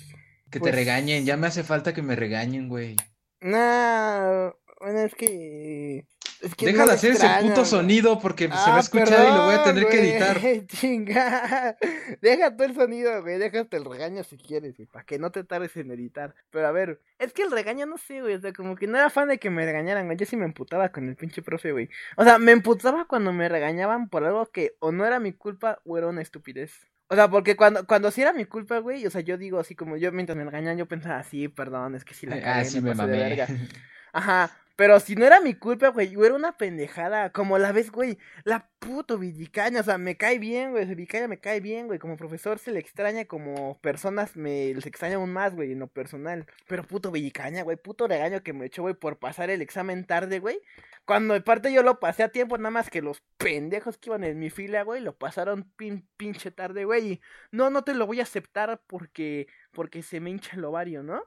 Que 0.50 0.58
te 0.58 0.60
pues 0.60 0.74
regañen, 0.74 1.24
ya 1.24 1.36
me 1.36 1.46
hace 1.46 1.64
falta 1.64 1.94
que 1.94 2.02
me 2.02 2.14
regañen, 2.14 2.68
güey. 2.68 2.96
No, 3.40 4.54
bueno, 4.80 5.00
es 5.00 5.14
que 5.14 6.04
es 6.40 6.56
Déjala 6.56 6.94
hacer 6.94 7.12
ese 7.12 7.28
puto 7.42 7.64
sonido 7.64 8.18
porque 8.18 8.44
se 8.44 8.50
va 8.50 8.56
a 8.56 8.76
ah, 8.76 8.80
escuchar 8.80 9.28
y 9.28 9.36
lo 9.36 9.44
voy 9.44 9.54
a 9.54 9.64
tener 9.64 9.86
que 9.88 10.00
editar. 10.00 10.40
Chinga. 10.66 11.76
Deja 12.20 12.56
todo 12.56 12.66
el 12.66 12.74
sonido, 12.74 13.22
güey. 13.22 13.38
Déjate 13.38 13.76
el 13.76 13.84
regaño 13.84 14.24
si 14.24 14.36
quieres, 14.36 14.76
güey. 14.76 14.86
Para 14.86 15.04
que 15.04 15.18
no 15.18 15.30
te 15.30 15.44
tardes 15.44 15.76
en 15.76 15.90
editar. 15.90 16.34
Pero 16.50 16.66
a 16.66 16.72
ver, 16.72 17.00
es 17.18 17.32
que 17.32 17.42
el 17.42 17.50
regaño 17.50 17.86
no 17.86 17.98
sé, 17.98 18.22
güey. 18.22 18.34
O 18.34 18.40
sea, 18.40 18.52
como 18.52 18.76
que 18.76 18.86
no 18.86 18.96
era 18.96 19.10
fan 19.10 19.28
de 19.28 19.38
que 19.38 19.50
me 19.50 19.64
regañaran, 19.64 20.06
güey. 20.06 20.16
Yo 20.16 20.26
sí 20.26 20.36
me 20.36 20.46
emputaba 20.46 20.90
con 20.90 21.08
el 21.08 21.16
pinche 21.16 21.42
profe, 21.42 21.72
güey. 21.72 21.90
O 22.16 22.24
sea, 22.24 22.38
me 22.38 22.52
emputaba 22.52 23.06
cuando 23.06 23.32
me 23.32 23.48
regañaban 23.48 24.08
por 24.08 24.24
algo 24.24 24.46
que 24.46 24.76
o 24.78 24.92
no 24.92 25.04
era 25.04 25.20
mi 25.20 25.32
culpa 25.32 25.80
o 25.84 25.98
era 25.98 26.06
una 26.06 26.22
estupidez. 26.22 26.72
O 27.08 27.16
sea, 27.16 27.28
porque 27.28 27.56
cuando, 27.56 27.84
cuando 27.86 28.12
sí 28.12 28.22
era 28.22 28.32
mi 28.32 28.44
culpa, 28.44 28.78
güey, 28.78 29.04
o 29.04 29.10
sea, 29.10 29.20
yo 29.20 29.36
digo 29.36 29.58
así 29.58 29.74
como 29.74 29.96
yo 29.96 30.12
mientras 30.12 30.38
me 30.38 30.44
regañan, 30.44 30.78
yo 30.78 30.86
pensaba, 30.86 31.18
así, 31.18 31.48
perdón, 31.48 31.96
es 31.96 32.04
que 32.04 32.14
sí 32.14 32.24
la 32.24 32.36
ah, 32.36 32.40
cagué, 32.40 32.60
Ah, 32.60 32.64
sí 32.64 32.80
me, 32.80 32.94
mamé. 32.94 33.46
Ajá, 34.12 34.56
pero 34.80 34.98
si 34.98 35.14
no 35.14 35.26
era 35.26 35.42
mi 35.42 35.52
culpa, 35.52 35.88
güey, 35.88 36.08
yo 36.08 36.24
era 36.24 36.34
una 36.34 36.56
pendejada. 36.56 37.32
Como 37.32 37.58
la 37.58 37.70
ves, 37.70 37.92
güey, 37.92 38.16
la 38.44 38.70
puto 38.78 39.18
Villicaña, 39.18 39.80
o 39.80 39.82
sea, 39.82 39.98
me 39.98 40.16
cae 40.16 40.38
bien, 40.38 40.70
güey, 40.70 40.86
Villicaña 40.86 41.28
me 41.28 41.38
cae 41.38 41.60
bien, 41.60 41.86
güey. 41.86 41.98
Como 41.98 42.16
profesor 42.16 42.58
se 42.58 42.70
le 42.70 42.80
extraña, 42.80 43.26
como 43.26 43.78
personas 43.82 44.36
me 44.36 44.72
les 44.72 44.86
extraña 44.86 45.16
aún 45.16 45.34
más, 45.34 45.54
güey, 45.54 45.72
en 45.72 45.80
lo 45.80 45.88
personal. 45.88 46.46
Pero 46.66 46.84
puto 46.84 47.10
Villicaña, 47.10 47.62
güey, 47.62 47.76
puto 47.76 48.08
regaño 48.08 48.42
que 48.42 48.54
me 48.54 48.64
echó, 48.64 48.80
güey, 48.80 48.94
por 48.94 49.18
pasar 49.18 49.50
el 49.50 49.60
examen 49.60 50.06
tarde, 50.06 50.38
güey. 50.38 50.58
Cuando 51.04 51.34
de 51.34 51.42
parte 51.42 51.70
yo 51.74 51.82
lo 51.82 52.00
pasé 52.00 52.22
a 52.22 52.30
tiempo, 52.30 52.56
nada 52.56 52.70
más 52.70 52.88
que 52.88 53.02
los 53.02 53.20
pendejos 53.36 53.98
que 53.98 54.08
iban 54.08 54.24
en 54.24 54.38
mi 54.38 54.48
fila, 54.48 54.82
güey, 54.82 55.02
lo 55.02 55.14
pasaron 55.14 55.64
pin, 55.76 56.08
pinche 56.16 56.50
tarde, 56.50 56.86
güey. 56.86 57.06
Y 57.06 57.20
no, 57.52 57.68
no 57.68 57.84
te 57.84 57.92
lo 57.92 58.06
voy 58.06 58.20
a 58.20 58.22
aceptar 58.22 58.80
porque, 58.86 59.46
porque 59.72 60.02
se 60.02 60.20
me 60.20 60.30
hincha 60.30 60.56
el 60.56 60.64
ovario, 60.64 61.02
¿no? 61.02 61.22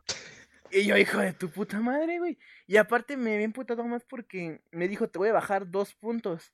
Y 0.73 0.85
yo, 0.85 0.97
hijo 0.97 1.19
de 1.19 1.33
tu 1.33 1.49
puta 1.51 1.79
madre, 1.79 2.17
güey. 2.17 2.37
Y 2.65 2.77
aparte 2.77 3.15
me 3.15 3.33
había 3.33 3.45
imputado 3.45 3.83
más 3.83 4.03
porque 4.03 4.61
me 4.71 4.87
dijo, 4.87 5.07
te 5.07 5.19
voy 5.19 5.29
a 5.29 5.33
bajar 5.33 5.69
dos 5.69 5.93
puntos. 5.93 6.51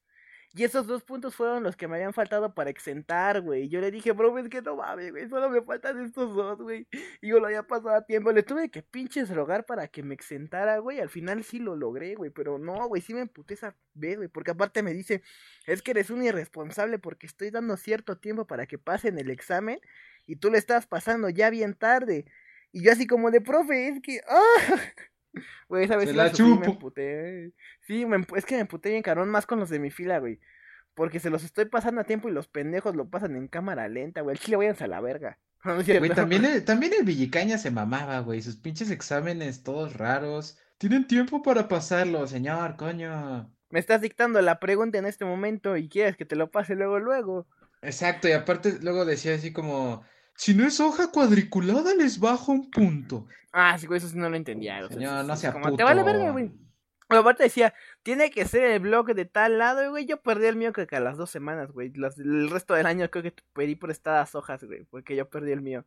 Y 0.53 0.63
esos 0.63 0.87
dos 0.87 1.03
puntos 1.03 1.35
fueron 1.35 1.63
los 1.63 1.77
que 1.77 1.87
me 1.87 1.95
habían 1.95 2.11
faltado 2.11 2.55
para 2.55 2.71
exentar, 2.71 3.39
güey. 3.41 3.63
Y 3.63 3.69
yo 3.69 3.79
le 3.81 3.91
dije, 3.91 4.11
bro, 4.11 4.35
es 4.39 4.49
que 4.49 4.61
no 4.63 4.75
mames, 4.75 5.11
güey. 5.11 5.29
Solo 5.29 5.49
me 5.49 5.61
faltan 5.61 6.03
estos 6.03 6.35
dos, 6.35 6.57
güey. 6.59 6.87
Y 7.21 7.29
yo 7.29 7.39
lo 7.39 7.45
había 7.45 7.63
pasado 7.63 7.95
a 7.95 8.05
tiempo. 8.05 8.31
Le 8.31 8.43
tuve 8.43 8.69
que 8.69 8.81
pinches 8.81 9.29
rogar 9.29 9.65
para 9.65 9.87
que 9.87 10.01
me 10.01 10.15
exentara, 10.15 10.79
güey. 10.79 10.99
Al 10.99 11.09
final 11.09 11.43
sí 11.43 11.59
lo 11.59 11.75
logré, 11.75 12.15
güey. 12.15 12.31
Pero 12.31 12.57
no, 12.57 12.87
güey, 12.87 13.01
sí 13.01 13.13
me 13.13 13.21
emputé 13.21 13.53
esa 13.53 13.75
vez, 13.93 14.17
güey. 14.17 14.27
Porque 14.27 14.51
aparte 14.51 14.81
me 14.81 14.91
dice, 14.93 15.21
es 15.67 15.83
que 15.83 15.91
eres 15.91 16.09
un 16.09 16.23
irresponsable 16.23 16.97
porque 16.97 17.27
estoy 17.27 17.51
dando 17.51 17.77
cierto 17.77 18.17
tiempo 18.17 18.47
para 18.47 18.65
que 18.65 18.79
pasen 18.79 19.19
el 19.19 19.29
examen. 19.29 19.79
Y 20.25 20.37
tú 20.37 20.49
le 20.49 20.57
estás 20.57 20.87
pasando 20.87 21.29
ya 21.29 21.51
bien 21.51 21.75
tarde. 21.75 22.25
Y 22.71 22.83
yo 22.83 22.91
así 22.91 23.07
como 23.07 23.31
de, 23.31 23.41
profe, 23.41 23.89
es 23.89 24.01
que... 24.01 24.21
¡Ah! 24.27 24.75
Güey, 25.69 25.85
esa 25.85 25.95
vez 25.95 26.09
sí, 26.09 26.15
la 26.15 26.31
me 26.59 26.65
emputé. 26.65 27.53
Sí, 27.85 28.03
me, 28.07 28.25
es 28.35 28.45
que 28.45 28.55
me 28.55 28.61
emputé 28.61 28.89
bien 28.89 29.03
carón 29.03 29.29
más 29.29 29.45
con 29.45 29.59
los 29.59 29.69
de 29.69 29.77
mi 29.77 29.91
fila, 29.91 30.17
güey. 30.17 30.39
Porque 30.95 31.19
se 31.19 31.29
los 31.29 31.43
estoy 31.43 31.65
pasando 31.65 32.01
a 32.01 32.05
tiempo 32.05 32.27
y 32.27 32.31
los 32.31 32.47
pendejos 32.47 32.95
lo 32.95 33.09
pasan 33.09 33.35
en 33.35 33.47
cámara 33.47 33.87
lenta, 33.87 34.21
güey. 34.21 34.35
El 34.35 34.39
chile 34.39 34.57
vayan 34.57 34.75
a 34.79 34.87
la 34.87 34.99
verga. 35.01 35.37
güey, 35.63 36.09
también 36.09 36.45
el, 36.45 36.65
también 36.65 36.93
el 36.97 37.05
Villicaña 37.05 37.59
se 37.59 37.69
mamaba, 37.69 38.19
güey. 38.21 38.41
Sus 38.41 38.55
pinches 38.55 38.89
exámenes 38.89 39.63
todos 39.63 39.93
raros. 39.95 40.57
Tienen 40.79 41.07
tiempo 41.07 41.43
para 41.43 41.67
pasarlo, 41.67 42.25
señor, 42.25 42.75
coño. 42.75 43.53
Me 43.69 43.79
estás 43.79 44.01
dictando 44.01 44.41
la 44.41 44.59
pregunta 44.59 44.97
en 44.97 45.05
este 45.05 45.25
momento 45.25 45.77
y 45.77 45.89
quieres 45.89 46.17
que 46.17 46.25
te 46.25 46.35
lo 46.35 46.49
pase 46.49 46.75
luego, 46.75 46.99
luego. 46.99 47.47
Exacto, 47.81 48.27
y 48.27 48.31
aparte 48.31 48.79
luego 48.81 49.05
decía 49.05 49.35
así 49.35 49.53
como, 49.53 50.03
si 50.39 50.53
no 50.53 50.65
es 50.65 50.79
hoja 50.79 51.11
cuadriculada, 51.11 51.93
les 51.93 52.17
bajo 52.17 52.53
un 52.53 52.71
punto. 52.71 53.27
Ah, 53.51 53.77
sí, 53.77 53.87
güey, 53.87 53.97
eso 53.97 54.07
sí 54.07 54.17
no 54.17 54.29
lo 54.29 54.37
entendía. 54.37 54.87
Señor, 54.87 55.25
no 55.25 55.35
sea 55.35 55.51
puto. 55.51 55.75
Te 55.75 55.83
vale 55.83 56.01
verga, 56.01 56.31
güey. 56.31 56.49
aparte 57.09 57.43
decía, 57.43 57.73
tiene 58.03 58.31
que 58.31 58.45
ser 58.45 58.71
el 58.71 58.79
blog 58.79 59.13
de 59.13 59.25
tal 59.25 59.57
lado, 59.57 59.89
güey. 59.89 60.05
Yo 60.05 60.21
perdí 60.21 60.45
el 60.45 60.55
mío 60.55 60.71
creo 60.71 60.87
que 60.87 60.95
a 60.95 61.01
las 61.01 61.17
dos 61.17 61.29
semanas, 61.29 61.73
güey. 61.73 61.91
el 61.93 62.49
resto 62.49 62.73
del 62.73 62.85
año 62.85 63.09
creo 63.11 63.21
que 63.21 63.33
pedí 63.51 63.75
por 63.75 63.91
estas 63.91 64.33
hojas, 64.33 64.63
güey. 64.63 64.85
Porque 64.85 65.13
yo 65.13 65.29
perdí 65.29 65.51
el 65.51 65.61
mío. 65.61 65.83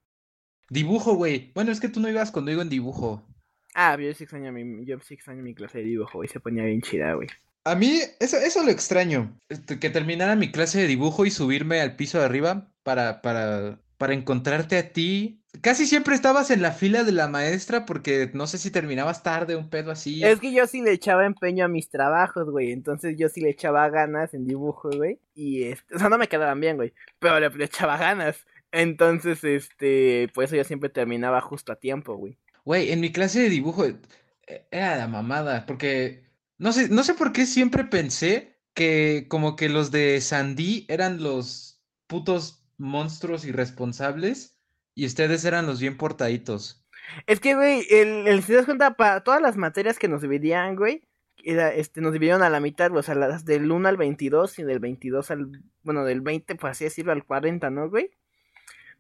Dibujo, 0.69 1.15
güey. 1.15 1.51
Bueno, 1.55 1.73
es 1.73 1.81
que 1.81 1.89
tú 1.89 2.01
no 2.01 2.11
ibas 2.11 2.31
conmigo 2.31 2.61
en 2.61 2.69
dibujo. 2.69 3.27
Ah, 3.75 3.97
yo 3.99 4.13
sí 4.13 4.25
extraño 4.25 4.53
mi, 4.53 4.85
yo 4.85 5.01
sí 5.01 5.15
extraño 5.15 5.43
mi 5.43 5.55
clase 5.55 5.79
de 5.79 5.85
dibujo, 5.85 6.19
güey. 6.19 6.29
Se 6.29 6.41
ponía 6.41 6.65
bien 6.65 6.83
chida, 6.83 7.15
güey. 7.15 7.29
A 7.65 7.75
mí, 7.75 8.01
eso, 8.21 8.37
eso 8.37 8.63
lo 8.63 8.71
extraño. 8.71 9.35
Que 9.81 9.89
terminara 9.89 10.37
mi 10.37 10.53
clase 10.53 10.81
de 10.81 10.89
dibujo 10.89 11.25
y 11.25 11.31
subirme 11.31 11.81
al 11.81 11.97
piso 11.97 12.19
de 12.19 12.27
arriba 12.27 12.71
para, 12.83 13.23
para 13.23 13.79
para 14.03 14.15
encontrarte 14.15 14.77
a 14.79 14.93
ti. 14.93 15.45
Casi 15.61 15.87
siempre 15.87 16.17
estabas 16.17 16.51
en 16.51 16.61
la 16.61 16.73
fila 16.73 17.05
de 17.05 17.13
la 17.13 17.29
maestra 17.29 17.87
porque 17.87 18.33
no 18.35 18.49
sé 18.49 18.59
si 18.59 18.73
terminabas 18.73 19.23
tarde, 19.23 19.55
un 19.55 19.71
pedo 19.71 19.93
así. 19.93 20.25
Es 20.25 20.41
que 20.41 20.53
yo 20.53 20.67
sí 20.67 20.83
le 20.83 20.91
echaba 20.91 21.25
empeño 21.25 21.65
a 21.65 21.69
mis 21.69 21.89
trabajos, 21.89 22.51
güey. 22.51 22.73
Entonces 22.73 23.17
yo 23.17 23.29
sí 23.29 23.41
le 23.41 23.51
echaba 23.51 23.89
ganas 23.91 24.35
en 24.35 24.45
dibujo, 24.45 24.91
güey. 24.91 25.21
Y 25.37 25.63
este, 25.63 25.95
o 25.95 26.01
sea, 26.01 26.09
no 26.09 26.19
me 26.19 26.27
quedaban 26.27 26.59
bien, 26.59 26.79
güey. 26.79 26.93
Pero 27.21 27.39
le, 27.39 27.65
echaba 27.65 27.97
ganas. 27.97 28.45
Entonces, 28.73 29.45
este, 29.45 30.29
por 30.35 30.43
eso 30.43 30.57
yo 30.57 30.65
siempre 30.65 30.89
terminaba 30.89 31.41
justo 31.41 31.71
a 31.71 31.77
tiempo, 31.77 32.17
güey. 32.17 32.37
Güey, 32.65 32.91
en 32.91 32.99
mi 32.99 33.13
clase 33.13 33.43
de 33.43 33.51
dibujo 33.51 33.85
eh, 33.85 34.01
era 34.73 34.97
la 34.97 35.07
mamada, 35.07 35.65
porque 35.65 36.25
no 36.59 36.73
sé, 36.73 36.89
no 36.89 37.05
sé 37.05 37.15
por 37.15 37.33
qué 37.33 37.47
siempre 37.47 37.85
pensé 37.85 38.59
que 38.75 39.27
como 39.29 39.55
que 39.55 39.69
los 39.69 39.93
de 39.93 40.21
Sandy 40.21 40.87
eran 40.89 41.23
los 41.23 41.81
putos 42.09 42.62
monstruos 42.83 43.45
irresponsables 43.47 44.59
y 44.95 45.07
ustedes 45.07 45.45
eran 45.45 45.67
los 45.67 45.81
bien 45.81 45.97
portaditos. 45.97 46.85
Es 47.27 47.41
que, 47.41 47.55
güey, 47.55 47.87
el, 47.91 48.29
el, 48.29 48.43
si 48.43 48.53
das 48.53 48.67
cuenta, 48.67 48.95
para 48.95 49.23
todas 49.23 49.41
las 49.41 49.57
materias 49.57 49.99
que 49.99 50.09
nos 50.09 50.23
dividían, 50.23 50.77
güey, 50.77 51.03
era, 51.45 51.73
este, 51.73 52.01
nos 52.01 52.13
dividieron 52.13 52.43
a 52.43 52.51
la 52.51 52.61
mitad, 52.61 52.95
o 52.95 53.03
sea, 53.03 53.15
las 53.15 53.45
del 53.45 53.71
1 53.71 53.89
al 53.89 53.97
22 53.97 54.59
y 54.59 54.63
del 54.65 54.79
22 54.81 55.31
al, 55.31 55.63
bueno, 55.83 56.05
del 56.05 56.21
20, 56.21 56.55
por 56.57 56.71
así 56.71 56.85
decirlo, 56.85 57.13
al 57.13 57.25
40, 57.25 57.71
¿no, 57.71 57.89
güey? 57.89 58.11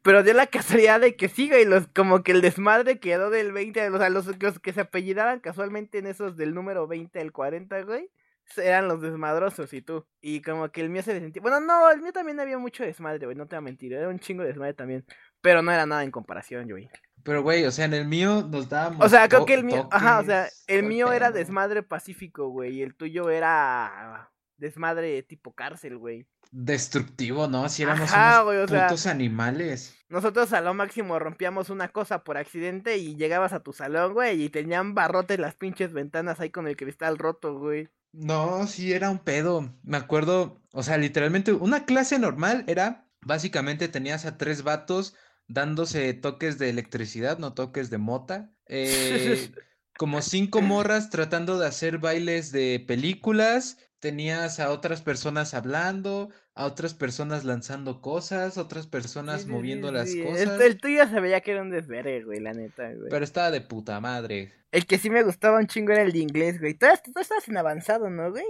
Pero 0.02 0.22
dio 0.22 0.34
la 0.34 0.46
casualidad 0.48 1.00
de 1.00 1.16
que 1.16 1.28
sí, 1.28 1.48
güey, 1.48 1.64
los, 1.64 1.88
como 1.88 2.22
que 2.22 2.32
el 2.32 2.40
desmadre 2.40 2.98
quedó 3.00 3.30
del 3.30 3.52
20, 3.52 3.90
o 3.90 3.98
sea, 3.98 4.10
los, 4.10 4.26
los 4.40 4.58
que 4.60 4.72
se 4.72 4.80
apellidaban 4.80 5.40
casualmente 5.40 5.98
en 5.98 6.06
esos 6.06 6.36
del 6.36 6.54
número 6.54 6.86
20 6.86 7.20
al 7.20 7.32
40, 7.32 7.82
güey, 7.82 8.10
eran 8.58 8.88
los 8.88 9.00
desmadrosos 9.00 9.72
y 9.72 9.82
tú. 9.82 10.06
Y 10.20 10.42
como 10.42 10.70
que 10.70 10.80
el 10.80 10.90
mío 10.90 11.02
se 11.02 11.18
sentía. 11.18 11.42
Bueno, 11.42 11.60
no, 11.60 11.90
el 11.90 12.00
mío 12.00 12.12
también 12.12 12.40
había 12.40 12.58
mucho 12.58 12.82
desmadre, 12.84 13.26
güey, 13.26 13.36
no 13.36 13.46
te 13.46 13.56
voy 13.56 13.58
a 13.58 13.62
mentir. 13.62 13.92
Era 13.92 14.08
un 14.08 14.18
chingo 14.18 14.42
de 14.42 14.48
desmadre 14.48 14.74
también. 14.74 15.04
Pero 15.40 15.62
no 15.62 15.72
era 15.72 15.86
nada 15.86 16.04
en 16.04 16.10
comparación, 16.10 16.68
güey. 16.68 16.88
Pero, 17.24 17.42
güey, 17.42 17.64
o 17.64 17.70
sea, 17.70 17.84
en 17.84 17.94
el 17.94 18.06
mío 18.06 18.48
nos 18.50 18.68
dábamos. 18.68 19.04
O 19.04 19.08
sea, 19.08 19.28
creo 19.28 19.44
que 19.44 19.54
el 19.54 19.64
mío. 19.64 19.88
Ajá, 19.92 20.20
o 20.20 20.24
sea, 20.24 20.48
el 20.66 20.82
mío 20.84 21.12
era 21.12 21.30
desmadre 21.30 21.82
pacífico, 21.82 22.48
güey. 22.48 22.76
Y 22.78 22.82
el 22.82 22.94
tuyo 22.94 23.30
era. 23.30 24.30
Desmadre 24.56 25.22
tipo 25.24 25.52
cárcel, 25.54 25.98
güey. 25.98 26.26
Destructivo, 26.52 27.48
¿no? 27.48 27.68
Si 27.68 27.82
éramos 27.82 28.12
Ajá, 28.12 28.42
unos 28.42 28.44
güey, 28.44 28.58
o 28.58 28.68
sea- 28.68 28.86
putos 28.86 29.06
animales. 29.06 29.96
Nosotros 30.08 30.52
a 30.52 30.60
lo 30.60 30.74
máximo 30.74 31.18
rompíamos 31.18 31.70
una 31.70 31.88
cosa 31.88 32.22
por 32.22 32.36
accidente 32.36 32.98
y 32.98 33.16
llegabas 33.16 33.52
a 33.52 33.60
tu 33.62 33.72
salón, 33.72 34.12
güey, 34.12 34.40
y 34.42 34.50
tenían 34.50 34.94
barrotes 34.94 35.38
las 35.38 35.54
pinches 35.56 35.92
ventanas 35.92 36.38
ahí 36.38 36.50
con 36.50 36.68
el 36.68 36.76
cristal 36.76 37.18
roto, 37.18 37.58
güey. 37.58 37.88
No, 38.12 38.66
sí, 38.66 38.92
era 38.92 39.10
un 39.10 39.18
pedo. 39.20 39.74
Me 39.82 39.96
acuerdo, 39.96 40.60
o 40.72 40.82
sea, 40.82 40.98
literalmente 40.98 41.52
una 41.52 41.86
clase 41.86 42.18
normal 42.18 42.64
era, 42.68 43.08
básicamente 43.22 43.88
tenías 43.88 44.26
a 44.26 44.36
tres 44.36 44.62
vatos 44.62 45.14
dándose 45.48 46.12
toques 46.14 46.58
de 46.58 46.68
electricidad, 46.70 47.38
no 47.38 47.54
toques 47.54 47.88
de 47.90 47.98
mota. 47.98 48.54
eh, 48.66 49.52
como 49.98 50.20
cinco 50.22 50.62
morras 50.62 51.10
tratando 51.10 51.58
de 51.58 51.66
hacer 51.66 51.98
bailes 51.98 52.52
de 52.52 52.84
películas. 52.86 53.78
Tenías 54.02 54.58
a 54.58 54.72
otras 54.72 55.00
personas 55.00 55.54
hablando, 55.54 56.30
a 56.56 56.66
otras 56.66 56.92
personas 56.92 57.44
lanzando 57.44 58.00
cosas, 58.00 58.58
otras 58.58 58.88
personas 58.88 59.42
Sí, 59.42 59.48
moviendo 59.48 59.88
sí, 59.90 59.94
las 59.94 60.10
sí. 60.10 60.22
Cosas. 60.24 60.60
el 60.60 60.80
tuyo 60.80 61.06
se 61.06 61.20
veía 61.20 61.40
que 61.40 61.52
era 61.52 61.62
un 61.62 61.70
desvergue, 61.70 62.24
güey, 62.24 62.40
la 62.40 62.52
neta, 62.52 62.92
güey. 62.92 63.10
Pero 63.10 63.24
estaba 63.24 63.52
de 63.52 63.60
puta 63.60 64.00
madre. 64.00 64.50
El 64.72 64.86
que 64.86 64.98
sí 64.98 65.08
me 65.08 65.22
gustaba 65.22 65.60
un 65.60 65.68
chingo 65.68 65.92
era 65.92 66.02
el 66.02 66.10
de 66.10 66.18
inglés, 66.18 66.58
güey. 66.58 66.74
Tú, 66.74 66.86
tú 67.14 67.20
estabas 67.20 67.46
en 67.48 67.56
avanzado, 67.56 68.10
¿no, 68.10 68.28
güey? 68.32 68.44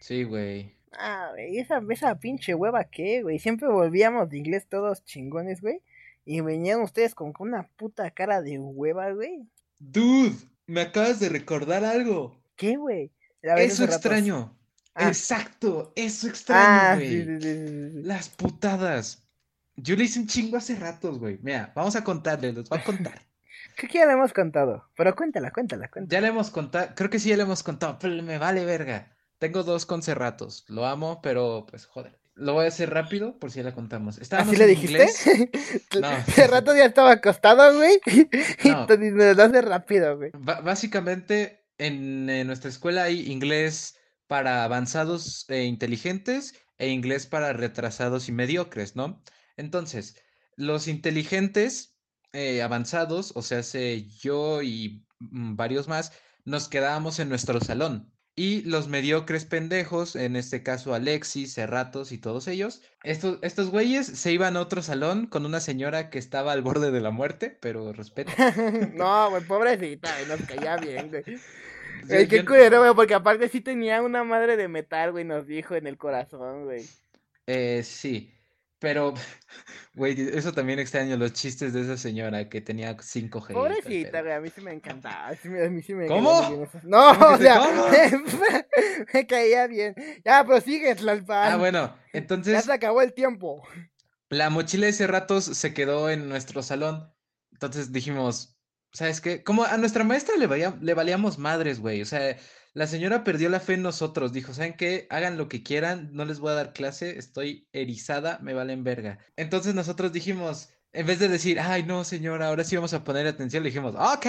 Sí, 0.00 0.24
güey. 0.24 0.74
Ah, 0.98 1.28
güey, 1.34 1.58
esa, 1.58 1.80
esa 1.88 2.18
pinche 2.18 2.56
hueva 2.56 2.82
que, 2.82 3.22
güey. 3.22 3.38
Siempre 3.38 3.68
volvíamos 3.68 4.28
de 4.28 4.38
inglés 4.38 4.66
todos 4.68 5.04
chingones, 5.04 5.60
güey. 5.60 5.82
Y 6.24 6.40
venían 6.40 6.80
ustedes 6.80 7.14
con 7.14 7.32
una 7.38 7.68
puta 7.76 8.10
cara 8.10 8.42
de 8.42 8.58
hueva, 8.58 9.12
güey. 9.12 9.46
Dude, 9.78 10.34
me 10.66 10.80
acabas 10.80 11.20
de 11.20 11.28
recordar 11.28 11.84
algo. 11.84 12.42
¿Qué, 12.56 12.76
güey? 12.76 13.12
Eso 13.40 13.84
extraño. 13.84 14.52
Ah. 14.96 15.08
Exacto, 15.08 15.92
eso 15.94 16.26
Ah, 16.26 16.30
extraño, 16.30 17.00
sí, 17.00 17.06
güey. 17.24 17.40
sí, 17.40 17.48
sí, 17.48 17.56
sí, 17.58 17.90
sí. 17.92 18.02
Las 18.02 18.28
putadas. 18.30 19.22
Yo 19.76 19.94
le 19.94 20.04
hice 20.04 20.20
un 20.20 20.26
chingo 20.26 20.56
hace 20.56 20.74
ratos, 20.76 21.18
güey. 21.18 21.38
Mira, 21.42 21.72
vamos 21.76 21.94
a 21.96 22.02
contarle, 22.02 22.52
los 22.52 22.68
voy 22.68 22.78
a 22.78 22.84
contar. 22.84 23.20
Creo 23.76 23.90
que 23.90 23.98
ya 23.98 24.06
lo 24.06 24.12
hemos 24.12 24.32
contado. 24.32 24.88
Pero 24.96 25.14
cuéntala, 25.14 25.50
cuéntala, 25.50 25.88
cuéntala. 25.88 26.18
Ya 26.18 26.20
le 26.22 26.28
hemos 26.28 26.50
contado, 26.50 26.88
creo 26.94 27.10
que 27.10 27.18
sí 27.18 27.28
ya 27.28 27.36
le 27.36 27.42
hemos 27.42 27.62
contado, 27.62 27.98
pero 28.00 28.22
me 28.22 28.38
vale 28.38 28.64
verga. 28.64 29.14
Tengo 29.38 29.64
dos 29.64 29.84
con 29.84 30.02
Cerratos, 30.02 30.64
lo 30.68 30.86
amo, 30.86 31.20
pero 31.22 31.66
pues 31.68 31.84
joder. 31.84 32.18
Lo 32.34 32.52
voy 32.54 32.66
a 32.66 32.68
hacer 32.68 32.90
rápido 32.90 33.38
por 33.38 33.50
si 33.50 33.58
ya 33.58 33.64
la 33.64 33.74
contamos. 33.74 34.18
Estábamos 34.18 34.50
¿Así 34.52 34.58
le 34.58 34.66
dijiste? 34.66 35.06
No. 36.00 36.08
Hace 36.08 36.46
rato 36.46 36.74
ya 36.76 36.84
estaba 36.86 37.12
acostado, 37.12 37.74
güey. 37.76 37.98
Y 38.64 38.68
No. 38.70 38.86
lo 39.34 39.42
hace 39.42 39.60
rápido, 39.62 40.16
güey. 40.18 40.30
Básicamente, 40.34 41.66
en, 41.78 42.26
nuestra 42.46 42.70
escuela 42.70 43.04
hay 43.04 43.30
inglés 43.30 43.96
para 44.26 44.64
avanzados 44.64 45.44
e 45.48 45.64
inteligentes 45.64 46.54
e 46.78 46.88
inglés 46.88 47.26
para 47.26 47.52
retrasados 47.52 48.28
y 48.28 48.32
mediocres, 48.32 48.96
¿no? 48.96 49.22
Entonces, 49.56 50.16
los 50.56 50.88
inteligentes 50.88 51.96
eh, 52.32 52.62
avanzados, 52.62 53.32
o 53.34 53.42
sea, 53.42 53.62
sé 53.62 54.06
yo 54.08 54.62
y 54.62 55.06
mm, 55.20 55.56
varios 55.56 55.88
más, 55.88 56.12
nos 56.44 56.68
quedábamos 56.68 57.18
en 57.18 57.28
nuestro 57.28 57.60
salón. 57.60 58.12
Y 58.38 58.60
los 58.62 58.86
mediocres 58.88 59.46
pendejos, 59.46 60.14
en 60.14 60.36
este 60.36 60.62
caso 60.62 60.92
Alexis, 60.92 61.54
Cerratos 61.54 62.12
y 62.12 62.18
todos 62.18 62.46
ellos, 62.48 62.82
estos, 63.02 63.38
estos 63.40 63.70
güeyes 63.70 64.06
se 64.06 64.32
iban 64.32 64.58
a 64.58 64.60
otro 64.60 64.82
salón 64.82 65.26
con 65.26 65.46
una 65.46 65.60
señora 65.60 66.10
que 66.10 66.18
estaba 66.18 66.52
al 66.52 66.60
borde 66.60 66.90
de 66.90 67.00
la 67.00 67.10
muerte, 67.10 67.56
pero 67.62 67.94
respeto. 67.94 68.30
no, 68.94 69.30
güey, 69.30 69.42
pobrecita, 69.44 70.10
nos 70.28 70.42
caía 70.42 70.76
bien, 70.76 71.08
güey. 71.08 71.24
Güey, 72.04 72.28
qué 72.28 72.44
culero, 72.44 72.80
güey, 72.80 72.94
porque 72.94 73.14
aparte 73.14 73.48
sí 73.48 73.60
tenía 73.60 74.02
una 74.02 74.24
madre 74.24 74.56
de 74.56 74.68
metal, 74.68 75.12
güey, 75.12 75.24
nos 75.24 75.46
dijo 75.46 75.74
en 75.74 75.86
el 75.86 75.96
corazón, 75.98 76.64
güey. 76.64 76.84
Eh, 77.46 77.82
sí, 77.84 78.32
pero, 78.78 79.14
güey, 79.94 80.14
eso 80.36 80.52
también 80.52 80.78
extraño 80.78 81.16
los 81.16 81.32
chistes 81.32 81.72
de 81.72 81.82
esa 81.82 81.96
señora 81.96 82.48
que 82.48 82.60
tenía 82.60 82.96
5G. 82.96 83.50
y 83.50 83.52
todo 83.54 83.66
el 83.66 83.74
Pobrecita, 83.76 84.20
güey, 84.22 84.32
a 84.34 84.40
mí 84.40 84.50
sí 84.54 84.60
me 84.60 84.72
encantaba. 84.72 85.34
sí 85.36 85.48
a 85.48 85.70
mí 85.70 85.82
sí 85.82 85.94
me 85.94 86.06
¿Cómo? 86.06 86.68
No, 86.84 87.10
o 87.10 87.38
sea, 87.38 87.60
me 89.14 89.26
caía 89.26 89.66
bien. 89.66 89.94
Ya, 90.24 90.44
prosigue, 90.44 90.94
Tlalpan. 90.94 91.52
Ah, 91.52 91.56
bueno, 91.56 91.96
Ya 92.12 92.18
entonces 92.18 92.64
se 92.64 92.72
acabó 92.72 93.00
el 93.02 93.12
tiempo. 93.14 93.62
la 94.28 94.50
mochila 94.50 94.84
de 94.86 94.90
ese 94.90 95.06
ratos 95.06 95.44
se 95.44 95.72
quedó 95.72 96.10
en 96.10 96.28
nuestro 96.28 96.62
salón. 96.62 97.12
Entonces 97.52 97.92
dijimos, 97.92 98.55
¿sabes 98.96 99.20
qué? 99.20 99.42
Como 99.44 99.64
a 99.64 99.76
nuestra 99.78 100.04
maestra 100.04 100.36
le, 100.36 100.46
valía- 100.46 100.78
le 100.80 100.94
valíamos 100.94 101.38
madres, 101.38 101.80
güey. 101.80 102.02
O 102.02 102.06
sea, 102.06 102.36
la 102.74 102.86
señora 102.86 103.24
perdió 103.24 103.48
la 103.48 103.60
fe 103.60 103.74
en 103.74 103.82
nosotros. 103.82 104.32
Dijo, 104.32 104.54
¿saben 104.54 104.76
qué? 104.76 105.06
Hagan 105.10 105.36
lo 105.38 105.48
que 105.48 105.62
quieran, 105.62 106.10
no 106.12 106.24
les 106.24 106.38
voy 106.40 106.52
a 106.52 106.54
dar 106.54 106.72
clase, 106.72 107.18
estoy 107.18 107.68
erizada, 107.72 108.38
me 108.42 108.54
valen 108.54 108.84
verga. 108.84 109.18
Entonces 109.36 109.74
nosotros 109.74 110.12
dijimos, 110.12 110.70
en 110.92 111.06
vez 111.06 111.18
de 111.18 111.28
decir, 111.28 111.60
ay, 111.60 111.82
no, 111.84 112.04
señora, 112.04 112.48
ahora 112.48 112.64
sí 112.64 112.76
vamos 112.76 112.94
a 112.94 113.04
poner 113.04 113.26
atención, 113.26 113.62
le 113.62 113.70
dijimos, 113.70 113.94
ok. 113.96 114.26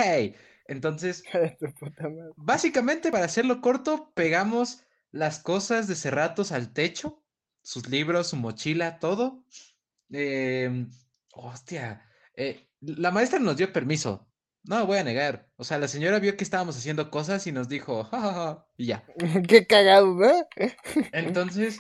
Entonces, 0.68 1.24
básicamente, 2.36 3.12
para 3.12 3.26
hacerlo 3.26 3.62
corto, 3.62 4.12
pegamos 4.14 4.84
las 5.12 5.40
cosas 5.40 5.88
de 5.88 5.96
Cerratos 5.96 6.52
al 6.52 6.74
techo, 6.74 7.24
sus 7.62 7.88
libros, 7.90 8.28
su 8.30 8.36
mochila, 8.38 9.00
todo. 9.00 9.46
Em, 10.10 10.90
hostia, 11.34 12.10
eh, 12.36 12.70
la 12.82 13.12
maestra 13.12 13.40
nos 13.40 13.58
dio 13.58 13.72
permiso. 13.74 14.27
No 14.68 14.86
voy 14.86 14.98
a 14.98 15.04
negar. 15.04 15.48
O 15.56 15.64
sea, 15.64 15.78
la 15.78 15.88
señora 15.88 16.20
vio 16.20 16.36
que 16.38 16.44
estábamos 16.44 16.78
haciendo 16.78 17.10
cosas 17.10 17.46
y 17.48 17.52
nos 17.52 17.70
dijo, 17.70 18.04
ja, 18.06 18.20
ja, 18.22 18.34
ja", 18.34 18.66
y 18.78 18.88
ya. 18.88 19.04
Qué 19.48 19.66
cagado, 19.66 20.14
¿no? 20.14 20.32
Entonces, 21.14 21.80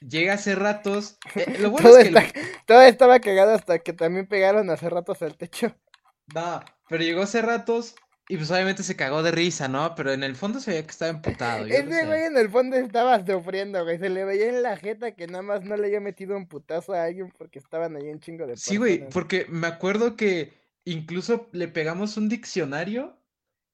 llega 0.00 0.34
hace 0.34 0.54
ratos. 0.54 1.18
eh, 1.34 1.56
lo 1.58 1.70
bueno 1.70 1.88
Todo, 1.88 1.98
es 1.98 2.08
que. 2.10 2.18
está- 2.18 2.40
todo 2.66 2.82
estaba 2.82 3.20
cagado 3.20 3.52
hasta 3.54 3.78
que 3.80 3.92
también 3.92 4.26
pegaron 4.26 4.68
hace 4.70 4.88
ratos 4.90 5.22
al 5.22 5.36
techo. 5.36 5.74
No, 6.34 6.60
pero 6.88 7.02
llegó 7.02 7.22
hace 7.22 7.40
ratos 7.40 7.94
y 8.28 8.36
pues 8.36 8.50
obviamente 8.50 8.82
se 8.82 8.94
cagó 8.94 9.22
de 9.22 9.30
risa, 9.30 9.68
¿no? 9.68 9.94
Pero 9.94 10.12
en 10.12 10.22
el 10.22 10.36
fondo 10.36 10.60
se 10.60 10.72
veía 10.72 10.82
que 10.84 10.90
estaba 10.90 11.10
emputado. 11.10 11.64
Ese 11.64 12.04
güey 12.04 12.24
en 12.24 12.36
el 12.36 12.50
fondo 12.50 12.76
estaba 12.76 13.24
sufriendo, 13.24 13.82
güey. 13.84 13.98
Se 13.98 14.10
le 14.10 14.26
veía 14.26 14.50
en 14.50 14.62
la 14.62 14.76
jeta 14.76 15.12
que 15.12 15.26
nada 15.26 15.40
más 15.42 15.62
no 15.64 15.78
le 15.78 15.86
había 15.86 16.00
metido 16.00 16.36
un 16.36 16.46
putazo 16.46 16.92
a 16.92 17.04
alguien 17.04 17.32
porque 17.38 17.58
estaban 17.58 17.96
ahí 17.96 18.08
un 18.10 18.20
chingo 18.20 18.46
de 18.46 18.58
Sí, 18.58 18.76
güey, 18.76 19.08
porque 19.08 19.46
me 19.48 19.66
acuerdo 19.66 20.14
que 20.16 20.52
incluso 20.92 21.48
le 21.52 21.68
pegamos 21.68 22.16
un 22.16 22.28
diccionario 22.28 23.18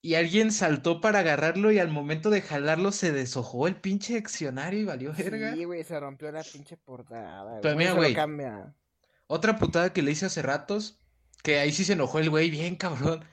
y 0.03 0.15
alguien 0.17 0.53
saltó 0.53 1.01
para 1.01 1.21
agarrarlo 1.21 1.73
y 1.73 1.79
al 1.79 1.89
momento 1.89 2.31
de 2.31 2.43
jalarlo 2.43 2.93
se 2.93 3.13
deshojó 3.13 3.69
el 3.69 3.77
pinche 3.77 4.15
diccionario 4.17 4.81
y 4.81 4.85
valió 4.85 5.13
verga. 5.13 5.55
Sí, 5.55 5.65
güey, 5.65 5.83
se 5.85 5.99
rompió 5.99 6.31
la 6.31 6.43
pinche 6.43 6.77
portada. 6.77 7.61
Pero 7.63 7.77
mira, 7.77 7.93
güey. 7.93 8.15
Otra 9.27 9.59
putada 9.59 9.93
que 9.93 10.03
le 10.03 10.11
hice 10.11 10.27
hace 10.27 10.43
ratos, 10.43 10.99
que 11.43 11.59
ahí 11.59 11.73
sí 11.73 11.85
se 11.85 11.95
enojó 11.95 12.19
el 12.19 12.31
güey 12.31 12.51
bien 12.51 12.77
cabrón. 12.77 13.25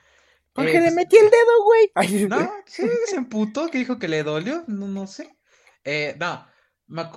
Porque 0.53 0.77
Eh, 0.77 0.81
le 0.81 0.91
metí 0.91 1.17
el 1.17 1.29
dedo, 1.29 1.63
güey. 1.63 2.27
No, 2.27 2.51
sí, 2.65 2.83
se 3.07 3.15
emputó, 3.15 3.69
que 3.69 3.77
dijo 3.77 3.99
que 3.99 4.07
le 4.07 4.23
dolió, 4.23 4.63
no, 4.67 4.87
no 4.87 5.07
sé. 5.07 5.35
Eh, 5.83 6.15
no, 6.19 6.45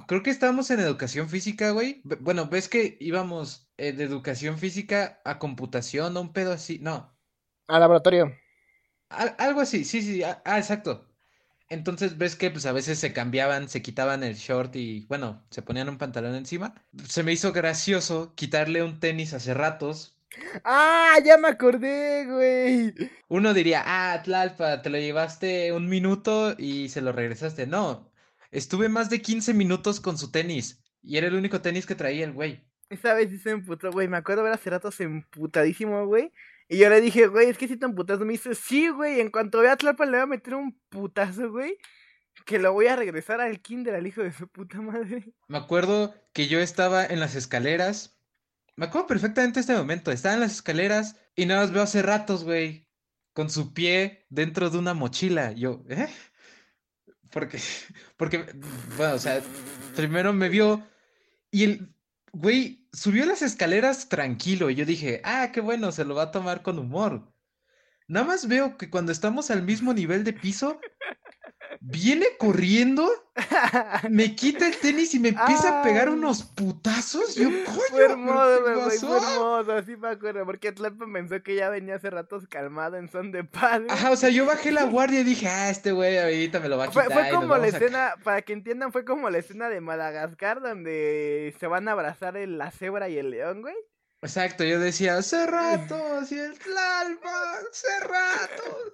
creo 0.07 0.22
que 0.22 0.31
estábamos 0.31 0.70
en 0.70 0.81
educación 0.81 1.29
física, 1.29 1.70
güey. 1.70 2.01
Bueno, 2.05 2.49
ves 2.49 2.68
que 2.68 2.97
íbamos 3.01 3.68
eh, 3.77 3.93
de 3.93 4.05
educación 4.05 4.59
física 4.59 5.20
a 5.25 5.39
computación 5.39 6.16
o 6.16 6.20
un 6.22 6.33
pedo 6.33 6.53
así, 6.53 6.79
no. 6.81 7.14
Al 7.68 7.81
laboratorio. 7.81 8.33
Al- 9.09 9.35
algo 9.39 9.61
así, 9.62 9.85
sí, 9.85 10.03
sí, 10.03 10.22
ah, 10.22 10.43
ah, 10.45 10.59
exacto. 10.59 11.07
Entonces 11.70 12.18
ves 12.18 12.37
que 12.37 12.51
pues 12.51 12.66
a 12.66 12.72
veces 12.72 12.99
se 13.01 13.12
cambiaban, 13.14 13.68
se 13.70 13.83
quitaban 13.83 14.22
el 14.25 14.35
short 14.37 14.77
y 14.77 15.07
bueno, 15.09 15.45
se 15.51 15.62
ponían 15.62 15.89
un 15.91 15.99
pantalón 15.99 16.35
encima. 16.37 16.75
Se 17.09 17.22
me 17.25 17.33
hizo 17.33 17.53
gracioso 17.53 18.35
quitarle 18.37 18.83
un 18.85 19.01
tenis 19.01 19.35
hace 19.35 19.55
ratos. 19.55 20.16
¡Ah! 20.64 21.18
Ya 21.25 21.37
me 21.39 21.49
acordé, 21.49 22.27
güey. 22.27 22.95
Uno 23.29 23.53
diría, 23.55 23.83
ah, 23.85 24.22
Tlalpa, 24.22 24.81
te 24.83 24.89
lo 24.91 24.99
llevaste 24.99 25.72
un 25.72 25.89
minuto 25.89 26.55
y 26.59 26.89
se 26.89 27.01
lo 27.03 27.12
regresaste. 27.12 27.66
No, 27.66 28.11
estuve 28.55 28.88
más 28.88 29.11
de 29.11 29.20
15 29.20 29.52
minutos 29.52 30.00
con 30.00 30.16
su 30.16 30.30
tenis 30.30 30.80
y 31.02 31.18
era 31.18 31.26
el 31.26 31.34
único 31.34 31.61
tenis 31.61 31.86
que 31.86 31.94
traía 31.94 32.24
el 32.24 32.32
güey. 32.32 32.64
Esa 32.88 33.14
vez 33.14 33.30
sí 33.30 33.38
se 33.38 33.50
emputó, 33.50 33.90
güey. 33.90 34.09
Me 34.09 34.16
acuerdo 34.16 34.44
ver 34.44 34.52
hace 34.52 34.70
ratos 34.70 35.00
emputadísimo, 35.00 36.07
güey. 36.07 36.32
Y 36.68 36.78
yo 36.78 36.88
le 36.88 37.00
dije, 37.00 37.26
güey, 37.26 37.50
es 37.50 37.59
que 37.59 37.68
si 37.68 37.76
te 37.76 37.86
emputas. 37.86 38.20
Me 38.20 38.32
dice, 38.32 38.55
sí, 38.55 38.88
güey. 38.88 39.20
En 39.20 39.30
cuanto 39.30 39.61
vea 39.61 39.72
a 39.72 39.76
Tlalpan 39.76 40.11
le 40.11 40.18
voy 40.18 40.22
a 40.22 40.26
meter 40.26 40.55
un 40.55 40.78
putazo, 40.88 41.50
güey. 41.50 41.76
Que 42.46 42.59
lo 42.59 42.72
voy 42.72 42.86
a 42.86 42.96
regresar 42.96 43.40
al 43.40 43.61
kinder 43.61 43.94
al 43.94 44.07
hijo 44.07 44.22
de 44.22 44.32
su 44.32 44.48
puta 44.48 44.80
madre. 44.80 45.34
Me 45.48 45.59
acuerdo 45.59 46.14
que 46.32 46.46
yo 46.46 46.61
estaba 46.61 47.05
en 47.05 47.20
las 47.20 47.34
escaleras. 47.34 48.20
Me 48.76 48.86
acuerdo 48.86 49.09
perfectamente 49.09 49.61
este 49.61 49.74
momento. 49.74 50.12
Estaba 50.12 50.34
en 50.34 50.40
las 50.40 50.52
escaleras 50.52 51.16
y 51.34 51.46
nada 51.46 51.62
más 51.62 51.72
veo 51.72 51.82
hace 51.82 52.02
ratos, 52.02 52.44
güey. 52.44 52.86
Con 53.32 53.50
su 53.50 53.74
pie 53.74 54.26
dentro 54.30 54.70
de 54.70 54.78
una 54.78 54.94
mochila. 54.94 55.52
Yo, 55.52 55.84
¿eh? 55.88 56.09
Porque, 57.31 57.59
porque, 58.16 58.47
bueno, 58.97 59.14
o 59.14 59.18
sea, 59.18 59.43
primero 59.97 60.33
me 60.33 60.49
vio 60.49 60.87
y 61.51 61.64
el 61.64 61.95
güey 62.33 62.89
subió 62.93 63.27
las 63.27 63.43
escaleras 63.43 64.09
tranquilo. 64.09 64.70
Y 64.70 64.75
yo 64.75 64.85
dije, 64.85 65.20
ah, 65.25 65.51
qué 65.53 65.61
bueno, 65.61 65.93
se 65.93 66.05
lo 66.05 66.14
va 66.14 66.25
a 66.25 66.31
tomar 66.31 66.62
con 66.62 66.79
humor. 66.79 67.33
Nada 68.07 68.27
más 68.27 68.49
veo 68.49 68.77
que 68.77 68.91
cuando 68.91 69.12
estamos 69.12 69.51
al 69.51 69.62
mismo 69.62 69.95
nivel 69.95 70.25
de 70.25 70.33
piso, 70.33 70.81
viene 71.87 72.26
corriendo, 72.39 73.11
me 74.09 74.35
quita 74.35 74.66
el 74.66 74.76
tenis 74.78 75.14
y 75.14 75.18
me 75.18 75.28
empieza 75.28 75.80
a 75.80 75.82
pegar 75.82 76.09
unos 76.09 76.43
putazos. 76.43 77.35
Yo, 77.35 77.51
coño, 77.51 77.80
fue 77.91 78.05
hermoso, 78.05 78.62
güey, 78.62 78.99
fue 78.99 79.16
hermoso, 79.16 79.72
así 79.72 79.97
me 79.97 80.09
acuerdo, 80.09 80.47
porque 80.47 80.72
Tlalpan 80.72 81.12
pensó 81.12 81.43
que 81.43 81.57
ya 81.57 81.68
venía 81.68 81.97
hace 81.97 82.09
ratos 82.09 82.47
calmado 82.49 82.97
en 82.97 83.11
son 83.11 83.32
de 83.32 83.45
padre. 83.45 83.87
Ajá, 83.91 84.11
o 84.11 84.16
sea, 84.16 84.30
yo 84.30 84.47
bajé 84.47 84.72
la 84.72 84.85
guardia 84.85 85.20
y 85.20 85.24
dije, 85.24 85.47
ah, 85.47 85.70
este 85.70 85.93
güey 85.93 86.16
ahorita 86.16 86.61
me 86.61 86.68
lo 86.68 86.78
va 86.78 86.85
a 86.85 86.89
quitar. 86.89 87.05
Fue, 87.05 87.14
fue 87.14 87.30
como 87.30 87.57
la 87.57 87.66
escena, 87.66 88.14
para 88.24 88.41
que 88.43 88.55
entiendan, 88.55 88.91
fue 88.91 89.05
como 89.05 89.28
la 89.28 89.39
escena 89.39 89.68
de 89.68 89.80
Madagascar 89.80 90.62
donde 90.62 91.55
se 91.61 91.66
van 91.66 91.89
a 91.89 91.93
abrazar 91.93 92.39
el, 92.39 92.57
la 92.57 92.70
cebra 92.70 93.11
y 93.11 93.18
el 93.18 93.30
león, 93.30 93.61
güey. 93.61 93.76
Exacto, 94.22 94.64
yo 94.64 94.80
decía, 94.80 95.18
hace 95.18 95.47
rato, 95.47 95.97
y 96.30 96.39
el 96.39 96.59
Tlalpan, 96.59 97.66
hace 97.70 98.01
rato. 98.01 98.93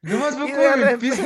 No 0.00 0.18
más 0.18 0.36
poco 0.36 0.56
me 0.78 0.90
empieza... 0.92 1.22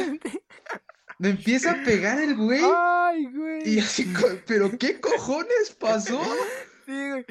Me 1.18 1.30
empieza 1.30 1.72
a 1.72 1.82
pegar 1.84 2.18
el 2.20 2.36
güey. 2.36 2.60
Ay, 2.62 3.26
güey. 3.32 3.68
Y 3.68 3.78
así, 3.78 4.12
¿pero 4.46 4.70
qué 4.78 5.00
cojones 5.00 5.76
pasó? 5.78 6.20
Sí, 6.86 7.10
güey. 7.10 7.24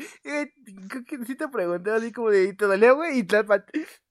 Sí 1.25 1.35
te 1.35 1.47
pregunté 1.47 1.91
así 1.91 2.11
como 2.11 2.29
de, 2.29 2.53
¿te 2.53 2.65
dolió, 2.65 2.95
güey? 2.95 3.19
Y 3.19 3.23
tal, 3.23 3.45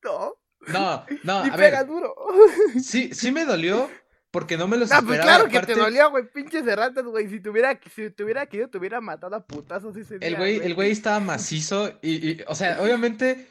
no. 0.04 0.34
No, 0.68 1.04
no, 1.24 1.46
y 1.46 1.50
a 1.50 1.56
pega 1.56 1.82
duro. 1.82 2.14
Sí, 2.80 3.10
sí 3.12 3.32
me 3.32 3.44
dolió 3.44 3.90
porque 4.30 4.56
no 4.56 4.68
me 4.68 4.76
lo 4.76 4.84
esperaba. 4.84 5.04
Ah, 5.04 5.08
pues 5.08 5.20
claro 5.20 5.48
que 5.48 5.60
te 5.60 5.74
dolió, 5.74 6.10
güey, 6.10 6.30
pinches 6.32 6.64
de 6.64 6.76
ratas, 6.76 7.04
güey. 7.04 7.28
Si 7.28 7.40
tuviera, 7.40 7.78
si 7.94 8.10
tuviera 8.10 8.46
querido, 8.46 8.70
te 8.70 8.78
hubiera 8.78 9.00
matado 9.00 9.34
a 9.34 9.44
putazos 9.44 9.96
ese 9.96 10.18
día. 10.18 10.28
El 10.28 10.36
güey, 10.36 10.60
el 10.62 10.74
güey 10.74 10.92
estaba 10.92 11.18
macizo 11.18 11.98
y, 12.00 12.30
y, 12.30 12.44
o 12.46 12.54
sea, 12.54 12.80
obviamente 12.80 13.48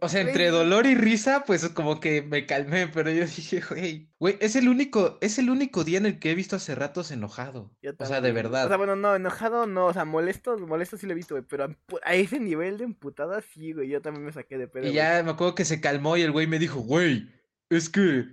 o 0.00 0.08
sea, 0.08 0.22
entre 0.22 0.48
dolor 0.50 0.86
y 0.86 0.94
risa, 0.94 1.44
pues 1.46 1.68
como 1.70 2.00
que 2.00 2.22
me 2.22 2.46
calmé, 2.46 2.88
pero 2.88 3.10
yo 3.10 3.24
dije, 3.26 3.60
güey, 3.68 4.10
güey, 4.18 4.36
es 4.40 4.56
el 4.56 4.68
único, 4.68 5.18
es 5.20 5.38
el 5.38 5.50
único 5.50 5.84
día 5.84 5.98
en 5.98 6.06
el 6.06 6.18
que 6.18 6.30
he 6.30 6.34
visto 6.34 6.56
hace 6.56 6.74
ratos 6.74 7.10
enojado. 7.10 7.72
o 7.98 8.06
sea, 8.06 8.20
de 8.20 8.32
verdad. 8.32 8.64
O 8.64 8.68
sea, 8.68 8.76
bueno, 8.76 8.96
no, 8.96 9.14
enojado 9.14 9.66
no, 9.66 9.86
o 9.86 9.92
sea, 9.92 10.04
molesto, 10.04 10.58
molesto 10.58 10.96
sí 10.96 11.06
lo 11.06 11.12
he 11.12 11.16
visto, 11.16 11.34
güey, 11.34 11.44
pero 11.48 11.76
a 12.02 12.14
ese 12.14 12.40
nivel 12.40 12.78
de 12.78 12.84
emputada 12.84 13.40
sí, 13.40 13.72
güey, 13.72 13.88
yo 13.88 14.00
también 14.00 14.24
me 14.24 14.32
saqué 14.32 14.58
de 14.58 14.68
pedo. 14.68 14.86
Y 14.86 14.92
ya 14.92 15.22
me 15.22 15.32
acuerdo 15.32 15.54
que 15.54 15.64
se 15.64 15.80
calmó 15.80 16.16
y 16.16 16.22
el 16.22 16.32
güey 16.32 16.46
me 16.46 16.58
dijo, 16.58 16.80
güey, 16.80 17.30
es 17.70 17.88
que 17.88 18.26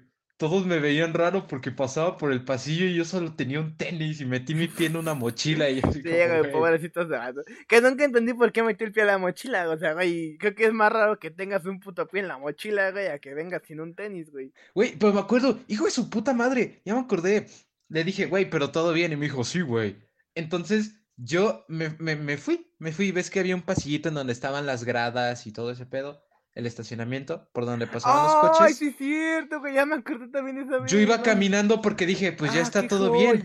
todos 0.44 0.66
me 0.66 0.78
veían 0.78 1.14
raro 1.14 1.48
porque 1.48 1.72
pasaba 1.72 2.18
por 2.18 2.34
el 2.34 2.44
pasillo 2.44 2.86
y 2.86 2.96
yo 2.96 3.06
solo 3.06 3.34
tenía 3.34 3.62
un 3.62 3.78
tenis 3.78 4.20
y 4.20 4.26
metí 4.26 4.54
mi 4.54 4.68
pie 4.68 4.88
en 4.88 4.98
una 4.98 5.14
mochila 5.14 5.70
y 5.70 5.80
así 5.80 6.02
sí, 6.02 6.10
güey, 6.10 6.52
pobrecitos 6.52 7.08
de 7.08 7.18
Que 7.66 7.80
nunca 7.80 8.04
entendí 8.04 8.34
por 8.34 8.52
qué 8.52 8.62
metí 8.62 8.84
el 8.84 8.92
pie 8.92 9.04
en 9.04 9.08
la 9.08 9.18
mochila, 9.18 9.70
o 9.70 9.78
sea, 9.78 9.94
güey, 9.94 10.38
creo 10.38 10.54
que 10.54 10.66
es 10.66 10.74
más 10.74 10.92
raro 10.92 11.18
que 11.18 11.32
tengas 11.32 11.64
un 11.64 11.80
puto 11.80 12.10
pie 12.10 12.20
en 12.20 12.28
la 12.28 12.38
mochila, 12.38 12.92
güey, 12.92 13.08
a 13.08 13.20
que 13.20 13.34
vengas 13.34 13.62
sin 13.66 13.80
un 13.80 13.96
tenis, 13.96 14.32
güey. 14.32 14.52
Güey, 14.76 14.98
pues 14.98 15.14
me 15.14 15.22
acuerdo, 15.22 15.60
hijo 15.70 15.86
de 15.86 15.92
su 15.92 16.10
puta 16.10 16.34
madre, 16.34 16.82
ya 16.84 16.94
me 16.94 17.00
acordé. 17.00 17.48
Le 17.88 18.04
dije, 18.04 18.26
güey, 18.26 18.50
pero 18.50 18.70
todo 18.70 18.92
bien, 18.92 19.14
y 19.14 19.16
me 19.16 19.28
dijo, 19.28 19.46
sí, 19.46 19.62
güey. 19.62 19.96
Entonces, 20.36 21.00
yo 21.16 21.64
me, 21.70 21.96
me, 22.00 22.18
me 22.18 22.36
fui, 22.36 22.70
me 22.80 22.92
fui, 22.92 23.14
ves 23.14 23.30
que 23.30 23.40
había 23.40 23.56
un 23.56 23.62
pasillito 23.62 24.10
en 24.10 24.16
donde 24.16 24.34
estaban 24.34 24.66
las 24.66 24.84
gradas 24.84 25.48
y 25.48 25.54
todo 25.54 25.72
ese 25.72 25.86
pedo 25.86 26.22
el 26.56 26.66
estacionamiento 26.66 27.50
por 27.52 27.66
donde 27.66 27.88
pasaban 27.88 28.26
los 28.26 28.36
coches. 28.36 28.62
Ay, 28.62 28.74
sí 28.74 28.88
es 28.88 28.98
cierto, 28.98 29.62
que 29.62 29.74
ya 29.74 29.86
me 29.86 29.96
acordé 29.96 30.28
también 30.28 30.58
esa 30.58 30.80
vez. 30.80 30.92
Yo 30.92 31.00
iba 31.00 31.22
caminando 31.22 31.82
porque 31.82 32.06
dije, 32.06 32.32
pues 32.32 32.54
ya 32.54 32.60
ah, 32.60 32.64
está 32.64 32.88
todo 32.88 33.12
bien. 33.12 33.44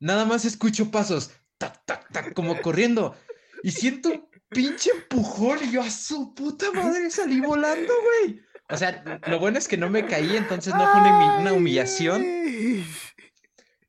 Nada 0.00 0.24
más 0.24 0.44
escucho 0.44 0.90
pasos, 0.90 1.32
tac, 1.58 1.84
tac, 1.84 2.10
tac, 2.10 2.32
como 2.32 2.60
corriendo. 2.60 3.14
Y 3.62 3.70
siento 3.70 4.08
un 4.10 4.28
pinche 4.48 4.90
empujón 4.90 5.58
y 5.62 5.70
yo 5.70 5.82
a 5.82 5.90
su 5.90 6.34
puta 6.34 6.72
madre 6.72 7.10
salí 7.10 7.40
volando, 7.40 7.92
güey. 8.02 8.40
O 8.68 8.76
sea, 8.76 9.20
lo 9.26 9.38
bueno 9.38 9.58
es 9.58 9.68
que 9.68 9.76
no 9.76 9.90
me 9.90 10.06
caí, 10.06 10.36
entonces 10.36 10.74
no 10.74 10.90
fue 10.90 11.00
una, 11.00 11.52
humillación. 11.52 12.24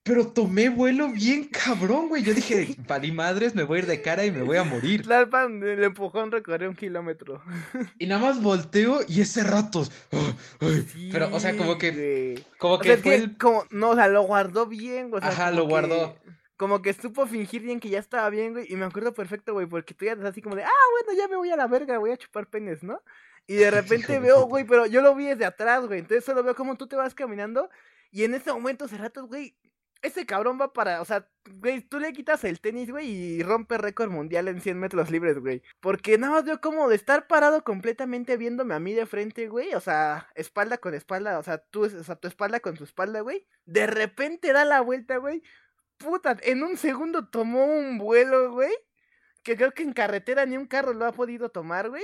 Pero 0.03 0.27
tomé 0.27 0.67
vuelo 0.67 1.07
bien 1.07 1.45
cabrón, 1.45 2.09
güey. 2.09 2.23
Yo 2.23 2.33
dije, 2.33 2.75
parí 2.87 3.13
madres, 3.13 3.55
me 3.55 3.63
voy 3.63 3.77
a 3.77 3.79
ir 3.79 3.87
de 3.87 4.01
cara 4.01 4.25
y 4.25 4.31
me 4.31 4.43
voy 4.43 4.57
a 4.57 4.65
morir. 4.65 5.03
Tlalpan 5.03 5.61
le 5.61 5.85
empujón 5.85 6.29
recorrió 6.29 6.69
un 6.69 6.75
kilómetro. 6.75 7.41
Y 7.99 8.07
nada 8.07 8.21
más 8.21 8.41
volteo 8.41 8.99
y 9.07 9.21
ese 9.21 9.43
rato. 9.43 9.87
pero, 11.11 11.33
o 11.33 11.39
sea, 11.39 11.55
como 11.55 11.77
que. 11.77 12.43
Como 12.57 12.79
que 12.79 12.97
fue 12.97 13.15
el... 13.15 13.37
como, 13.37 13.65
No, 13.71 13.91
o 13.91 13.95
sea, 13.95 14.09
lo 14.09 14.23
guardó 14.23 14.65
bien, 14.65 15.09
güey. 15.09 15.23
Ajá, 15.23 15.51
lo 15.51 15.67
guardó. 15.67 16.17
Como 16.57 16.81
que 16.81 16.93
supo 16.93 17.25
fingir 17.25 17.61
bien 17.61 17.79
que 17.79 17.89
ya 17.89 17.99
estaba 17.99 18.29
bien, 18.29 18.53
güey. 18.53 18.65
Y 18.69 18.75
me 18.75 18.85
acuerdo 18.85 19.13
perfecto, 19.13 19.53
güey, 19.53 19.67
porque 19.67 19.93
tú 19.93 20.05
ya 20.05 20.13
estás 20.13 20.31
así 20.31 20.41
como 20.41 20.55
de, 20.55 20.63
ah, 20.63 20.85
bueno, 20.91 21.19
ya 21.19 21.29
me 21.29 21.37
voy 21.37 21.49
a 21.49 21.55
la 21.55 21.67
verga, 21.67 21.97
voy 21.97 22.11
a 22.11 22.17
chupar 22.17 22.47
penes, 22.47 22.83
¿no? 22.83 23.01
Y 23.47 23.55
de 23.55 23.71
repente 23.71 24.19
veo, 24.19 24.41
güey, 24.47 24.65
pero 24.65 24.85
yo 24.85 25.01
lo 25.01 25.15
vi 25.15 25.27
desde 25.27 25.45
atrás, 25.45 25.85
güey. 25.85 25.99
Entonces 25.99 26.25
solo 26.25 26.43
veo 26.43 26.55
como 26.55 26.75
tú 26.75 26.87
te 26.87 26.97
vas 26.97 27.15
caminando. 27.15 27.69
Y 28.11 28.25
en 28.25 28.33
ese 28.33 28.51
momento, 28.51 28.85
rato, 28.87 29.25
güey, 29.27 29.55
ese 30.03 30.25
cabrón 30.25 30.59
va 30.59 30.73
para, 30.73 31.01
o 31.01 31.05
sea, 31.05 31.27
güey, 31.49 31.81
tú 31.81 31.97
le 31.97 32.11
quitas 32.11 32.43
el 32.43 32.59
tenis, 32.59 32.91
güey, 32.91 33.07
y 33.07 33.43
rompe 33.43 33.77
récord 33.77 34.11
mundial 34.11 34.49
en 34.49 34.59
100 34.61 34.77
metros 34.77 35.09
libres, 35.09 35.39
güey. 35.39 35.63
Porque 35.79 36.17
nada 36.17 36.33
más 36.33 36.45
veo 36.45 36.59
como 36.59 36.89
de 36.89 36.97
estar 36.97 37.25
parado 37.25 37.63
completamente 37.63 38.35
viéndome 38.35 38.75
a 38.75 38.79
mí 38.79 38.93
de 38.93 39.05
frente, 39.05 39.47
güey, 39.47 39.73
o 39.73 39.79
sea, 39.79 40.29
espalda 40.35 40.77
con 40.77 40.93
espalda, 40.93 41.39
o 41.39 41.43
sea, 41.43 41.57
tú, 41.57 41.85
o 41.85 42.03
sea, 42.03 42.17
tu 42.17 42.27
espalda 42.27 42.59
con 42.59 42.75
tu 42.75 42.83
espalda, 42.83 43.21
güey. 43.21 43.47
De 43.65 43.87
repente 43.87 44.51
da 44.51 44.65
la 44.65 44.81
vuelta, 44.81 45.17
güey. 45.17 45.41
Puta, 45.97 46.37
en 46.43 46.63
un 46.63 46.75
segundo 46.75 47.29
tomó 47.29 47.65
un 47.65 47.97
vuelo, 47.97 48.51
güey. 48.51 48.71
Que 49.41 49.55
creo 49.55 49.71
que 49.73 49.83
en 49.83 49.93
carretera 49.93 50.45
ni 50.45 50.57
un 50.57 50.67
carro 50.67 50.93
lo 50.93 51.05
ha 51.05 51.13
podido 51.13 51.49
tomar, 51.49 51.89
güey. 51.89 52.03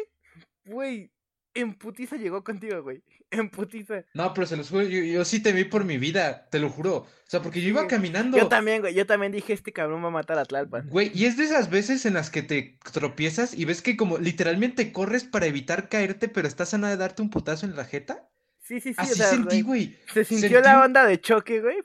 Güey, 0.66 1.12
en 1.54 1.74
putiza 1.74 2.16
llegó 2.16 2.44
contigo, 2.44 2.82
güey. 2.82 3.02
En 3.32 3.50
putiza. 3.50 4.04
No, 4.14 4.34
pero 4.34 4.48
se 4.48 4.58
los 4.58 4.70
juro, 4.70 4.84
yo, 4.84 5.24
sí 5.26 5.42
te 5.42 5.52
vi 5.52 5.64
por 5.64 5.86
mi 5.86 5.98
vida, 5.98 6.48
te 6.50 6.60
lo 6.60 6.70
juro. 6.70 6.96
O 6.96 7.08
sea, 7.28 7.42
porque 7.42 7.62
yo 7.62 7.70
iba 7.70 7.88
caminando. 7.88 8.38
Yo 8.38 8.48
también, 8.48 8.82
güey. 8.82 8.94
Yo 8.94 9.06
también 9.06 9.32
dije, 9.32 9.54
este 9.54 9.72
cabrón 9.72 10.04
va 10.04 10.08
a 10.08 10.12
matar 10.12 10.40
a 10.40 10.46
Tlalpan. 10.46 10.90
Güey, 10.90 11.12
y 11.14 11.26
es 11.26 11.38
de 11.38 11.44
esas 11.44 11.70
veces 11.70 12.06
en 12.06 12.16
las 12.16 12.30
que 12.30 12.42
te 12.42 12.80
tropiezas 12.92 13.54
y 13.54 13.66
ves 13.66 13.82
que 13.82 13.98
como 13.98 14.18
literalmente 14.18 14.92
corres 14.92 15.24
para 15.24 15.46
evitar 15.46 15.90
caerte, 15.90 16.28
pero 16.28 16.48
estás 16.48 16.74
a 16.74 16.78
nada 16.78 16.94
de 16.94 17.00
darte 17.00 17.22
un 17.22 17.30
putazo 17.30 17.66
en 17.66 17.76
la 17.76 17.86
jeta. 17.86 18.28
Sí, 18.62 18.80
sí, 18.80 18.94
sí. 18.94 18.96
Así 18.98 19.16
sentí, 19.16 19.62
güey. 19.62 19.98
Se 20.14 20.24
sintió 20.24 20.62
la 20.62 20.84
onda 20.84 21.06
de 21.06 21.20
choque, 21.20 21.62
güey. 21.62 21.78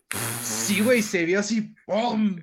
Sí, 0.42 0.80
güey, 0.80 1.02
se 1.02 1.24
vio 1.24 1.40
así. 1.40 1.74
¡Pum! 1.86 2.36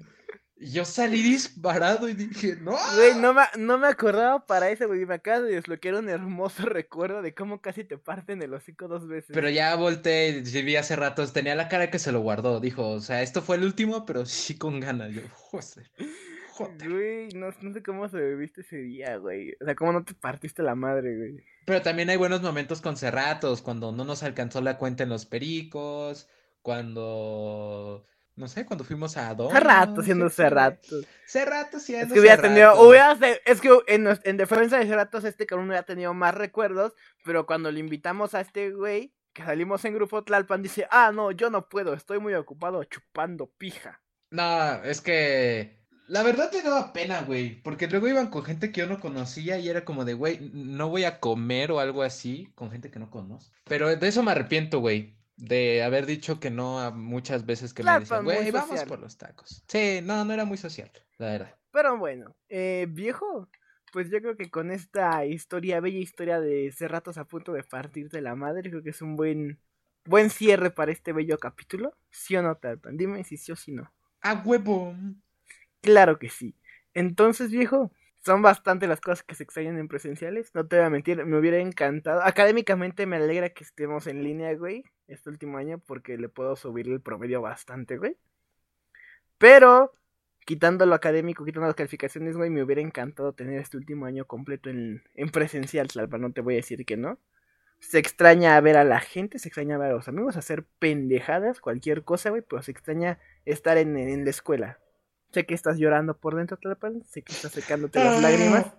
Yo 0.62 0.86
salí 0.86 1.24
disparado 1.24 2.08
y 2.08 2.14
dije, 2.14 2.56
no. 2.62 2.78
Güey, 2.96 3.16
no 3.16 3.34
me, 3.34 3.42
no 3.58 3.80
me 3.80 3.88
acordaba 3.88 4.46
para 4.46 4.70
eso, 4.70 4.88
güey. 4.88 5.06
Me 5.06 5.16
acabas 5.16 5.44
de 5.44 5.56
desbloquear 5.56 5.96
un 5.96 6.10
hermoso 6.10 6.66
recuerdo 6.66 7.22
de 7.22 7.34
cómo 7.34 7.62
casi 7.62 7.84
te 7.84 7.98
parten 7.98 8.42
el 8.42 8.54
hocico 8.54 8.88
dos 8.88 9.08
veces. 9.08 9.32
Pero 9.34 9.50
ya 9.50 9.76
volteé 9.76 10.44
y 10.46 10.62
vi 10.62 10.76
hace 10.76 10.96
rato, 10.96 11.26
tenía 11.28 11.56
la 11.56 11.68
cara 11.68 11.90
que 11.90 12.00
se 12.00 12.12
lo 12.12 12.22
guardó. 12.22 12.60
Dijo, 12.60 12.90
o 12.90 13.00
sea, 13.00 13.24
esto 13.24 13.42
fue 13.42 13.56
el 13.56 13.64
último, 13.64 14.06
pero 14.06 14.26
sí 14.26 14.58
con 14.58 14.80
ganas. 14.80 15.12
Yo, 15.14 15.22
joder. 15.34 15.90
Güey, 16.88 17.30
no, 17.30 17.48
no 17.62 17.74
sé 17.74 17.82
cómo 17.82 18.08
se 18.08 18.22
viviste 18.22 18.62
ese 18.62 18.78
día, 18.78 19.18
güey. 19.18 19.54
O 19.62 19.66
sea, 19.66 19.74
cómo 19.74 19.94
no 19.94 20.04
te 20.04 20.14
partiste 20.14 20.62
la 20.62 20.76
madre, 20.76 21.18
güey. 21.18 21.44
Pero 21.66 21.82
también 21.82 22.10
hay 22.12 22.18
buenos 22.18 22.42
momentos 22.42 22.82
con 22.82 22.98
Cerratos, 22.98 23.64
cuando 23.64 23.92
no 23.92 24.06
nos 24.06 24.22
alcanzó 24.22 24.62
la 24.62 24.78
cuenta 24.78 25.04
en 25.04 25.10
los 25.10 25.26
pericos, 25.26 26.28
cuando 26.62 28.06
no 28.36 28.48
sé, 28.48 28.66
cuando 28.66 28.84
fuimos 28.84 29.18
a 29.18 29.34
Don. 29.36 29.52
Cerrato 29.52 30.02
siendo 30.02 30.30
Cerrato. 30.30 30.96
Cerrato 31.26 31.80
siendo 31.80 32.08
Es 32.08 32.14
que 32.14 32.20
hubiera 32.20 32.42
tenido, 32.42 32.82
hubiera, 32.82 33.18
es 33.46 33.62
que 33.62 33.70
en, 33.88 34.08
en 34.24 34.38
defensa 34.38 34.78
de 34.78 34.86
Cerratos 34.86 35.24
este 35.26 35.46
cabrón 35.46 35.68
hubiera 35.68 35.84
tenido 35.84 36.14
más 36.14 36.34
recuerdos, 36.34 36.94
pero 37.24 37.46
cuando 37.46 37.72
le 37.72 37.80
invitamos 37.80 38.34
a 38.34 38.42
este 38.42 38.72
güey, 38.72 39.14
que 39.34 39.44
salimos 39.44 39.84
en 39.86 39.96
grupo 39.96 40.24
Tlalpan, 40.24 40.62
dice, 40.62 40.88
ah, 40.92 41.12
no, 41.14 41.32
yo 41.32 41.50
no 41.50 41.68
puedo, 41.68 41.94
estoy 41.94 42.20
muy 42.20 42.34
ocupado 42.34 42.84
chupando 42.86 43.48
pija. 43.58 44.02
No, 44.30 44.84
es 44.84 45.02
que... 45.02 45.80
La 46.08 46.24
verdad 46.24 46.52
me 46.52 46.62
daba 46.62 46.92
pena, 46.92 47.22
güey, 47.22 47.62
porque 47.62 47.88
luego 47.88 48.06
iban 48.06 48.28
con 48.28 48.44
gente 48.44 48.74
que 48.74 48.82
yo 48.82 48.88
no 48.88 49.00
conocía 49.00 49.58
y 49.60 49.70
era 49.70 49.86
como 49.86 50.04
de, 50.04 50.14
güey, 50.14 50.52
no 50.52 50.90
voy 50.90 51.06
a 51.06 51.22
comer 51.22 51.72
o 51.72 51.80
algo 51.80 52.04
así 52.04 52.52
con 52.54 52.70
gente 52.70 52.92
que 52.92 53.00
no 53.00 53.10
conozco. 53.10 53.56
Pero 53.64 53.96
de 53.96 54.08
eso 54.08 54.22
me 54.22 54.32
arrepiento, 54.32 54.80
güey 54.80 55.21
de 55.42 55.82
haber 55.82 56.06
dicho 56.06 56.40
que 56.40 56.52
no 56.52 56.80
a 56.80 56.92
muchas 56.92 57.48
veces 57.48 57.74
que 57.74 57.82
me 57.82 58.00
decían, 58.00 58.24
güey, 58.24 58.52
vamos 58.52 58.84
por 58.84 59.00
los 59.00 59.18
tacos. 59.18 59.64
Sí, 59.68 60.00
no, 60.04 60.24
no 60.24 60.34
era 60.34 60.46
muy 60.46 60.58
social, 60.58 60.92
la 61.18 61.32
verdad. 61.32 61.56
Pero 61.72 61.98
bueno, 61.98 62.36
eh, 62.48 62.86
viejo, 62.88 63.50
pues 63.92 64.12
yo 64.12 64.22
creo 64.22 64.38
que 64.38 64.52
con 64.52 64.70
esta 64.70 65.26
historia, 65.26 65.80
bella 65.80 65.98
historia 65.98 66.40
de 66.40 66.72
Cerratos 66.72 67.18
a 67.18 67.26
punto 67.26 67.54
de 67.54 67.64
partir 67.64 68.12
de 68.12 68.22
la 68.22 68.36
madre, 68.36 68.70
creo 68.70 68.84
que 68.84 68.92
es 68.92 69.02
un 69.02 69.16
buen, 69.16 69.60
buen 70.06 70.30
cierre 70.30 70.70
para 70.70 70.92
este 70.92 71.12
bello 71.12 71.40
capítulo. 71.40 71.98
¿Sí 72.12 72.36
o 72.36 72.44
no, 72.44 72.56
Tartan? 72.58 72.96
Dime 72.96 73.24
si 73.24 73.36
sí 73.36 73.52
o 73.52 73.56
si 73.56 73.72
no. 73.72 73.92
A 74.22 74.44
huevo. 74.46 74.96
Claro 75.82 76.20
que 76.20 76.30
sí. 76.30 76.56
Entonces, 76.94 77.50
viejo, 77.50 77.92
son 78.24 78.44
bastante 78.44 78.86
las 78.86 79.02
cosas 79.02 79.24
que 79.24 79.34
se 79.34 79.42
extrañan 79.42 79.80
en 79.80 79.88
presenciales. 79.88 80.54
No 80.54 80.68
te 80.68 80.76
voy 80.76 80.86
a 80.86 80.90
mentir, 80.92 81.26
me 81.26 81.40
hubiera 81.40 81.58
encantado. 81.58 82.22
Académicamente 82.22 83.08
me 83.08 83.16
alegra 83.16 83.50
que 83.50 83.64
estemos 83.64 84.06
en 84.06 84.24
línea, 84.24 84.54
güey, 84.54 84.84
este 85.12 85.30
último 85.30 85.58
año, 85.58 85.80
porque 85.80 86.18
le 86.18 86.30
puedo 86.30 86.56
subir 86.56 86.88
el 86.90 87.02
promedio 87.02 87.42
bastante, 87.42 87.98
güey. 87.98 88.18
Pero, 89.38 89.96
quitando 90.46 90.86
lo 90.86 90.96
académico, 90.96 91.46
quitando 91.46 91.68
las 91.68 91.76
calificaciones, 91.76 92.38
güey, 92.38 92.50
me 92.50 92.64
hubiera 92.64 92.82
encantado 92.82 93.34
tener 93.34 93.60
este 93.60 93.78
último 93.78 94.06
año 94.06 94.26
completo 94.26 94.70
en, 94.70 95.04
en 95.16 95.30
presencial, 95.30 95.90
Salva. 95.90 96.18
No 96.18 96.32
te 96.32 96.42
voy 96.42 96.56
a 96.56 96.58
decir 96.58 96.86
que 96.86 96.98
no. 96.98 97.20
Se 97.80 97.98
extraña 97.98 98.60
ver 98.62 98.78
a 98.78 98.84
la 98.84 99.00
gente, 99.00 99.40
se 99.40 99.48
extraña 99.48 99.78
ver 99.80 99.90
a 99.92 99.94
los 99.96 100.08
amigos, 100.08 100.38
hacer 100.38 100.66
pendejadas, 100.78 101.60
cualquier 101.60 102.04
cosa, 102.04 102.30
güey, 102.30 102.44
pero 102.48 102.62
se 102.62 102.70
extraña 102.72 103.18
estar 103.46 103.78
en, 103.78 103.98
en 103.98 104.24
la 104.24 104.30
escuela. 104.30 104.80
Sé 105.32 105.46
que 105.48 105.56
estás 105.56 105.80
llorando 105.80 106.16
por 106.18 106.36
dentro, 106.36 106.58
Tlalpan. 106.58 107.04
Sé 107.06 107.24
que 107.24 107.34
estás 107.34 107.54
secándote 107.54 108.00
las 108.00 108.18
Ah. 108.18 108.22
lágrimas. 108.22 108.74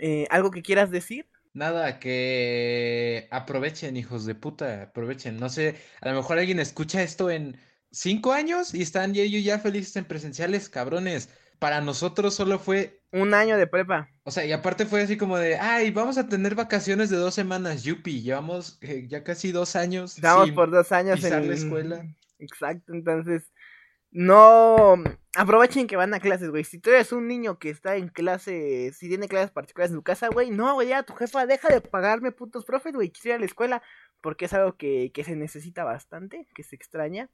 Eh, 0.00 0.26
¿Algo 0.30 0.50
que 0.50 0.62
quieras 0.62 0.90
decir? 0.90 1.26
Nada, 1.58 1.98
que 1.98 3.26
aprovechen, 3.32 3.96
hijos 3.96 4.24
de 4.26 4.36
puta, 4.36 4.84
aprovechen. 4.84 5.40
No 5.40 5.48
sé, 5.48 5.74
a 6.00 6.08
lo 6.08 6.14
mejor 6.14 6.38
alguien 6.38 6.60
escucha 6.60 7.02
esto 7.02 7.30
en 7.30 7.56
cinco 7.90 8.32
años 8.32 8.74
y 8.74 8.82
están 8.82 9.12
y 9.12 9.20
ellos 9.20 9.42
ya 9.42 9.58
felices 9.58 9.96
en 9.96 10.04
presenciales, 10.04 10.68
cabrones. 10.68 11.30
Para 11.58 11.80
nosotros 11.80 12.36
solo 12.36 12.60
fue, 12.60 13.00
Un 13.10 13.34
año 13.34 13.58
de 13.58 13.66
prepa. 13.66 14.08
o 14.22 14.30
sea, 14.30 14.46
y 14.46 14.52
aparte 14.52 14.86
fue 14.86 15.02
así 15.02 15.16
como 15.16 15.36
de, 15.36 15.56
ay, 15.56 15.90
vamos 15.90 16.16
a 16.16 16.28
tener 16.28 16.54
vacaciones 16.54 17.10
de 17.10 17.16
dos 17.16 17.34
semanas, 17.34 17.82
yupi. 17.82 18.22
Llevamos 18.22 18.78
eh, 18.80 19.08
ya 19.08 19.24
casi 19.24 19.50
dos 19.50 19.74
años 19.74 20.14
Estamos 20.14 20.52
por 20.52 20.70
dos 20.70 20.92
años 20.92 21.24
en 21.24 21.48
la 21.48 21.54
escuela. 21.54 22.06
Exacto, 22.38 22.92
entonces. 22.92 23.50
No. 24.12 25.02
Aprovechen 25.38 25.86
que 25.86 25.94
van 25.94 26.12
a 26.14 26.18
clases, 26.18 26.50
güey. 26.50 26.64
Si 26.64 26.80
tú 26.80 26.90
eres 26.90 27.12
un 27.12 27.28
niño 27.28 27.60
que 27.60 27.70
está 27.70 27.94
en 27.94 28.08
clase, 28.08 28.92
si 28.92 29.08
tiene 29.08 29.28
clases 29.28 29.52
particulares 29.52 29.92
en 29.92 29.98
tu 29.98 30.02
casa, 30.02 30.26
güey, 30.26 30.50
no, 30.50 30.74
güey, 30.74 30.88
ya 30.88 31.04
tu 31.04 31.14
jefa 31.14 31.46
deja 31.46 31.68
de 31.68 31.80
pagarme 31.80 32.32
putos 32.32 32.64
profes, 32.64 32.92
güey. 32.92 33.10
Quisiera 33.10 33.36
ir 33.36 33.38
a 33.38 33.40
la 33.42 33.46
escuela 33.46 33.82
porque 34.20 34.46
es 34.46 34.52
algo 34.52 34.76
que, 34.76 35.12
que 35.14 35.22
se 35.22 35.36
necesita 35.36 35.84
bastante, 35.84 36.48
que 36.56 36.64
se 36.64 36.74
extraña 36.74 37.30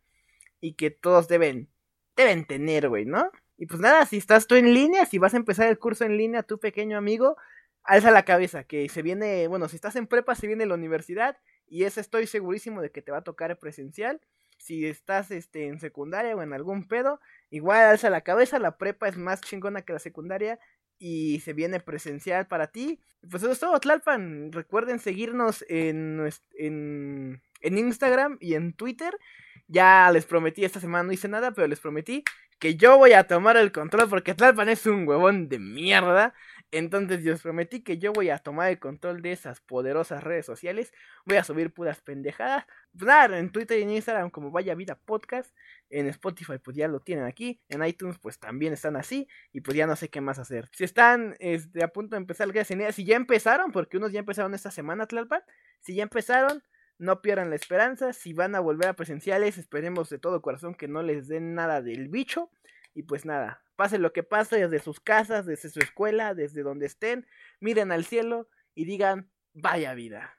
y 0.61 0.75
que 0.75 0.91
todos 0.91 1.29
deben, 1.29 1.71
deben 2.15 2.45
tener, 2.45 2.91
güey, 2.91 3.07
¿no? 3.07 3.31
Y 3.57 3.65
pues 3.65 3.81
nada, 3.81 4.05
si 4.05 4.19
estás 4.19 4.47
tú 4.47 4.57
en 4.57 4.75
línea, 4.75 5.07
si 5.07 5.17
vas 5.17 5.33
a 5.33 5.39
empezar 5.39 5.69
el 5.69 5.79
curso 5.79 6.05
en 6.05 6.19
línea, 6.19 6.43
tu 6.43 6.61
pequeño 6.61 6.99
amigo, 6.99 7.39
alza 7.85 8.11
la 8.11 8.27
cabeza, 8.27 8.65
que 8.65 8.87
se 8.91 9.01
viene, 9.01 9.49
bueno, 9.49 9.67
si 9.71 9.77
estás 9.77 9.97
en 9.97 10.09
prepa, 10.09 10.35
se 10.35 10.47
viene 10.47 10.67
la 10.67 10.75
universidad 10.75 11.39
y 11.67 11.85
ese 11.85 12.03
estoy 12.03 12.27
segurísimo 12.27 12.83
de 12.83 12.91
que 12.91 13.01
te 13.01 13.13
va 13.13 13.19
a 13.19 13.25
tocar 13.25 13.59
presencial. 13.59 14.21
Si 14.65 14.87
estás 14.87 15.31
este, 15.31 15.67
en 15.67 15.79
secundaria 15.79 16.35
o 16.35 16.41
en 16.41 16.55
algún 16.55 16.89
pedo, 16.89 17.21
igual 17.51 17.85
alza 17.85 18.09
la 18.09 18.23
cabeza, 18.23 18.59
la 18.59 18.79
prepa 18.79 19.07
es 19.09 19.19
más 19.19 19.43
chingona 19.43 19.83
que 19.83 19.93
la 19.93 19.99
secundaria 19.99 20.59
y 20.99 21.41
se 21.41 21.53
viene 21.53 21.81
presencial 21.81 22.47
para 22.47 22.69
ti. 22.69 22.99
Pues 23.31 23.43
eso 23.43 23.53
es 23.53 23.61
todo, 23.61 23.79
Tlalpan. 23.79 24.53
Recuerden 24.53 25.01
seguirnos 25.01 25.67
en, 25.69 26.31
en, 26.55 27.43
en 27.61 27.79
Instagram 27.79 28.39
y 28.41 28.55
en 28.55 28.73
Twitter. 28.73 29.15
Ya 29.69 30.11
les 30.11 30.25
prometí, 30.25 30.65
esta 30.65 30.81
semana 30.81 31.05
no 31.05 31.13
hice 31.13 31.29
nada, 31.29 31.51
pero 31.51 31.67
les 31.67 31.81
prometí 31.81 32.25
que 32.59 32.77
yo 32.77 32.97
voy 32.97 33.13
a 33.13 33.27
tomar 33.27 33.59
el 33.59 33.71
control 33.71 34.09
porque 34.09 34.33
Tlalpan 34.33 34.71
es 34.71 34.87
un 34.87 35.07
huevón 35.07 35.51
de 35.51 35.59
mierda. 35.59 36.33
Entonces 36.77 37.23
yo 37.23 37.31
les 37.31 37.41
prometí 37.41 37.85
que 37.85 37.99
yo 37.99 38.13
voy 38.13 38.31
a 38.31 38.39
tomar 38.39 38.69
el 38.69 38.81
control 38.81 39.23
de 39.23 39.31
esas 39.31 39.61
poderosas 39.61 40.25
redes 40.25 40.45
sociales. 40.45 40.93
Voy 41.25 41.37
a 41.37 41.45
subir 41.45 41.73
puras 41.73 42.01
pendejadas. 42.01 42.67
Pues 42.91 43.07
nada, 43.07 43.39
en 43.39 43.53
Twitter 43.53 43.79
y 43.79 43.83
en 43.83 43.91
Instagram 43.91 44.29
como 44.31 44.51
Vaya 44.51 44.75
Vida 44.75 44.97
Podcast. 44.97 45.55
En 45.89 46.09
Spotify 46.09 46.59
pues 46.59 46.77
ya 46.77 46.89
lo 46.89 46.99
tienen 46.99 47.27
aquí. 47.27 47.63
En 47.69 47.85
iTunes 47.85 48.19
pues 48.19 48.41
también 48.41 48.73
están 48.73 48.97
así. 48.97 49.29
Y 49.53 49.61
pues 49.61 49.77
ya 49.77 49.87
no 49.87 49.95
sé 49.95 50.11
qué 50.11 50.21
más 50.21 50.41
hacer. 50.41 50.69
Si 50.73 50.83
están 50.83 51.37
este, 51.39 51.85
a 51.85 51.89
punto 51.89 52.17
de 52.17 52.23
empezar 52.23 52.51
Guerra 52.51 52.65
si 52.93 53.05
ya 53.05 53.15
empezaron, 53.15 53.71
porque 53.71 53.97
unos 53.97 54.11
ya 54.11 54.19
empezaron 54.19 54.53
esta 54.53 54.73
semana, 54.73 55.07
Tlalpan. 55.07 55.43
Si 55.79 55.95
ya 55.95 56.03
empezaron, 56.03 56.65
no 56.99 57.23
pierdan 57.23 57.51
la 57.51 57.57
esperanza. 57.57 58.13
Si 58.13 58.33
van 58.33 58.57
a 58.57 58.61
volver 58.61 58.89
a 58.89 58.95
presenciales, 58.95 59.59
esperemos 59.59 60.11
de 60.11 60.19
todo 60.19 60.43
corazón 60.43 60.75
que 60.75 60.89
no 60.89 61.05
les 61.05 61.29
den 61.29 61.55
nada 61.55 61.83
del 61.83 62.09
bicho. 62.09 62.51
Y 62.95 63.05
pues 63.05 63.25
nada, 63.25 63.64
pase 63.77 63.99
lo 63.99 64.13
que 64.13 64.23
pase 64.23 64.57
desde 64.57 64.83
sus 64.83 65.01
casas, 65.01 65.47
desde 65.47 65.71
su 65.71 65.81
escuela, 65.81 66.35
desde 66.35 66.63
donde 66.63 66.87
estén, 66.87 67.27
miren 67.61 67.93
al 67.93 68.05
cielo 68.05 68.49
y 68.75 68.85
digan, 68.85 69.31
vaya 69.53 69.95
vida. 69.95 70.39